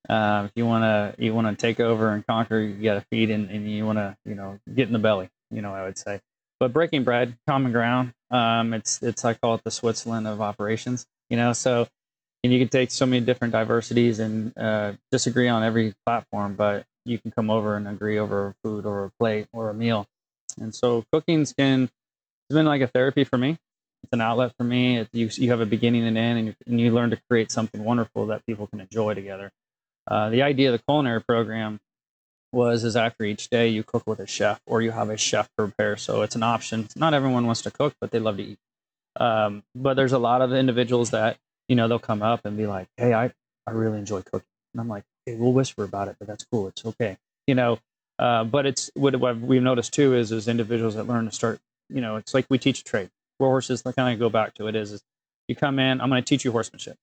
Uh, 0.08 0.44
if 0.46 0.52
you 0.56 0.66
want 0.66 0.84
to 0.84 1.24
you 1.24 1.34
want 1.34 1.48
to 1.48 1.56
take 1.56 1.80
over 1.80 2.14
and 2.14 2.26
conquer, 2.26 2.60
you 2.60 2.84
got 2.84 2.96
to 2.96 3.06
feed 3.12 3.30
and, 3.30 3.50
and 3.50 3.70
you 3.70 3.86
want 3.86 3.98
to 3.98 4.16
you 4.26 4.36
know 4.36 4.60
get 4.74 4.88
in 4.88 4.94
the 4.94 5.00
belly. 5.00 5.30
You 5.52 5.62
know, 5.62 5.74
I 5.74 5.84
would 5.84 5.98
say. 5.98 6.22
But 6.60 6.74
breaking 6.74 7.04
bread, 7.04 7.38
common 7.48 7.72
ground. 7.72 8.14
Um, 8.32 8.74
it's 8.74 9.02
it's 9.04 9.26
I 9.26 9.34
call 9.34 9.56
it 9.56 9.64
the 9.64 9.72
Switzerland 9.72 10.28
of 10.28 10.42
operations. 10.42 11.06
You 11.30 11.38
know, 11.38 11.54
so 11.54 11.88
and 12.44 12.54
you 12.54 12.60
can 12.60 12.70
take 12.70 12.92
so 12.92 13.06
many 13.06 13.26
different 13.26 13.52
diversities 13.52 14.20
and 14.20 14.58
uh, 14.58 14.94
disagree 15.12 15.48
on 15.48 15.64
every 15.64 15.94
platform, 16.06 16.56
but 16.56 16.86
you 17.08 17.18
can 17.20 17.32
come 17.32 17.50
over 17.50 17.76
and 17.76 17.88
agree 17.88 18.20
over 18.20 18.56
food 18.64 18.86
or 18.86 19.06
a 19.06 19.12
plate 19.20 19.48
or 19.54 19.70
a 19.70 19.74
meal. 19.74 20.08
And 20.60 20.74
so 20.74 21.04
cooking's 21.12 21.54
been 21.54 21.84
it's 22.50 22.56
been 22.56 22.66
like 22.66 22.82
a 22.82 22.88
therapy 22.88 23.24
for 23.24 23.38
me. 23.38 23.58
It's 24.04 24.14
an 24.14 24.22
outlet 24.22 24.54
for 24.58 24.64
me. 24.64 25.00
It, 25.00 25.10
you 25.12 25.30
you 25.34 25.50
have 25.52 25.60
a 25.60 25.66
beginning 25.66 26.06
and 26.06 26.18
end, 26.18 26.40
and 26.40 26.48
you, 26.48 26.56
and 26.66 26.80
you 26.80 26.92
learn 26.92 27.10
to 27.10 27.20
create 27.30 27.52
something 27.52 27.84
wonderful 27.84 28.28
that 28.28 28.46
people 28.46 28.68
can 28.68 28.80
enjoy 28.80 29.14
together. 29.14 29.52
Uh, 30.08 30.30
the 30.30 30.42
idea 30.42 30.72
of 30.72 30.80
the 30.80 30.84
culinary 30.88 31.22
program 31.22 31.80
was 32.54 32.84
is 32.84 32.96
after 32.96 33.26
each 33.26 33.50
day 33.50 33.68
you 33.68 33.84
cook 33.84 34.04
with 34.08 34.20
a 34.20 34.28
chef 34.28 34.62
or 34.66 34.82
you 34.82 34.92
have 34.92 35.10
a 35.10 35.18
chef 35.18 35.50
prepare. 35.58 35.98
So 35.98 36.22
it's 36.22 36.36
an 36.36 36.44
option. 36.44 36.88
Not 36.96 37.14
everyone 37.14 37.46
wants 37.46 37.64
to 37.64 37.72
cook, 37.72 37.96
but 38.00 38.12
they 38.12 38.20
love 38.20 38.38
to 38.38 38.44
eat. 38.44 38.60
Um, 39.20 39.64
but 39.76 39.96
there's 39.96 40.14
a 40.14 40.20
lot 40.20 40.42
of 40.42 40.54
individuals 40.54 41.12
that 41.12 41.38
you 41.68 41.76
know 41.76 41.88
they'll 41.88 42.00
come 42.00 42.22
up 42.22 42.46
and 42.46 42.56
be 42.56 42.68
like, 42.68 42.88
"Hey, 42.98 43.14
I 43.14 43.32
I 43.66 43.72
really 43.72 43.98
enjoy 43.98 44.22
cooking," 44.22 44.48
and 44.74 44.82
I'm 44.82 44.88
like, 44.88 45.04
okay, 45.28 45.36
we'll 45.38 45.54
whisper 45.54 45.84
about 45.84 46.08
it, 46.08 46.16
but 46.20 46.28
that's 46.28 46.46
cool. 46.46 46.70
It's 46.70 46.86
okay. 46.86 47.18
You 47.48 47.56
know, 47.56 47.80
Uh, 48.20 48.44
but 48.44 48.66
it's 48.66 48.90
what, 48.96 49.16
what 49.18 49.38
we've 49.40 49.62
noticed 49.62 49.94
too 49.94 50.16
is 50.16 50.32
as 50.32 50.48
individuals 50.48 50.96
that 50.96 51.06
learn 51.08 51.26
to 51.26 51.32
start, 51.32 51.60
you 51.90 52.02
know, 52.02 52.16
it's 52.16 52.34
like 52.34 52.48
we 52.50 52.58
teach 52.58 52.82
a 52.82 52.84
trade. 52.84 53.10
War 53.40 53.50
horses, 53.50 53.84
the 53.84 53.94
kind 53.94 54.12
of 54.12 54.20
go 54.20 54.30
back 54.30 54.56
to 54.56 54.68
it 54.68 54.76
is, 54.76 54.92
is 54.92 55.04
you 55.48 55.56
come 55.56 55.78
in, 55.78 56.02
I'm 56.02 56.10
going 56.10 56.24
to 56.24 56.28
teach 56.28 56.44
you 56.44 56.52
horsemanship. 56.52 56.98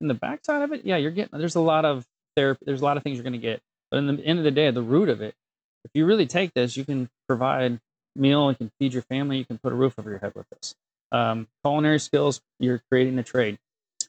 In 0.00 0.08
the 0.08 0.14
backside 0.14 0.62
of 0.62 0.72
it, 0.72 0.84
yeah, 0.84 0.96
you're 0.96 1.10
getting 1.10 1.38
there's 1.38 1.54
a 1.56 1.60
lot 1.60 1.84
of 1.84 2.06
therapy, 2.34 2.64
there's 2.64 2.80
a 2.80 2.84
lot 2.84 2.96
of 2.96 3.02
things 3.02 3.16
you're 3.16 3.24
going 3.24 3.34
to 3.34 3.38
get. 3.38 3.60
But 3.90 3.98
in 3.98 4.06
the 4.06 4.24
end 4.24 4.38
of 4.38 4.44
the 4.44 4.50
day, 4.50 4.70
the 4.70 4.82
root 4.82 5.10
of 5.10 5.20
it, 5.20 5.34
if 5.84 5.90
you 5.94 6.06
really 6.06 6.26
take 6.26 6.54
this, 6.54 6.76
you 6.76 6.84
can 6.84 7.10
provide 7.28 7.78
meal, 8.16 8.50
you 8.50 8.56
can 8.56 8.70
feed 8.78 8.94
your 8.94 9.02
family, 9.02 9.36
you 9.36 9.44
can 9.44 9.58
put 9.58 9.72
a 9.72 9.76
roof 9.76 9.94
over 9.98 10.08
your 10.08 10.18
head 10.18 10.32
with 10.34 10.48
this. 10.48 10.74
Um, 11.12 11.46
culinary 11.62 12.00
skills, 12.00 12.40
you're 12.58 12.82
creating 12.90 13.18
a 13.18 13.22
trade. 13.22 13.58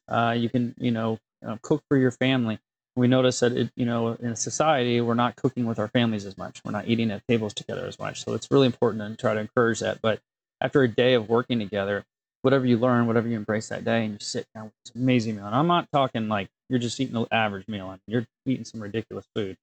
Uh, 0.08 0.36
you 0.38 0.50
can, 0.50 0.74
you 0.80 0.92
know, 0.92 1.20
uh, 1.46 1.58
cook 1.62 1.84
for 1.90 1.98
your 1.98 2.12
family. 2.12 2.60
We 3.00 3.08
notice 3.08 3.40
that, 3.40 3.54
it, 3.54 3.72
you 3.78 3.86
know, 3.86 4.18
in 4.20 4.36
society, 4.36 5.00
we're 5.00 5.14
not 5.14 5.38
cooking 5.38 5.66
with 5.66 5.80
our 5.80 5.88
families 5.88 6.26
as 6.26 6.38
much. 6.38 6.62
We're 6.66 6.74
not 6.74 6.90
eating 6.90 7.12
at 7.12 7.26
tables 7.30 7.54
together 7.54 7.86
as 7.88 7.98
much. 7.98 8.26
So 8.26 8.34
it's 8.34 8.52
really 8.52 8.66
important 8.66 9.18
to 9.18 9.22
try 9.22 9.34
to 9.34 9.40
encourage 9.40 9.80
that. 9.80 10.02
But 10.02 10.20
after 10.60 10.84
a 10.84 10.88
day 10.90 11.14
of 11.14 11.30
working 11.30 11.60
together, 11.60 12.04
whatever 12.42 12.66
you 12.66 12.78
learn, 12.78 13.08
whatever 13.08 13.30
you 13.30 13.38
embrace 13.38 13.70
that 13.70 13.86
day, 13.86 14.04
and 14.04 14.14
you 14.14 14.20
sit 14.20 14.48
down 14.54 14.66
with 14.66 14.74
this 14.84 14.96
amazing 14.96 15.38
meal. 15.38 15.46
And 15.46 15.56
I'm 15.56 15.68
not 15.68 15.88
talking 15.94 16.28
like 16.28 16.50
you're 16.68 16.80
just 16.80 17.00
eating 17.00 17.16
an 17.16 17.26
average 17.32 17.70
meal. 17.70 17.88
Mean, 17.88 18.00
you're 18.08 18.28
eating 18.46 18.66
some 18.66 18.82
ridiculous 18.82 19.26
food. 19.34 19.56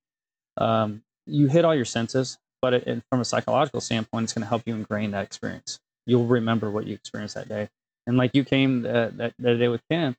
Um, 0.57 1.03
you 1.27 1.49
hit 1.49 1.67
all 1.67 1.75
your 1.75 1.85
senses, 1.85 2.39
but 2.63 2.73
it, 2.73 3.03
from 3.11 3.21
a 3.21 3.25
psychological 3.25 3.83
standpoint, 3.83 4.25
it's 4.25 4.33
going 4.33 4.45
to 4.45 4.49
help 4.49 4.63
you 4.65 4.75
ingrain 4.75 5.11
that 5.11 5.25
experience. 5.25 5.79
You'll 6.07 6.25
remember 6.25 6.71
what 6.71 6.87
you 6.87 6.95
experienced 6.95 7.35
that 7.35 7.51
day. 7.51 7.69
And 8.07 8.17
like 8.17 8.31
you 8.35 8.45
came 8.45 8.81
that, 8.83 9.19
that, 9.19 9.35
that 9.39 9.59
day 9.59 9.69
with 9.69 9.83
Ken, 9.91 10.17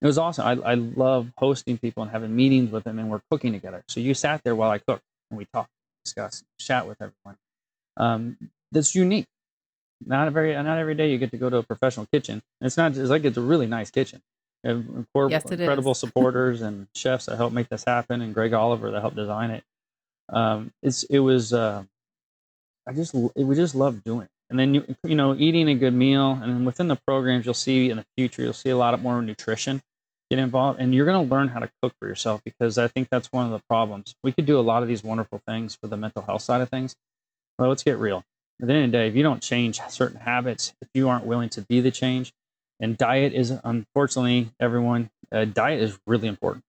it 0.00 0.06
was 0.06 0.16
awesome. 0.16 0.46
I, 0.46 0.70
I 0.70 0.74
love 0.74 1.30
hosting 1.36 1.76
people 1.76 2.02
and 2.02 2.10
having 2.10 2.34
meetings 2.34 2.70
with 2.70 2.84
them, 2.84 2.98
and 2.98 3.10
we're 3.10 3.20
cooking 3.30 3.52
together. 3.52 3.82
So 3.88 4.00
you 4.00 4.14
sat 4.14 4.42
there 4.44 4.54
while 4.56 4.70
I 4.70 4.78
cooked, 4.78 5.02
and 5.30 5.36
we 5.36 5.44
talked, 5.52 5.70
discussed, 6.04 6.44
chat 6.58 6.86
with 6.88 7.02
everyone. 7.02 7.36
Um, 7.98 8.36
that's 8.72 8.94
unique. 8.94 9.26
Not 10.04 10.28
a 10.28 10.30
very 10.30 10.54
not 10.54 10.78
every 10.78 10.94
day 10.94 11.10
you 11.10 11.18
get 11.18 11.30
to 11.32 11.36
go 11.36 11.50
to 11.50 11.58
a 11.58 11.62
professional 11.62 12.06
kitchen. 12.06 12.42
It's 12.62 12.78
not 12.78 12.96
it's 12.96 13.10
like 13.10 13.24
it's 13.24 13.36
a 13.36 13.42
really 13.42 13.66
nice 13.66 13.90
kitchen. 13.90 14.22
Yes, 15.30 15.44
incredible 15.44 15.92
is. 15.92 15.98
supporters 16.00 16.62
and 16.62 16.86
chefs 16.94 17.26
that 17.26 17.36
helped 17.36 17.54
make 17.54 17.68
this 17.68 17.84
happen, 17.84 18.22
and 18.22 18.32
Greg 18.32 18.54
Oliver 18.54 18.90
that 18.92 19.00
helped 19.02 19.16
design 19.16 19.50
it. 19.50 19.64
Um, 20.30 20.72
it's 20.82 21.02
it 21.04 21.18
was 21.18 21.52
uh, 21.52 21.84
I 22.88 22.92
just 22.94 23.14
it, 23.14 23.42
we 23.42 23.54
just 23.54 23.74
love 23.74 24.02
doing 24.02 24.22
it. 24.22 24.30
And 24.48 24.58
then 24.58 24.72
you 24.72 24.96
you 25.04 25.14
know 25.14 25.34
eating 25.34 25.68
a 25.68 25.74
good 25.74 25.92
meal, 25.92 26.38
and 26.42 26.50
then 26.50 26.64
within 26.64 26.88
the 26.88 26.96
programs 27.06 27.44
you'll 27.44 27.52
see 27.52 27.90
in 27.90 27.98
the 27.98 28.06
future 28.16 28.40
you'll 28.40 28.54
see 28.54 28.70
a 28.70 28.78
lot 28.78 28.94
of 28.94 29.02
more 29.02 29.20
nutrition 29.20 29.82
get 30.30 30.38
involved, 30.38 30.80
and 30.80 30.94
you're 30.94 31.06
going 31.06 31.26
to 31.26 31.34
learn 31.34 31.48
how 31.48 31.60
to 31.60 31.70
cook 31.82 31.92
for 31.98 32.06
yourself 32.06 32.40
because 32.44 32.78
I 32.78 32.88
think 32.88 33.08
that's 33.10 33.32
one 33.32 33.46
of 33.46 33.52
the 33.52 33.60
problems. 33.68 34.14
We 34.22 34.32
could 34.32 34.46
do 34.46 34.58
a 34.58 34.62
lot 34.62 34.82
of 34.82 34.88
these 34.88 35.02
wonderful 35.02 35.42
things 35.46 35.74
for 35.74 35.88
the 35.88 35.96
mental 35.96 36.22
health 36.22 36.42
side 36.42 36.60
of 36.60 36.68
things. 36.68 36.94
But 37.58 37.68
let's 37.68 37.82
get 37.82 37.98
real. 37.98 38.24
At 38.60 38.68
the 38.68 38.74
end 38.74 38.84
of 38.86 38.92
the 38.92 38.98
day, 38.98 39.08
if 39.08 39.16
you 39.16 39.22
don't 39.22 39.42
change 39.42 39.80
certain 39.88 40.20
habits, 40.20 40.72
if 40.80 40.88
you 40.94 41.08
aren't 41.08 41.26
willing 41.26 41.48
to 41.50 41.62
be 41.62 41.80
the 41.80 41.90
change, 41.90 42.32
and 42.78 42.96
diet 42.96 43.32
is 43.32 43.52
unfortunately 43.64 44.50
everyone 44.60 45.10
uh, 45.32 45.44
diet 45.44 45.82
is 45.82 45.98
really 46.06 46.28
important, 46.28 46.64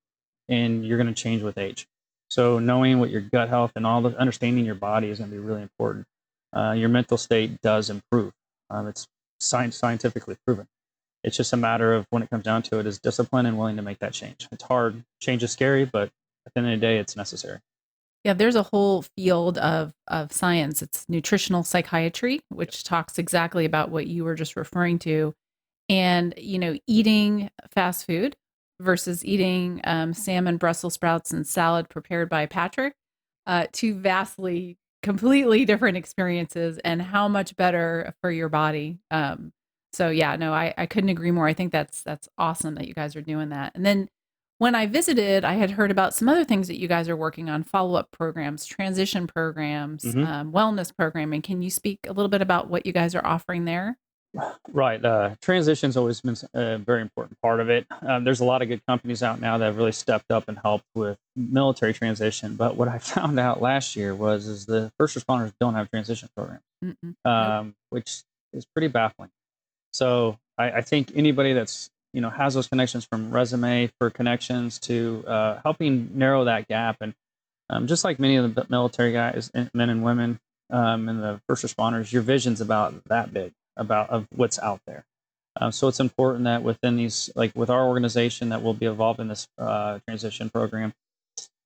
and 0.49 0.85
you're 0.85 0.97
going 0.97 1.13
to 1.13 1.13
change 1.13 1.43
with 1.43 1.57
age. 1.57 1.87
So 2.29 2.59
knowing 2.59 2.99
what 2.99 3.09
your 3.09 3.21
gut 3.21 3.49
health 3.49 3.73
and 3.75 3.85
all 3.85 4.01
the 4.01 4.17
understanding 4.17 4.65
your 4.65 4.75
body 4.75 5.09
is 5.09 5.19
going 5.19 5.29
to 5.29 5.35
be 5.35 5.41
really 5.41 5.61
important. 5.61 6.05
Uh, 6.53 6.71
your 6.71 6.89
mental 6.89 7.17
state 7.17 7.61
does 7.61 7.89
improve. 7.89 8.33
Um, 8.69 8.87
it's 8.87 9.07
science 9.39 9.77
scientifically 9.77 10.37
proven. 10.45 10.67
It's 11.23 11.37
just 11.37 11.53
a 11.53 11.57
matter 11.57 11.93
of 11.93 12.05
when 12.09 12.23
it 12.23 12.29
comes 12.29 12.43
down 12.43 12.63
to 12.63 12.79
it 12.79 12.87
is 12.87 12.99
discipline 12.99 13.45
and 13.45 13.57
willing 13.57 13.75
to 13.75 13.81
make 13.81 13.99
that 13.99 14.13
change. 14.13 14.47
It's 14.51 14.63
hard. 14.63 15.03
Change 15.19 15.43
is 15.43 15.51
scary, 15.51 15.85
but 15.85 16.09
at 16.45 16.53
the 16.53 16.61
end 16.61 16.73
of 16.73 16.79
the 16.79 16.85
day, 16.85 16.97
it's 16.97 17.15
necessary. 17.15 17.59
Yeah, 18.23 18.33
there's 18.33 18.55
a 18.55 18.63
whole 18.63 19.03
field 19.17 19.57
of 19.57 19.93
of 20.07 20.31
science. 20.31 20.81
It's 20.81 21.07
nutritional 21.09 21.63
psychiatry, 21.63 22.41
which 22.49 22.83
talks 22.83 23.17
exactly 23.17 23.65
about 23.65 23.89
what 23.89 24.07
you 24.07 24.23
were 24.23 24.35
just 24.35 24.55
referring 24.55 24.99
to. 24.99 25.33
And 25.89 26.33
you 26.37 26.59
know, 26.59 26.77
eating 26.87 27.49
fast 27.71 28.05
food 28.05 28.35
versus 28.79 29.25
eating 29.25 29.81
um, 29.83 30.13
salmon, 30.13 30.57
Brussels 30.57 30.93
sprouts, 30.93 31.31
and 31.31 31.47
salad 31.47 31.89
prepared 31.89 32.29
by 32.29 32.45
Patrick, 32.45 32.93
uh, 33.47 33.67
two 33.71 33.95
vastly, 33.95 34.77
completely 35.03 35.65
different 35.65 35.97
experiences, 35.97 36.77
and 36.79 37.01
how 37.01 37.27
much 37.27 37.55
better 37.55 38.13
for 38.21 38.31
your 38.31 38.49
body. 38.49 38.99
Um, 39.09 39.51
so 39.93 40.09
yeah, 40.09 40.35
no, 40.35 40.53
I, 40.53 40.73
I 40.77 40.85
couldn't 40.85 41.09
agree 41.09 41.31
more. 41.31 41.47
I 41.47 41.53
think 41.53 41.71
that's 41.71 42.01
that's 42.01 42.29
awesome 42.37 42.75
that 42.75 42.87
you 42.87 42.93
guys 42.93 43.15
are 43.15 43.21
doing 43.21 43.49
that. 43.49 43.73
And 43.75 43.85
then 43.85 44.09
when 44.57 44.75
I 44.75 44.85
visited, 44.85 45.43
I 45.43 45.53
had 45.55 45.71
heard 45.71 45.89
about 45.89 46.13
some 46.13 46.29
other 46.29 46.43
things 46.43 46.67
that 46.67 46.79
you 46.79 46.87
guys 46.87 47.09
are 47.09 47.15
working 47.15 47.49
on 47.49 47.63
follow 47.63 47.95
up 47.95 48.11
programs, 48.11 48.65
transition 48.65 49.25
programs, 49.25 50.03
mm-hmm. 50.03 50.23
um, 50.23 50.51
wellness 50.51 50.95
programming. 50.95 51.41
Can 51.41 51.63
you 51.63 51.71
speak 51.71 51.99
a 52.07 52.13
little 52.13 52.29
bit 52.29 52.41
about 52.41 52.69
what 52.69 52.85
you 52.85 52.93
guys 52.93 53.15
are 53.15 53.25
offering 53.25 53.65
there? 53.65 53.97
Right. 54.71 55.03
Uh, 55.03 55.31
transition's 55.41 55.97
always 55.97 56.21
been 56.21 56.37
a 56.53 56.77
very 56.77 57.01
important 57.01 57.41
part 57.41 57.59
of 57.59 57.69
it. 57.69 57.85
Um, 58.01 58.23
there's 58.23 58.39
a 58.39 58.45
lot 58.45 58.61
of 58.61 58.69
good 58.69 58.85
companies 58.85 59.23
out 59.23 59.41
now 59.41 59.57
that 59.57 59.65
have 59.65 59.77
really 59.77 59.91
stepped 59.91 60.31
up 60.31 60.47
and 60.47 60.57
helped 60.57 60.85
with 60.95 61.17
military 61.35 61.93
transition. 61.93 62.55
But 62.55 62.75
what 62.75 62.87
I 62.87 62.97
found 62.99 63.39
out 63.39 63.61
last 63.61 63.95
year 63.95 64.15
was 64.15 64.47
is 64.47 64.65
the 64.65 64.91
first 64.97 65.17
responders 65.17 65.53
don't 65.59 65.73
have 65.73 65.89
transition 65.89 66.29
programs, 66.35 66.61
um, 67.25 67.75
which 67.89 68.21
is 68.53 68.65
pretty 68.65 68.87
baffling. 68.87 69.31
So 69.91 70.37
I, 70.57 70.71
I 70.71 70.81
think 70.81 71.11
anybody 71.15 71.53
that's 71.53 71.89
you 72.13 72.21
know 72.21 72.29
has 72.29 72.53
those 72.53 72.67
connections 72.67 73.05
from 73.05 73.31
resume 73.31 73.89
for 73.99 74.09
connections 74.09 74.79
to 74.79 75.23
uh, 75.27 75.59
helping 75.63 76.11
narrow 76.17 76.45
that 76.45 76.67
gap. 76.67 76.97
And 77.01 77.13
um, 77.69 77.87
just 77.87 78.03
like 78.03 78.19
many 78.19 78.35
of 78.35 78.53
the 78.53 78.65
military 78.69 79.13
guys 79.13 79.51
men 79.73 79.89
and 79.89 80.03
women 80.03 80.39
um, 80.69 81.09
and 81.09 81.21
the 81.21 81.41
first 81.47 81.65
responders 81.65 82.11
your 82.11 82.21
vision's 82.21 82.61
about 82.61 82.93
that 83.05 83.33
big 83.33 83.53
about 83.77 84.09
of 84.09 84.27
what's 84.35 84.59
out 84.59 84.81
there. 84.85 85.05
Um, 85.59 85.71
so 85.71 85.87
it's 85.87 85.99
important 85.99 86.45
that 86.45 86.63
within 86.63 86.95
these 86.95 87.29
like 87.35 87.51
with 87.55 87.69
our 87.69 87.85
organization 87.85 88.49
that 88.49 88.61
will 88.61 88.73
be 88.73 88.85
involved 88.85 89.19
in 89.19 89.27
this 89.27 89.47
uh, 89.57 89.99
transition 90.07 90.49
program 90.49 90.93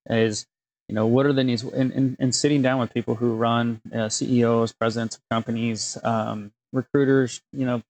is 0.09 0.45
you 0.88 0.95
know 0.95 1.07
what 1.07 1.26
are 1.26 1.34
the 1.34 1.43
needs? 1.43 1.63
And, 1.63 2.36
sitting 2.36 2.61
down 2.61 2.80
with 2.80 2.93
people 2.93 3.15
who 3.15 3.36
run 3.36 3.82
uh, 3.93 4.09
ceos 4.09 4.73
presidents 4.73 5.17
of 5.17 5.21
companies 5.32 5.97
um, 6.03 6.51
recruiters 6.73 7.41
you 7.53 7.65
know 7.65 7.82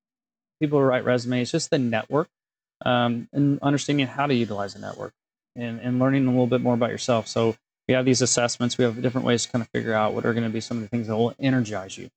people 0.61 0.79
who 0.79 0.85
write 0.85 1.05
resumes 1.05 1.51
just 1.51 1.69
the 1.69 1.79
network 1.79 2.27
um, 2.85 3.27
and 3.33 3.59
understanding 3.61 4.07
how 4.07 4.25
to 4.25 4.33
utilize 4.33 4.75
a 4.75 4.79
network 4.79 5.13
and, 5.55 5.79
and 5.79 5.99
learning 5.99 6.27
a 6.27 6.29
little 6.29 6.47
bit 6.47 6.61
more 6.61 6.73
about 6.73 6.89
yourself. 6.89 7.27
So 7.27 7.55
we 7.87 7.93
have 7.93 8.05
these 8.05 8.21
assessments. 8.21 8.77
We 8.77 8.83
have 8.83 9.01
different 9.01 9.25
ways 9.27 9.45
to 9.45 9.51
kind 9.51 9.61
of 9.61 9.69
figure 9.69 9.93
out 9.93 10.13
what 10.13 10.25
are 10.25 10.33
going 10.33 10.43
to 10.43 10.49
be 10.49 10.61
some 10.61 10.77
of 10.77 10.83
the 10.83 10.89
things 10.89 11.07
that 11.07 11.15
will 11.15 11.33
energize 11.39 11.97
you. 11.97 12.09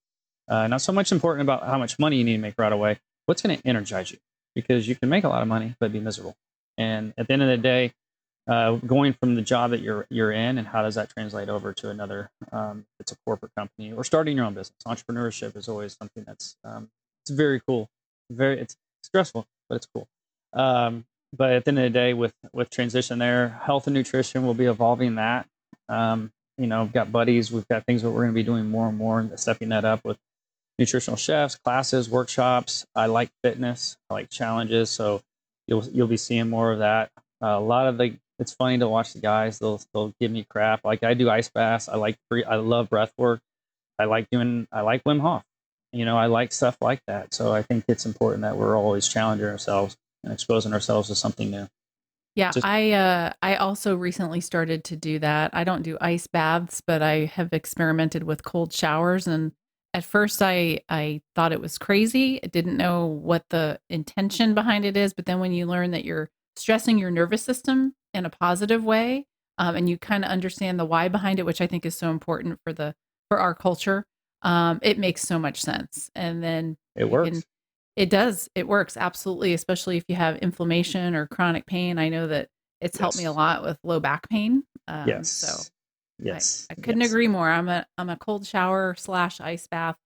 Uh, 0.49 0.67
not 0.67 0.81
so 0.81 0.93
much 0.93 1.13
important 1.13 1.43
about 1.43 1.65
how 1.65 1.79
much 1.79 1.99
money 1.99 2.17
you 2.17 2.25
need 2.25 2.37
to 2.37 2.43
make 2.43 2.55
right 2.59 2.73
away. 2.73 2.99
What's 3.27 3.43
going 3.43 3.59
to 3.59 3.69
energize 3.69 4.11
you? 4.11 4.19
Because 4.55 4.89
you 4.89 4.97
can 4.97 5.09
make 5.09 5.25
a 5.25 5.29
lot 5.29 5.43
of 5.43 5.49
money 5.49 5.75
but 5.79 5.93
be 5.93 6.01
miserable. 6.01 6.37
And 6.79 7.13
at 7.19 7.27
the 7.27 7.35
end 7.35 7.43
of 7.43 7.49
the 7.49 7.59
day, 7.59 7.93
uh, 8.49 8.77
going 8.77 9.13
from 9.13 9.35
the 9.35 9.43
job 9.43 9.73
that 9.73 9.81
you're 9.81 10.07
you're 10.09 10.33
in, 10.33 10.57
and 10.57 10.67
how 10.67 10.81
does 10.81 10.95
that 10.95 11.11
translate 11.11 11.51
over 11.51 11.75
to 11.75 11.91
another? 11.91 12.31
Um, 12.51 12.87
it's 12.99 13.13
a 13.13 13.17
corporate 13.27 13.53
company 13.55 13.93
or 13.93 14.05
starting 14.05 14.39
your 14.39 14.47
own 14.47 14.55
business. 14.55 14.79
Entrepreneurship 14.87 15.55
is 15.55 15.69
always 15.69 15.97
something 15.99 16.25
that's 16.27 16.57
um, 16.65 16.89
it's 17.23 17.31
very 17.31 17.61
cool. 17.61 17.91
Very 18.31 18.61
it's 18.61 18.77
stressful, 19.03 19.47
but 19.69 19.77
it's 19.77 19.87
cool. 19.95 20.07
Um, 20.53 21.05
but 21.37 21.53
at 21.53 21.65
the 21.65 21.71
end 21.71 21.79
of 21.79 21.85
the 21.85 21.91
day, 21.91 22.15
with 22.15 22.33
with 22.53 22.71
transition 22.71 23.19
there, 23.19 23.49
health 23.49 23.87
and 23.87 23.95
nutrition 23.95 24.45
will 24.47 24.55
be 24.55 24.67
evolving 24.67 25.17
that. 25.17 25.47
Um, 25.89 26.33
you 26.57 26.67
know, 26.67 26.85
we've 26.85 26.93
got 26.93 27.13
buddies, 27.13 27.53
we've 27.53 27.69
got 27.69 27.87
things 27.87 28.03
that 28.03 28.11
we're 28.11 28.23
going 28.23 28.33
to 28.33 28.35
be 28.35 28.43
doing 28.43 28.69
more 28.69 28.89
and 28.89 28.99
more, 28.99 29.21
and 29.21 29.39
stepping 29.39 29.69
that 29.71 29.85
up 29.85 30.05
with 30.05 30.19
nutritional 30.79 31.17
chefs, 31.17 31.57
classes, 31.57 32.09
workshops. 32.09 32.87
I 32.95 33.07
like 33.07 33.31
fitness, 33.43 33.97
I 34.11 34.15
like 34.15 34.31
challenges, 34.31 34.91
so 34.91 35.23
you'll 35.67 35.85
you'll 35.89 36.09
be 36.09 36.17
seeing 36.17 36.49
more 36.49 36.73
of 36.73 36.81
that. 36.81 37.11
Uh, 37.43 37.49
a 37.49 37.61
lot 37.61 37.87
of 37.87 37.99
the 37.99 38.17
it's 38.39 38.55
funny 38.55 38.79
to 38.79 38.89
watch 38.89 39.13
the 39.13 39.21
guys. 39.21 39.59
They'll 39.59 39.81
they'll 39.93 40.15
give 40.21 40.31
me 40.31 40.45
crap. 40.49 40.85
Like 40.85 41.03
I 41.03 41.15
do 41.15 41.31
ice 41.31 41.49
baths. 41.49 41.89
I 41.89 41.97
like 41.97 42.17
free, 42.31 42.45
I 42.45 42.57
love 42.57 42.91
breath 42.91 43.13
work. 43.19 43.41
I 43.99 44.05
like 44.05 44.29
doing. 44.31 44.67
I 44.73 44.83
like 44.83 45.05
Wim 45.05 45.21
Hof. 45.21 45.43
You 45.93 46.05
know, 46.05 46.19
I 46.19 46.27
like 46.27 46.53
stuff 46.53 46.77
like 46.81 47.01
that. 47.07 47.33
So 47.33 47.53
I 47.53 47.63
think 47.63 47.85
it's 47.89 48.05
important 48.07 48.43
that 48.43 48.57
we're 48.57 48.77
always 48.77 49.09
challenging 49.09 49.47
ourselves 49.47 49.97
and 50.23 50.33
exposing 50.33 50.73
ourselves 50.73 51.09
to 51.09 51.15
something 51.15 51.51
new. 51.51 51.67
Yeah, 52.35 52.53
Just- 52.53 52.67
I 52.67 52.93
uh, 52.93 53.33
I 53.43 53.57
also 53.57 53.97
recently 53.97 54.41
started 54.41 54.85
to 54.85 54.97
do 54.97 55.19
that. 55.21 55.51
I 55.55 55.65
don't 55.65 55.83
do 55.83 55.97
ice 56.01 56.27
baths, 56.27 56.83
but 56.87 57.03
I 57.03 57.25
have 57.25 57.53
experimented 57.53 58.23
with 58.23 58.45
cold 58.45 58.73
showers 58.73 59.27
and 59.27 59.53
at 59.95 60.05
first 60.05 60.43
I 60.43 60.81
I 60.89 61.23
thought 61.35 61.53
it 61.53 61.61
was 61.61 61.79
crazy. 61.79 62.41
I 62.43 62.47
didn't 62.47 62.77
know 62.77 63.07
what 63.07 63.45
the 63.51 63.81
intention 63.89 64.55
behind 64.55 64.85
it 64.85 64.97
is, 64.97 65.15
but 65.15 65.27
then 65.27 65.41
when 65.41 65.53
you 65.53 65.67
learn 65.67 65.91
that 65.93 66.05
you're 66.05 66.31
stressing 66.57 66.99
your 66.99 67.11
nervous 67.11 67.43
system 67.43 67.95
in 68.13 68.27
a 68.27 68.31
positive 68.31 68.85
way, 68.85 69.27
um, 69.59 69.75
and 69.77 69.89
you 69.89 69.99
kind 69.99 70.25
of 70.25 70.31
understand 70.31 70.79
the 70.79 70.85
why 70.85 71.09
behind 71.09 71.39
it, 71.39 71.47
which 71.47 71.61
I 71.61 71.67
think 71.67 71.87
is 71.87 71.97
so 71.97 72.11
important 72.11 72.61
for 72.63 72.73
the 72.73 72.95
for 73.29 73.39
our 73.39 73.55
culture, 73.55 74.07
um, 74.43 74.79
it 74.83 74.99
makes 74.99 75.23
so 75.23 75.39
much 75.39 75.61
sense. 75.61 76.11
And 76.15 76.43
then 76.43 76.77
it 76.97 77.09
works. 77.09 77.31
Can, 77.31 77.43
it 77.97 78.11
does. 78.11 78.49
It 78.55 78.69
works 78.69 78.97
absolutely, 78.97 79.55
especially 79.55 79.97
if 79.97 80.05
you 80.09 80.15
have 80.15 80.37
inflammation 80.39 81.15
or 81.15 81.27
chronic 81.27 81.67
pain. 81.67 81.99
I 81.99 82.09
know 82.09 82.29
that 82.29 82.49
it's 82.81 82.97
yes. 82.97 83.01
helped 83.01 83.19
me 83.19 83.25
a 83.25 83.33
lot 83.33 83.63
with 83.63 83.79
low 83.83 84.01
back 84.01 84.29
pain. 84.29 84.63
Um, 84.87 85.09
yes. 85.09 85.31
So 85.31 85.69
Yes. 86.21 86.67
I, 86.71 86.75
I 86.75 86.81
couldn't 86.81 87.01
yes. 87.01 87.11
agree 87.11 87.29
more. 87.29 87.49
I'm 87.49 87.69
a 87.69 87.87
I'm 87.97 88.11
a 88.11 88.17
cold 88.17 88.47
shower 88.47 88.95
slash 88.97 89.41
ice 89.41 89.67
bath 89.67 89.97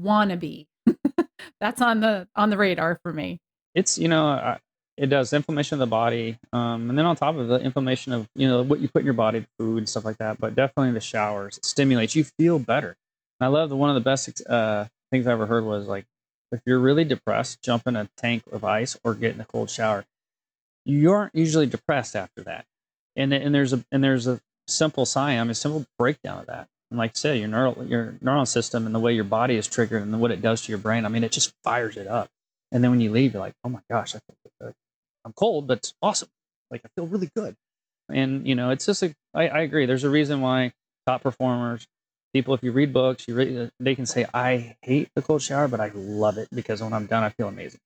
wannabe. 0.00 0.66
That's 1.60 1.80
on 1.80 2.00
the 2.00 2.28
on 2.34 2.50
the 2.50 2.56
radar 2.56 2.98
for 3.02 3.12
me. 3.12 3.40
It's 3.74 3.98
you 3.98 4.08
know 4.08 4.30
uh, 4.30 4.58
it 4.96 5.06
does 5.06 5.32
inflammation 5.32 5.74
of 5.74 5.80
the 5.80 5.86
body, 5.86 6.38
um, 6.52 6.88
and 6.88 6.98
then 6.98 7.06
on 7.06 7.16
top 7.16 7.36
of 7.36 7.48
the 7.48 7.60
inflammation 7.60 8.12
of 8.12 8.28
you 8.34 8.48
know 8.48 8.62
what 8.62 8.80
you 8.80 8.88
put 8.88 9.00
in 9.00 9.04
your 9.04 9.14
body, 9.14 9.46
food 9.58 9.78
and 9.78 9.88
stuff 9.88 10.04
like 10.04 10.18
that. 10.18 10.38
But 10.38 10.54
definitely 10.54 10.92
the 10.92 11.00
showers 11.00 11.58
it 11.58 11.64
stimulates. 11.64 12.14
You 12.16 12.24
feel 12.24 12.58
better. 12.58 12.96
I 13.40 13.46
love 13.48 13.68
the 13.68 13.76
one 13.76 13.90
of 13.90 13.94
the 13.94 14.00
best 14.00 14.42
uh, 14.48 14.86
things 15.10 15.26
I 15.26 15.32
ever 15.32 15.46
heard 15.46 15.64
was 15.64 15.86
like 15.86 16.06
if 16.50 16.60
you're 16.64 16.78
really 16.78 17.04
depressed, 17.04 17.62
jump 17.62 17.86
in 17.86 17.96
a 17.96 18.08
tank 18.16 18.42
of 18.50 18.64
ice 18.64 18.98
or 19.04 19.14
get 19.14 19.34
in 19.34 19.40
a 19.40 19.44
cold 19.44 19.70
shower. 19.70 20.04
You 20.84 21.12
aren't 21.12 21.34
usually 21.34 21.66
depressed 21.66 22.16
after 22.16 22.42
that, 22.44 22.64
and 23.16 23.32
and 23.32 23.54
there's 23.54 23.72
a 23.72 23.84
and 23.92 24.02
there's 24.02 24.26
a 24.26 24.40
simple 24.66 25.06
sign. 25.06 25.38
I 25.38 25.42
mean, 25.44 25.50
a 25.50 25.54
simple 25.54 25.86
breakdown 25.98 26.40
of 26.40 26.46
that. 26.46 26.68
And 26.90 26.98
like 26.98 27.10
I 27.10 27.14
said, 27.14 27.38
your 27.38 27.48
neural 27.48 27.84
your 27.86 28.14
neuron 28.24 28.48
system 28.48 28.86
and 28.86 28.94
the 28.94 28.98
way 29.00 29.12
your 29.12 29.24
body 29.24 29.56
is 29.56 29.66
triggered 29.66 30.02
and 30.02 30.20
what 30.20 30.30
it 30.30 30.40
does 30.40 30.62
to 30.62 30.72
your 30.72 30.78
brain. 30.78 31.04
I 31.04 31.08
mean, 31.08 31.24
it 31.24 31.32
just 31.32 31.52
fires 31.62 31.96
it 31.96 32.06
up. 32.06 32.30
And 32.72 32.82
then 32.82 32.90
when 32.90 33.00
you 33.00 33.10
leave, 33.10 33.34
you're 33.34 33.42
like, 33.42 33.54
oh 33.64 33.68
my 33.68 33.80
gosh, 33.90 34.14
I 34.14 34.18
feel 34.18 34.52
good. 34.60 34.74
I'm 35.24 35.32
cold, 35.32 35.66
but 35.66 35.78
it's 35.78 35.94
awesome. 36.02 36.28
Like 36.70 36.82
I 36.84 36.88
feel 36.96 37.06
really 37.06 37.30
good. 37.34 37.54
And 38.10 38.46
you 38.46 38.54
know, 38.54 38.70
it's 38.70 38.86
just 38.86 39.02
a. 39.02 39.14
I, 39.34 39.48
I 39.48 39.60
agree. 39.60 39.84
There's 39.84 40.04
a 40.04 40.10
reason 40.10 40.40
why 40.40 40.72
top 41.06 41.22
performers, 41.22 41.86
people, 42.32 42.54
if 42.54 42.62
you 42.62 42.72
read 42.72 42.92
books, 42.92 43.26
you 43.28 43.34
read, 43.34 43.70
they 43.80 43.94
can 43.94 44.06
say, 44.06 44.26
I 44.34 44.76
hate 44.82 45.08
the 45.14 45.22
cold 45.22 45.42
shower, 45.42 45.68
but 45.68 45.80
I 45.80 45.90
love 45.94 46.38
it 46.38 46.48
because 46.52 46.82
when 46.82 46.92
I'm 46.92 47.06
done, 47.06 47.22
I 47.22 47.30
feel 47.30 47.48
amazing. 47.48 47.80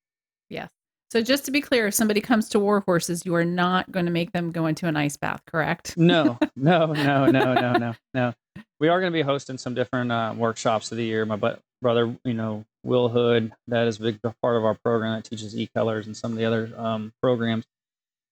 Yes. 0.49 0.71
So 1.11 1.21
just 1.21 1.45
to 1.45 1.51
be 1.51 1.61
clear, 1.61 1.89
if 1.89 1.95
somebody 1.95 2.23
comes 2.23 2.49
to 2.51 2.59
War 2.59 2.81
Horses, 2.81 3.27
you 3.27 3.35
are 3.35 3.45
not 3.45 3.91
going 3.93 4.07
to 4.07 4.13
make 4.13 4.33
them 4.33 4.51
go 4.51 4.67
into 4.67 4.87
an 4.87 4.97
ice 4.97 5.17
bath, 5.17 5.43
correct? 5.47 5.95
No, 5.99 6.39
no, 6.57 6.87
no, 6.87 7.27
no, 7.27 7.53
no, 7.55 7.73
no, 7.73 7.95
no. 8.15 8.35
We 8.81 8.89
are 8.89 8.99
going 8.99 9.13
to 9.13 9.17
be 9.17 9.23
hosting 9.23 9.59
some 9.59 9.75
different 9.75 10.11
uh, 10.11 10.35
workshops 10.37 10.91
of 10.91 10.97
the 10.97 11.05
year. 11.05 11.25
My 11.25 11.37
bu- 11.37 11.57
brother, 11.81 12.17
you 12.25 12.35
know, 12.35 12.65
Will 12.83 13.09
Hood, 13.09 13.53
that 13.69 13.87
is 13.87 14.01
a 14.01 14.03
big 14.03 14.21
part 14.43 14.57
of 14.57 14.65
our 14.65 14.75
program 14.75 15.15
that 15.15 15.25
teaches 15.25 15.57
e-colors 15.57 16.07
and 16.07 16.17
some 16.17 16.33
of 16.33 16.39
the 16.39 16.45
other 16.45 16.73
um, 16.77 17.13
programs. 17.23 17.65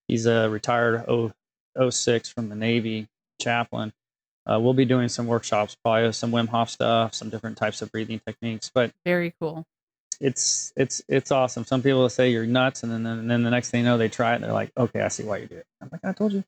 He's 0.09 0.27
a 0.27 0.51
retired 0.51 1.05
0, 1.05 1.33
06 1.89 2.29
from 2.31 2.49
the 2.49 2.57
Navy 2.57 3.07
chaplain. 3.41 3.93
Uh, 4.51 4.59
we'll 4.59 4.75
be 4.75 4.85
doing 4.85 5.09
some 5.09 5.27
workshops, 5.27 5.77
probably 5.85 6.11
some 6.13 6.33
Wim 6.33 6.49
Hof 6.49 6.71
stuff, 6.71 7.15
some 7.15 7.29
different 7.29 7.57
types 7.57 7.83
of 7.83 7.93
breathing 7.93 8.21
techniques. 8.27 8.71
But 8.75 8.93
Very 9.05 9.33
cool. 9.41 9.65
it's 10.21 10.73
it's 10.77 11.01
it's 11.09 11.31
awesome. 11.31 11.65
Some 11.65 11.83
people 11.83 12.01
will 12.01 12.09
say 12.09 12.31
you're 12.31 12.47
nuts, 12.47 12.83
and 12.83 12.91
then 12.91 13.07
and 13.07 13.31
then 13.31 13.45
the 13.45 13.51
next 13.51 13.71
thing 13.71 13.81
you 13.81 13.87
know, 13.87 13.97
they 13.97 14.09
try 14.09 14.33
it 14.33 14.37
and 14.37 14.45
they're 14.45 14.53
like, 14.53 14.73
okay, 14.77 15.03
I 15.03 15.09
see 15.09 15.23
why 15.23 15.39
you 15.39 15.47
do 15.47 15.57
it. 15.57 15.67
I'm 15.81 15.89
like, 15.93 16.05
I 16.05 16.13
told 16.13 16.33
you. 16.33 16.45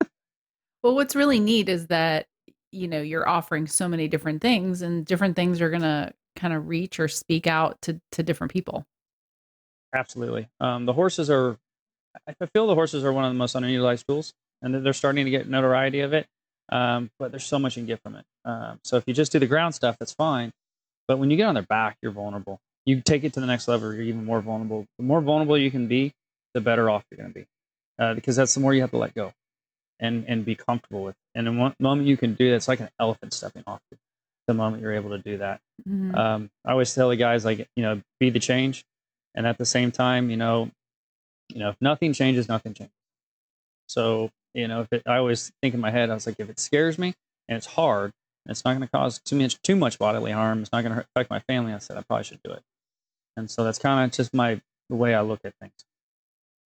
Well, 0.84 0.96
what's 0.96 1.14
really 1.14 1.38
neat 1.38 1.68
is 1.68 1.86
that 1.86 2.26
you 2.72 2.88
know 2.88 3.00
you're 3.00 3.28
offering 3.28 3.68
so 3.68 3.86
many 3.86 4.08
different 4.08 4.42
things, 4.42 4.82
and 4.82 5.06
different 5.06 5.36
things 5.36 5.60
are 5.60 5.70
going 5.70 5.82
to 5.82 6.12
kind 6.34 6.52
of 6.52 6.66
reach 6.66 6.98
or 6.98 7.06
speak 7.06 7.46
out 7.46 7.80
to 7.82 8.00
to 8.12 8.24
different 8.24 8.52
people. 8.52 8.84
Absolutely. 9.94 10.48
Um, 10.58 10.86
the 10.86 10.92
horses 10.92 11.30
are, 11.30 11.56
I 12.26 12.46
feel 12.46 12.66
the 12.66 12.74
horses 12.74 13.04
are 13.04 13.12
one 13.12 13.24
of 13.24 13.30
the 13.30 13.38
most 13.38 13.54
underutilized 13.54 14.06
tools, 14.08 14.34
and 14.60 14.84
they're 14.84 14.92
starting 14.92 15.24
to 15.24 15.30
get 15.30 15.48
notoriety 15.48 16.00
of 16.00 16.12
it. 16.14 16.26
Um, 16.70 17.10
but 17.18 17.30
there's 17.32 17.44
so 17.44 17.58
much 17.58 17.76
you 17.76 17.82
can 17.82 17.86
get 17.86 18.00
from 18.02 18.16
it. 18.16 18.24
Um, 18.44 18.80
so 18.84 18.96
if 18.96 19.04
you 19.06 19.14
just 19.14 19.32
do 19.32 19.38
the 19.38 19.46
ground 19.46 19.74
stuff, 19.74 19.96
that's 19.98 20.12
fine. 20.12 20.52
But 21.08 21.18
when 21.18 21.30
you 21.30 21.36
get 21.36 21.46
on 21.46 21.54
their 21.54 21.64
back, 21.64 21.98
you're 22.02 22.12
vulnerable. 22.12 22.60
You 22.86 23.00
take 23.00 23.24
it 23.24 23.32
to 23.34 23.40
the 23.40 23.46
next 23.46 23.68
level, 23.68 23.92
you're 23.92 24.02
even 24.02 24.24
more 24.24 24.40
vulnerable. 24.40 24.86
The 24.98 25.04
more 25.04 25.20
vulnerable 25.20 25.58
you 25.58 25.70
can 25.70 25.86
be, 25.86 26.12
the 26.54 26.60
better 26.60 26.88
off 26.90 27.04
you're 27.10 27.18
going 27.18 27.32
to 27.32 27.40
be, 27.40 27.46
uh, 27.98 28.14
because 28.14 28.36
that's 28.36 28.54
the 28.54 28.60
more 28.60 28.74
you 28.74 28.80
have 28.80 28.90
to 28.90 28.96
let 28.98 29.14
go, 29.14 29.32
and 30.00 30.24
and 30.28 30.44
be 30.44 30.54
comfortable 30.54 31.02
with. 31.04 31.14
And 31.34 31.46
the 31.46 31.52
one 31.52 31.74
moment 31.78 32.08
you 32.08 32.16
can 32.16 32.34
do 32.34 32.50
that, 32.50 32.56
it's 32.56 32.68
like 32.68 32.80
an 32.80 32.90
elephant 32.98 33.32
stepping 33.32 33.62
off. 33.66 33.80
The 34.48 34.54
moment 34.54 34.82
you're 34.82 34.92
able 34.94 35.10
to 35.10 35.18
do 35.18 35.38
that, 35.38 35.60
Mhm. 35.88 36.16
um, 36.16 36.50
I 36.64 36.72
always 36.72 36.92
tell 36.94 37.08
the 37.10 37.16
guys 37.16 37.44
like 37.44 37.68
you 37.76 37.82
know 37.82 38.02
be 38.18 38.30
the 38.30 38.40
change, 38.40 38.84
and 39.34 39.46
at 39.46 39.58
the 39.58 39.64
same 39.64 39.92
time 39.92 40.30
you 40.30 40.36
know, 40.36 40.70
you 41.48 41.58
know 41.60 41.70
if 41.70 41.76
nothing 41.80 42.12
changes, 42.12 42.48
nothing 42.48 42.74
changes. 42.74 42.94
So 43.86 44.30
you 44.54 44.68
know 44.68 44.82
if 44.82 44.88
it, 44.92 45.02
I 45.06 45.16
always 45.16 45.52
think 45.62 45.74
in 45.74 45.80
my 45.80 45.90
head, 45.90 46.10
I 46.10 46.14
was 46.14 46.26
like 46.26 46.36
if 46.38 46.50
it 46.50 46.58
scares 46.60 46.98
me 46.98 47.14
and 47.48 47.56
it's 47.56 47.66
hard, 47.66 48.12
and 48.46 48.50
it's 48.50 48.64
not 48.64 48.72
going 48.72 48.82
to 48.82 48.90
cause 48.90 49.20
too 49.20 49.36
much 49.36 49.60
too 49.62 49.76
much 49.76 49.98
bodily 49.98 50.32
harm, 50.32 50.60
it's 50.60 50.72
not 50.72 50.82
going 50.82 50.94
to 50.94 51.00
affect 51.14 51.30
my 51.30 51.40
family. 51.40 51.72
I 51.72 51.78
said 51.78 51.96
I 51.96 52.02
probably 52.02 52.24
should 52.24 52.40
do 52.44 52.52
it, 52.52 52.62
and 53.36 53.50
so 53.50 53.64
that's 53.64 53.78
kind 53.78 54.04
of 54.04 54.16
just 54.16 54.34
my 54.34 54.60
the 54.90 54.96
way 54.96 55.14
I 55.14 55.22
look 55.22 55.40
at 55.44 55.54
things. 55.60 55.72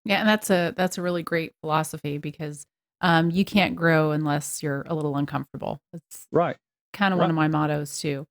Yeah, 0.05 0.19
and 0.19 0.29
that's 0.29 0.49
a 0.49 0.73
that's 0.77 0.97
a 0.97 1.01
really 1.01 1.23
great 1.23 1.53
philosophy 1.61 2.17
because 2.17 2.65
um, 3.01 3.29
you 3.31 3.43
can't 3.43 3.75
grow 3.75 4.11
unless 4.11 4.61
you're 4.63 4.83
a 4.87 4.95
little 4.95 5.15
uncomfortable. 5.17 5.79
That's 5.91 6.27
Right. 6.31 6.57
kind 6.93 7.13
of 7.13 7.19
one 7.19 7.29
of 7.29 7.35
my 7.35 7.47
mottos 7.47 7.99
too. 7.99 8.25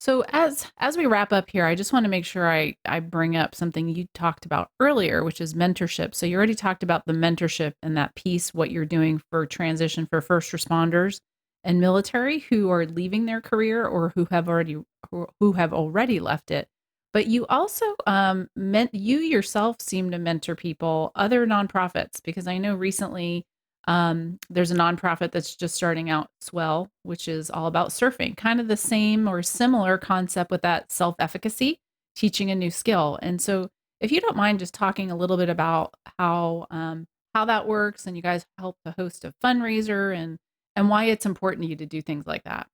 So 0.00 0.24
as 0.28 0.70
as 0.78 0.96
we 0.96 1.06
wrap 1.06 1.32
up 1.32 1.50
here, 1.50 1.66
I 1.66 1.74
just 1.74 1.92
want 1.92 2.04
to 2.04 2.10
make 2.10 2.24
sure 2.24 2.48
I 2.50 2.76
I 2.84 3.00
bring 3.00 3.36
up 3.36 3.54
something 3.54 3.88
you 3.88 4.06
talked 4.14 4.46
about 4.46 4.70
earlier, 4.78 5.24
which 5.24 5.40
is 5.40 5.54
mentorship. 5.54 6.14
So 6.14 6.24
you 6.24 6.36
already 6.36 6.54
talked 6.54 6.82
about 6.84 7.04
the 7.06 7.12
mentorship 7.12 7.72
and 7.82 7.96
that 7.96 8.14
piece, 8.14 8.54
what 8.54 8.70
you're 8.70 8.84
doing 8.84 9.20
for 9.30 9.44
transition 9.46 10.06
for 10.06 10.20
first 10.20 10.52
responders 10.52 11.20
and 11.64 11.80
military 11.80 12.40
who 12.50 12.70
are 12.70 12.86
leaving 12.86 13.26
their 13.26 13.40
career 13.40 13.84
or 13.84 14.12
who 14.14 14.26
have 14.30 14.48
already 14.48 14.76
who, 15.10 15.26
who 15.40 15.52
have 15.52 15.72
already 15.74 16.20
left 16.20 16.52
it. 16.52 16.68
But 17.12 17.26
you 17.26 17.46
also 17.46 17.84
um 18.06 18.48
meant 18.54 18.94
you 18.94 19.18
yourself 19.18 19.80
seem 19.80 20.12
to 20.12 20.18
mentor 20.18 20.54
people, 20.54 21.10
other 21.16 21.44
nonprofits, 21.44 22.22
because 22.22 22.46
I 22.46 22.58
know 22.58 22.76
recently 22.76 23.44
um, 23.88 24.38
there's 24.50 24.70
a 24.70 24.74
nonprofit 24.74 25.32
that's 25.32 25.56
just 25.56 25.74
starting 25.74 26.10
out, 26.10 26.28
Swell, 26.42 26.90
which 27.04 27.26
is 27.26 27.50
all 27.50 27.66
about 27.66 27.88
surfing, 27.88 28.36
kind 28.36 28.60
of 28.60 28.68
the 28.68 28.76
same 28.76 29.26
or 29.26 29.42
similar 29.42 29.96
concept 29.96 30.50
with 30.50 30.60
that 30.60 30.92
self 30.92 31.16
efficacy, 31.18 31.80
teaching 32.14 32.50
a 32.50 32.54
new 32.54 32.70
skill. 32.70 33.18
And 33.22 33.40
so, 33.40 33.70
if 34.00 34.12
you 34.12 34.20
don't 34.20 34.36
mind 34.36 34.58
just 34.58 34.74
talking 34.74 35.10
a 35.10 35.16
little 35.16 35.38
bit 35.38 35.48
about 35.48 35.94
how 36.18 36.66
um, 36.70 37.06
how 37.34 37.46
that 37.46 37.66
works, 37.66 38.06
and 38.06 38.14
you 38.14 38.22
guys 38.22 38.44
help 38.58 38.76
to 38.84 38.94
host 38.98 39.24
a 39.24 39.32
fundraiser, 39.42 40.14
and 40.14 40.36
and 40.76 40.90
why 40.90 41.04
it's 41.04 41.24
important 41.24 41.62
to 41.62 41.68
you 41.70 41.76
to 41.76 41.86
do 41.86 42.02
things 42.02 42.26
like 42.26 42.44
that. 42.44 42.66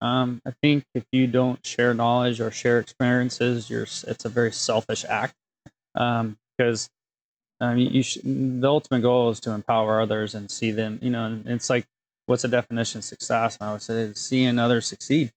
Um, 0.00 0.40
I 0.46 0.52
think 0.62 0.84
if 0.94 1.04
you 1.10 1.26
don't 1.26 1.66
share 1.66 1.94
knowledge 1.94 2.40
or 2.40 2.52
share 2.52 2.78
experiences, 2.78 3.68
you're 3.68 3.82
it's 3.82 4.24
a 4.24 4.28
very 4.28 4.52
selfish 4.52 5.04
act. 5.04 5.34
Um, 5.96 6.38
because 6.56 6.88
um, 7.60 7.78
you, 7.78 7.88
you 7.90 8.02
sh- 8.02 8.18
the 8.24 8.68
ultimate 8.68 9.02
goal 9.02 9.30
is 9.30 9.40
to 9.40 9.52
empower 9.52 10.00
others 10.00 10.34
and 10.34 10.50
see 10.50 10.70
them. 10.70 10.98
You 11.02 11.10
know, 11.10 11.26
and 11.26 11.46
it's 11.48 11.70
like, 11.70 11.86
what's 12.26 12.42
the 12.42 12.48
definition 12.48 12.98
of 12.98 13.04
success? 13.04 13.58
And 13.60 13.68
I 13.68 13.72
would 13.72 13.82
say 13.82 14.12
seeing 14.14 14.58
others 14.58 14.86
succeed 14.86 15.32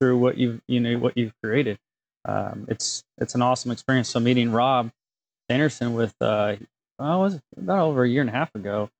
through 0.00 0.18
what 0.18 0.38
you 0.38 0.60
you 0.68 0.80
know 0.80 0.98
what 0.98 1.16
you've 1.16 1.34
created. 1.42 1.78
Um, 2.24 2.66
it's 2.68 3.04
it's 3.18 3.34
an 3.34 3.42
awesome 3.42 3.70
experience. 3.70 4.08
So 4.10 4.20
meeting 4.20 4.52
Rob 4.52 4.90
Anderson 5.48 5.94
with 5.94 6.14
uh, 6.20 6.56
Swell, 6.96 7.20
was 7.20 7.40
about 7.56 7.80
over 7.80 8.04
a 8.04 8.08
year 8.08 8.22
and 8.22 8.30
a 8.30 8.34
half 8.34 8.54
ago, 8.54 8.90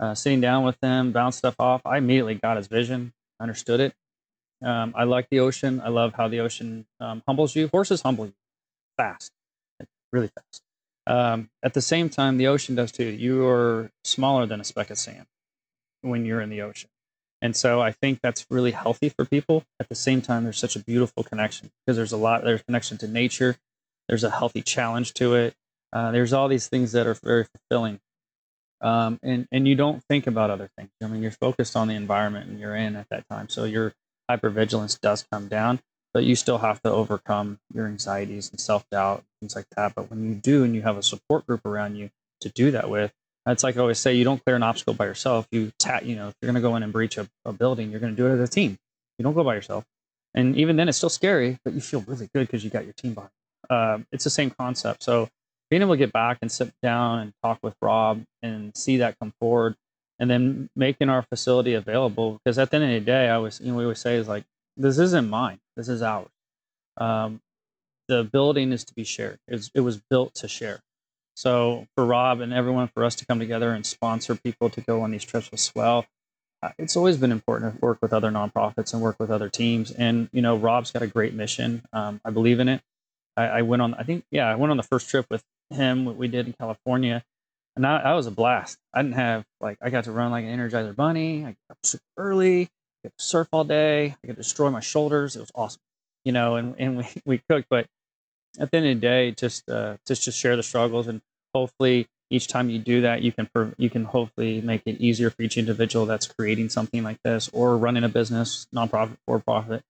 uh, 0.00 0.14
sitting 0.14 0.40
down 0.40 0.64
with 0.64 0.78
him, 0.82 1.12
bounce 1.12 1.36
stuff 1.36 1.56
off. 1.60 1.82
I 1.86 1.98
immediately 1.98 2.36
got 2.36 2.56
his 2.58 2.68
vision, 2.68 3.12
understood 3.40 3.80
it. 3.80 3.94
Um, 4.64 4.94
I 4.96 5.04
like 5.04 5.28
the 5.30 5.40
ocean. 5.40 5.82
I 5.84 5.90
love 5.90 6.14
how 6.14 6.28
the 6.28 6.40
ocean 6.40 6.86
um, 7.00 7.22
humbles 7.28 7.56
you. 7.56 7.68
Horses 7.68 8.02
humble 8.02 8.26
you 8.26 8.34
fast, 8.98 9.32
like, 9.80 9.88
really 10.12 10.28
fast. 10.28 10.63
Um, 11.06 11.50
at 11.62 11.74
the 11.74 11.82
same 11.82 12.08
time, 12.08 12.38
the 12.38 12.46
ocean 12.46 12.74
does 12.74 12.92
too. 12.92 13.04
You 13.04 13.46
are 13.46 13.90
smaller 14.04 14.46
than 14.46 14.60
a 14.60 14.64
speck 14.64 14.90
of 14.90 14.98
sand 14.98 15.26
when 16.00 16.24
you're 16.24 16.40
in 16.40 16.50
the 16.50 16.62
ocean. 16.62 16.90
And 17.42 17.54
so 17.54 17.82
I 17.82 17.92
think 17.92 18.20
that's 18.22 18.46
really 18.50 18.70
healthy 18.70 19.10
for 19.10 19.26
people. 19.26 19.64
At 19.78 19.90
the 19.90 19.94
same 19.94 20.22
time, 20.22 20.44
there's 20.44 20.58
such 20.58 20.76
a 20.76 20.78
beautiful 20.78 21.22
connection 21.22 21.70
because 21.84 21.96
there's 21.96 22.12
a 22.12 22.16
lot, 22.16 22.42
there's 22.42 22.62
connection 22.62 22.96
to 22.98 23.08
nature. 23.08 23.56
There's 24.08 24.24
a 24.24 24.30
healthy 24.30 24.62
challenge 24.62 25.12
to 25.14 25.34
it. 25.34 25.54
Uh, 25.92 26.10
there's 26.10 26.32
all 26.32 26.48
these 26.48 26.68
things 26.68 26.92
that 26.92 27.06
are 27.06 27.14
very 27.14 27.44
fulfilling. 27.44 28.00
Um, 28.80 29.18
and, 29.22 29.46
and 29.52 29.68
you 29.68 29.74
don't 29.74 30.02
think 30.04 30.26
about 30.26 30.50
other 30.50 30.70
things. 30.76 30.90
I 31.02 31.06
mean, 31.06 31.22
you're 31.22 31.30
focused 31.32 31.76
on 31.76 31.88
the 31.88 31.94
environment 31.94 32.48
and 32.48 32.58
you're 32.58 32.74
in 32.74 32.96
at 32.96 33.08
that 33.10 33.28
time. 33.28 33.48
So 33.48 33.64
your 33.64 33.94
hypervigilance 34.30 35.00
does 35.00 35.26
come 35.30 35.48
down, 35.48 35.80
but 36.14 36.24
you 36.24 36.36
still 36.36 36.58
have 36.58 36.80
to 36.82 36.90
overcome 36.90 37.58
your 37.74 37.86
anxieties 37.86 38.48
and 38.50 38.60
self 38.60 38.88
doubt, 38.90 39.24
things 39.40 39.56
like 39.56 39.66
that. 39.76 39.94
But 39.94 40.08
when 40.10 40.24
you 40.26 40.34
do 40.34 40.64
and 40.64 40.74
you 40.74 40.82
have 40.82 40.96
a 40.96 41.02
support 41.02 41.46
group 41.46 41.66
around 41.66 41.96
you 41.96 42.10
to 42.40 42.48
do 42.50 42.70
that 42.70 42.88
with, 42.88 43.12
it's 43.46 43.64
like 43.64 43.76
I 43.76 43.80
always 43.80 43.98
say, 43.98 44.14
you 44.14 44.24
don't 44.24 44.42
clear 44.42 44.56
an 44.56 44.62
obstacle 44.62 44.94
by 44.94 45.04
yourself. 45.04 45.46
You 45.50 45.72
tat, 45.78 46.06
you 46.06 46.16
know, 46.16 46.28
if 46.28 46.34
you're 46.40 46.50
going 46.50 46.62
to 46.62 46.66
go 46.66 46.76
in 46.76 46.82
and 46.82 46.92
breach 46.92 47.18
a, 47.18 47.28
a 47.44 47.52
building, 47.52 47.90
you're 47.90 48.00
going 48.00 48.14
to 48.14 48.16
do 48.16 48.26
it 48.26 48.32
as 48.32 48.48
a 48.48 48.50
team. 48.50 48.78
You 49.18 49.24
don't 49.24 49.34
go 49.34 49.44
by 49.44 49.54
yourself. 49.54 49.84
And 50.34 50.56
even 50.56 50.76
then, 50.76 50.88
it's 50.88 50.96
still 50.96 51.10
scary, 51.10 51.58
but 51.64 51.74
you 51.74 51.80
feel 51.80 52.00
really 52.06 52.28
good 52.34 52.46
because 52.46 52.64
you 52.64 52.70
got 52.70 52.84
your 52.84 52.94
team 52.94 53.14
behind. 53.14 53.30
Um, 53.68 54.06
it's 54.12 54.24
the 54.24 54.30
same 54.30 54.50
concept. 54.50 55.02
So 55.02 55.28
being 55.70 55.82
able 55.82 55.94
to 55.94 55.98
get 55.98 56.12
back 56.12 56.38
and 56.42 56.50
sit 56.50 56.72
down 56.82 57.20
and 57.20 57.32
talk 57.42 57.58
with 57.62 57.74
Rob 57.82 58.22
and 58.42 58.76
see 58.76 58.98
that 58.98 59.18
come 59.18 59.32
forward, 59.40 59.74
and 60.18 60.30
then 60.30 60.70
making 60.76 61.08
our 61.08 61.22
facility 61.22 61.74
available 61.74 62.40
because 62.44 62.58
at 62.58 62.70
the 62.70 62.76
end 62.76 62.84
of 62.84 62.90
the 62.90 63.00
day, 63.00 63.28
I 63.28 63.38
was, 63.38 63.60
you 63.60 63.72
know, 63.72 63.78
we 63.78 63.84
always 63.84 63.98
say 63.98 64.16
is 64.16 64.28
like, 64.28 64.44
this 64.76 64.98
isn't 64.98 65.28
mine. 65.28 65.58
This 65.76 65.88
is 65.88 66.02
ours. 66.02 66.28
Um, 66.96 67.40
the 68.08 68.24
building 68.24 68.72
is 68.72 68.84
to 68.84 68.94
be 68.94 69.04
shared. 69.04 69.38
It 69.48 69.54
was, 69.54 69.70
it 69.74 69.80
was 69.80 70.00
built 70.10 70.34
to 70.36 70.48
share. 70.48 70.80
So 71.36 71.86
for 71.96 72.06
Rob 72.06 72.40
and 72.40 72.52
everyone, 72.52 72.88
for 72.88 73.04
us 73.04 73.16
to 73.16 73.26
come 73.26 73.38
together 73.38 73.72
and 73.72 73.84
sponsor 73.84 74.36
people 74.36 74.70
to 74.70 74.80
go 74.80 75.02
on 75.02 75.10
these 75.10 75.24
trips 75.24 75.50
with 75.50 75.60
Swell, 75.60 76.06
uh, 76.62 76.70
it's 76.78 76.96
always 76.96 77.16
been 77.16 77.32
important 77.32 77.74
to 77.74 77.80
work 77.84 77.98
with 78.00 78.12
other 78.12 78.30
nonprofits 78.30 78.92
and 78.92 79.02
work 79.02 79.16
with 79.18 79.30
other 79.30 79.48
teams. 79.48 79.90
And 79.90 80.28
you 80.32 80.42
know, 80.42 80.56
Rob's 80.56 80.92
got 80.92 81.02
a 81.02 81.06
great 81.06 81.34
mission. 81.34 81.82
Um, 81.92 82.20
I 82.24 82.30
believe 82.30 82.60
in 82.60 82.68
it. 82.68 82.80
I, 83.36 83.46
I, 83.46 83.62
went 83.62 83.82
on. 83.82 83.94
I 83.94 84.04
think 84.04 84.24
yeah, 84.30 84.48
I 84.48 84.54
went 84.54 84.70
on 84.70 84.76
the 84.76 84.84
first 84.84 85.10
trip 85.10 85.26
with 85.30 85.42
him. 85.70 86.04
What 86.04 86.16
we 86.16 86.28
did 86.28 86.46
in 86.46 86.52
California, 86.52 87.24
and 87.74 87.84
that, 87.84 88.04
that 88.04 88.12
was 88.12 88.26
a 88.26 88.30
blast. 88.30 88.78
I 88.94 89.02
didn't 89.02 89.16
have 89.16 89.44
like 89.60 89.78
I 89.82 89.90
got 89.90 90.04
to 90.04 90.12
run 90.12 90.30
like 90.30 90.44
an 90.44 90.56
Energizer 90.56 90.94
bunny. 90.94 91.44
I 91.44 91.48
got 91.48 91.56
up 91.70 91.78
super 91.82 92.04
early. 92.16 92.68
Could 93.04 93.12
surf 93.18 93.48
all 93.52 93.64
day. 93.64 94.16
I 94.22 94.26
could 94.26 94.36
destroy 94.36 94.70
my 94.70 94.80
shoulders. 94.80 95.36
It 95.36 95.40
was 95.40 95.52
awesome. 95.54 95.82
You 96.24 96.32
know, 96.32 96.56
and 96.56 96.74
and 96.78 96.96
we 96.98 97.06
we 97.24 97.42
cooked, 97.48 97.68
but 97.70 97.86
at 98.58 98.70
the 98.70 98.78
end 98.78 98.86
of 98.86 98.96
the 98.96 99.00
day, 99.00 99.30
just 99.30 99.68
uh, 99.68 99.98
just 100.06 100.24
just 100.24 100.38
share 100.38 100.56
the 100.56 100.62
struggles 100.62 101.06
and 101.06 101.20
hopefully 101.54 102.08
each 102.30 102.48
time 102.48 102.68
you 102.70 102.78
do 102.78 103.02
that, 103.02 103.22
you 103.22 103.32
can 103.32 103.48
you 103.78 103.90
can 103.90 104.04
hopefully 104.04 104.60
make 104.60 104.82
it 104.86 105.00
easier 105.00 105.30
for 105.30 105.42
each 105.42 105.56
individual 105.56 106.06
that's 106.06 106.26
creating 106.26 106.68
something 106.68 107.02
like 107.02 107.18
this 107.22 107.48
or 107.52 107.76
running 107.76 108.04
a 108.04 108.08
business, 108.08 108.66
nonprofit, 108.74 109.16
for 109.26 109.38
profit. 109.38 109.82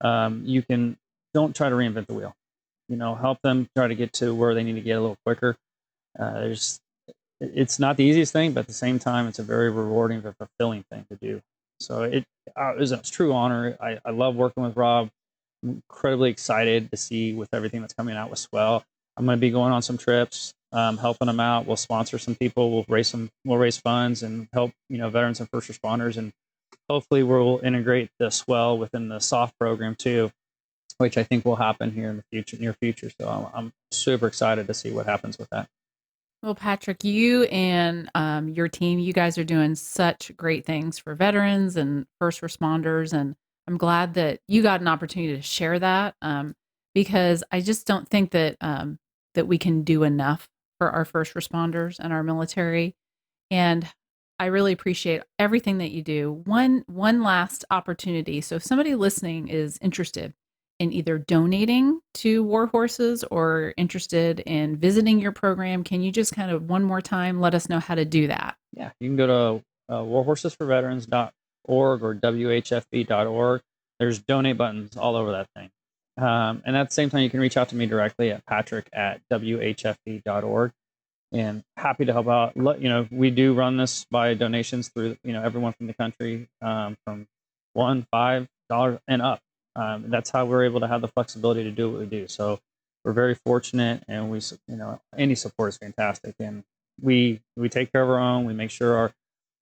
Um, 0.00 0.42
you 0.44 0.62
can 0.62 0.96
don't 1.32 1.54
try 1.54 1.68
to 1.68 1.74
reinvent 1.74 2.06
the 2.06 2.14
wheel. 2.14 2.34
You 2.88 2.96
know, 2.96 3.14
help 3.14 3.40
them 3.42 3.68
try 3.76 3.88
to 3.88 3.94
get 3.94 4.12
to 4.14 4.34
where 4.34 4.54
they 4.54 4.62
need 4.62 4.74
to 4.74 4.80
get 4.80 4.92
a 4.92 5.00
little 5.00 5.18
quicker. 5.24 5.56
Uh, 6.18 6.32
there's, 6.34 6.80
it's 7.40 7.78
not 7.78 7.96
the 7.96 8.04
easiest 8.04 8.32
thing, 8.32 8.52
but 8.52 8.60
at 8.60 8.66
the 8.66 8.74
same 8.74 8.98
time, 8.98 9.26
it's 9.26 9.38
a 9.38 9.42
very 9.42 9.70
rewarding, 9.70 10.20
very 10.20 10.34
fulfilling 10.34 10.84
thing 10.90 11.06
to 11.10 11.16
do. 11.16 11.42
So 11.80 12.02
it, 12.02 12.24
uh, 12.58 12.74
it 12.74 12.80
was 12.80 12.92
a 12.92 12.98
true 12.98 13.32
honor. 13.32 13.76
I, 13.80 13.98
I 14.04 14.10
love 14.10 14.36
working 14.36 14.62
with 14.62 14.76
Rob. 14.76 15.10
I'm 15.62 15.82
incredibly 15.90 16.30
excited 16.30 16.90
to 16.90 16.96
see 16.96 17.32
with 17.32 17.48
everything 17.52 17.80
that's 17.80 17.94
coming 17.94 18.16
out 18.16 18.30
with 18.30 18.38
Swell. 18.38 18.84
I'm 19.16 19.24
going 19.24 19.38
to 19.38 19.40
be 19.40 19.50
going 19.50 19.72
on 19.72 19.82
some 19.82 19.98
trips 19.98 20.52
um, 20.74 20.98
helping 20.98 21.26
them 21.26 21.40
out. 21.40 21.66
We'll 21.66 21.76
sponsor 21.76 22.18
some 22.18 22.34
people. 22.34 22.70
We'll 22.72 22.84
raise 22.88 23.08
some. 23.08 23.30
We'll 23.44 23.58
raise 23.58 23.78
funds 23.78 24.22
and 24.22 24.48
help 24.52 24.72
you 24.88 24.98
know 24.98 25.08
veterans 25.08 25.40
and 25.40 25.48
first 25.48 25.70
responders, 25.70 26.16
and 26.16 26.32
hopefully 26.90 27.22
we'll 27.22 27.60
integrate 27.62 28.10
this 28.18 28.44
well 28.46 28.76
within 28.76 29.08
the 29.08 29.20
SOF 29.20 29.56
program 29.58 29.94
too, 29.94 30.32
which 30.98 31.16
I 31.16 31.22
think 31.22 31.44
will 31.44 31.56
happen 31.56 31.92
here 31.92 32.10
in 32.10 32.16
the 32.16 32.24
future, 32.30 32.56
near 32.58 32.74
future. 32.74 33.10
So 33.20 33.28
I'm, 33.28 33.46
I'm 33.54 33.72
super 33.92 34.26
excited 34.26 34.66
to 34.66 34.74
see 34.74 34.90
what 34.90 35.06
happens 35.06 35.38
with 35.38 35.48
that. 35.50 35.68
Well, 36.44 36.54
Patrick, 36.54 37.04
you 37.04 37.44
and 37.44 38.10
um, 38.14 38.50
your 38.50 38.68
team, 38.68 38.98
you 38.98 39.14
guys 39.14 39.38
are 39.38 39.44
doing 39.44 39.74
such 39.74 40.30
great 40.36 40.66
things 40.66 40.98
for 40.98 41.14
veterans 41.14 41.74
and 41.74 42.04
first 42.20 42.42
responders, 42.42 43.14
and 43.14 43.34
I'm 43.66 43.78
glad 43.78 44.12
that 44.14 44.40
you 44.46 44.60
got 44.60 44.82
an 44.82 44.88
opportunity 44.88 45.36
to 45.36 45.40
share 45.40 45.78
that 45.78 46.16
um, 46.20 46.54
because 46.94 47.42
I 47.50 47.62
just 47.62 47.86
don't 47.86 48.06
think 48.06 48.32
that 48.32 48.58
um, 48.60 48.98
that 49.32 49.46
we 49.46 49.56
can 49.56 49.84
do 49.84 50.02
enough 50.02 50.46
for 50.76 50.90
our 50.90 51.06
first 51.06 51.32
responders 51.32 51.98
and 51.98 52.12
our 52.12 52.22
military. 52.22 52.94
And 53.50 53.88
I 54.38 54.46
really 54.46 54.72
appreciate 54.72 55.22
everything 55.38 55.78
that 55.78 55.92
you 55.92 56.02
do. 56.02 56.42
One 56.44 56.84
one 56.86 57.22
last 57.22 57.64
opportunity. 57.70 58.42
So 58.42 58.56
if 58.56 58.62
somebody 58.62 58.94
listening 58.94 59.48
is 59.48 59.78
interested 59.80 60.34
in 60.84 60.92
either 60.92 61.18
donating 61.18 62.00
to 62.14 62.44
War 62.44 62.66
Horses 62.66 63.24
or 63.24 63.74
interested 63.76 64.40
in 64.40 64.76
visiting 64.76 65.18
your 65.18 65.32
program, 65.32 65.82
can 65.82 66.02
you 66.02 66.12
just 66.12 66.34
kind 66.34 66.50
of 66.50 66.68
one 66.68 66.84
more 66.84 67.00
time 67.00 67.40
let 67.40 67.54
us 67.54 67.68
know 67.68 67.80
how 67.80 67.94
to 67.94 68.04
do 68.04 68.28
that? 68.28 68.56
Yeah, 68.72 68.90
you 69.00 69.08
can 69.08 69.16
go 69.16 69.26
to 69.26 69.64
uh, 69.92 70.02
warhorsesforveterans.org 70.02 71.32
or 72.02 72.14
whfv.org. 72.14 73.62
There's 73.98 74.18
donate 74.20 74.58
buttons 74.58 74.96
all 74.96 75.16
over 75.16 75.32
that 75.32 75.48
thing. 75.56 75.70
Um, 76.16 76.62
and 76.64 76.76
at 76.76 76.90
the 76.90 76.94
same 76.94 77.10
time, 77.10 77.22
you 77.22 77.30
can 77.30 77.40
reach 77.40 77.56
out 77.56 77.70
to 77.70 77.76
me 77.76 77.86
directly 77.86 78.30
at 78.30 78.44
patrick 78.46 78.88
at 78.92 79.20
whfv.org 79.32 80.72
and 81.32 81.64
happy 81.76 82.04
to 82.04 82.12
help 82.12 82.28
out. 82.28 82.54
You 82.56 82.88
know, 82.88 83.08
we 83.10 83.30
do 83.30 83.54
run 83.54 83.76
this 83.76 84.04
by 84.10 84.34
donations 84.34 84.88
through, 84.88 85.16
you 85.24 85.32
know, 85.32 85.42
everyone 85.42 85.72
from 85.72 85.86
the 85.86 85.94
country 85.94 86.48
um, 86.62 86.96
from 87.04 87.26
one, 87.72 88.06
five 88.10 88.46
dollars 88.68 88.98
and 89.08 89.22
up. 89.22 89.40
Um, 89.76 90.04
that's 90.08 90.30
how 90.30 90.44
we're 90.44 90.64
able 90.64 90.80
to 90.80 90.88
have 90.88 91.00
the 91.00 91.08
flexibility 91.08 91.64
to 91.64 91.70
do 91.70 91.90
what 91.90 92.00
we 92.00 92.06
do. 92.06 92.28
So 92.28 92.60
we're 93.04 93.12
very 93.12 93.34
fortunate 93.34 94.02
and 94.08 94.30
we, 94.30 94.40
you 94.68 94.76
know, 94.76 95.00
any 95.16 95.34
support 95.34 95.70
is 95.70 95.76
fantastic. 95.76 96.34
And 96.38 96.64
we, 97.00 97.40
we 97.56 97.68
take 97.68 97.92
care 97.92 98.02
of 98.02 98.10
our 98.10 98.18
own. 98.18 98.44
We 98.44 98.54
make 98.54 98.70
sure 98.70 98.96
our 98.96 99.12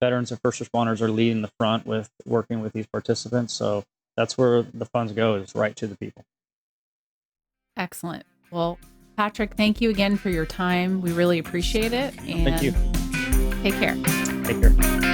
veterans 0.01 0.31
and 0.31 0.39
first 0.41 0.61
responders 0.61 1.01
are 1.01 1.09
leading 1.09 1.41
the 1.41 1.51
front 1.59 1.85
with 1.85 2.09
working 2.25 2.61
with 2.61 2.73
these 2.73 2.87
participants. 2.87 3.53
So 3.53 3.83
that's 4.15 4.37
where 4.37 4.61
the 4.61 4.85
funds 4.85 5.13
go 5.13 5.35
is 5.35 5.55
right 5.55 5.75
to 5.77 5.87
the 5.87 5.97
people. 5.97 6.23
Excellent. 7.75 8.25
Well, 8.51 8.77
Patrick, 9.17 9.55
thank 9.55 9.81
you 9.81 9.89
again 9.89 10.17
for 10.17 10.29
your 10.29 10.45
time. 10.45 11.01
We 11.01 11.11
really 11.11 11.39
appreciate 11.39 11.93
it. 11.93 12.17
And 12.19 12.43
thank 12.43 12.61
you. 12.61 12.73
Take 13.63 13.75
care. 13.75 13.95
Take 14.43 14.61
care. 14.61 15.12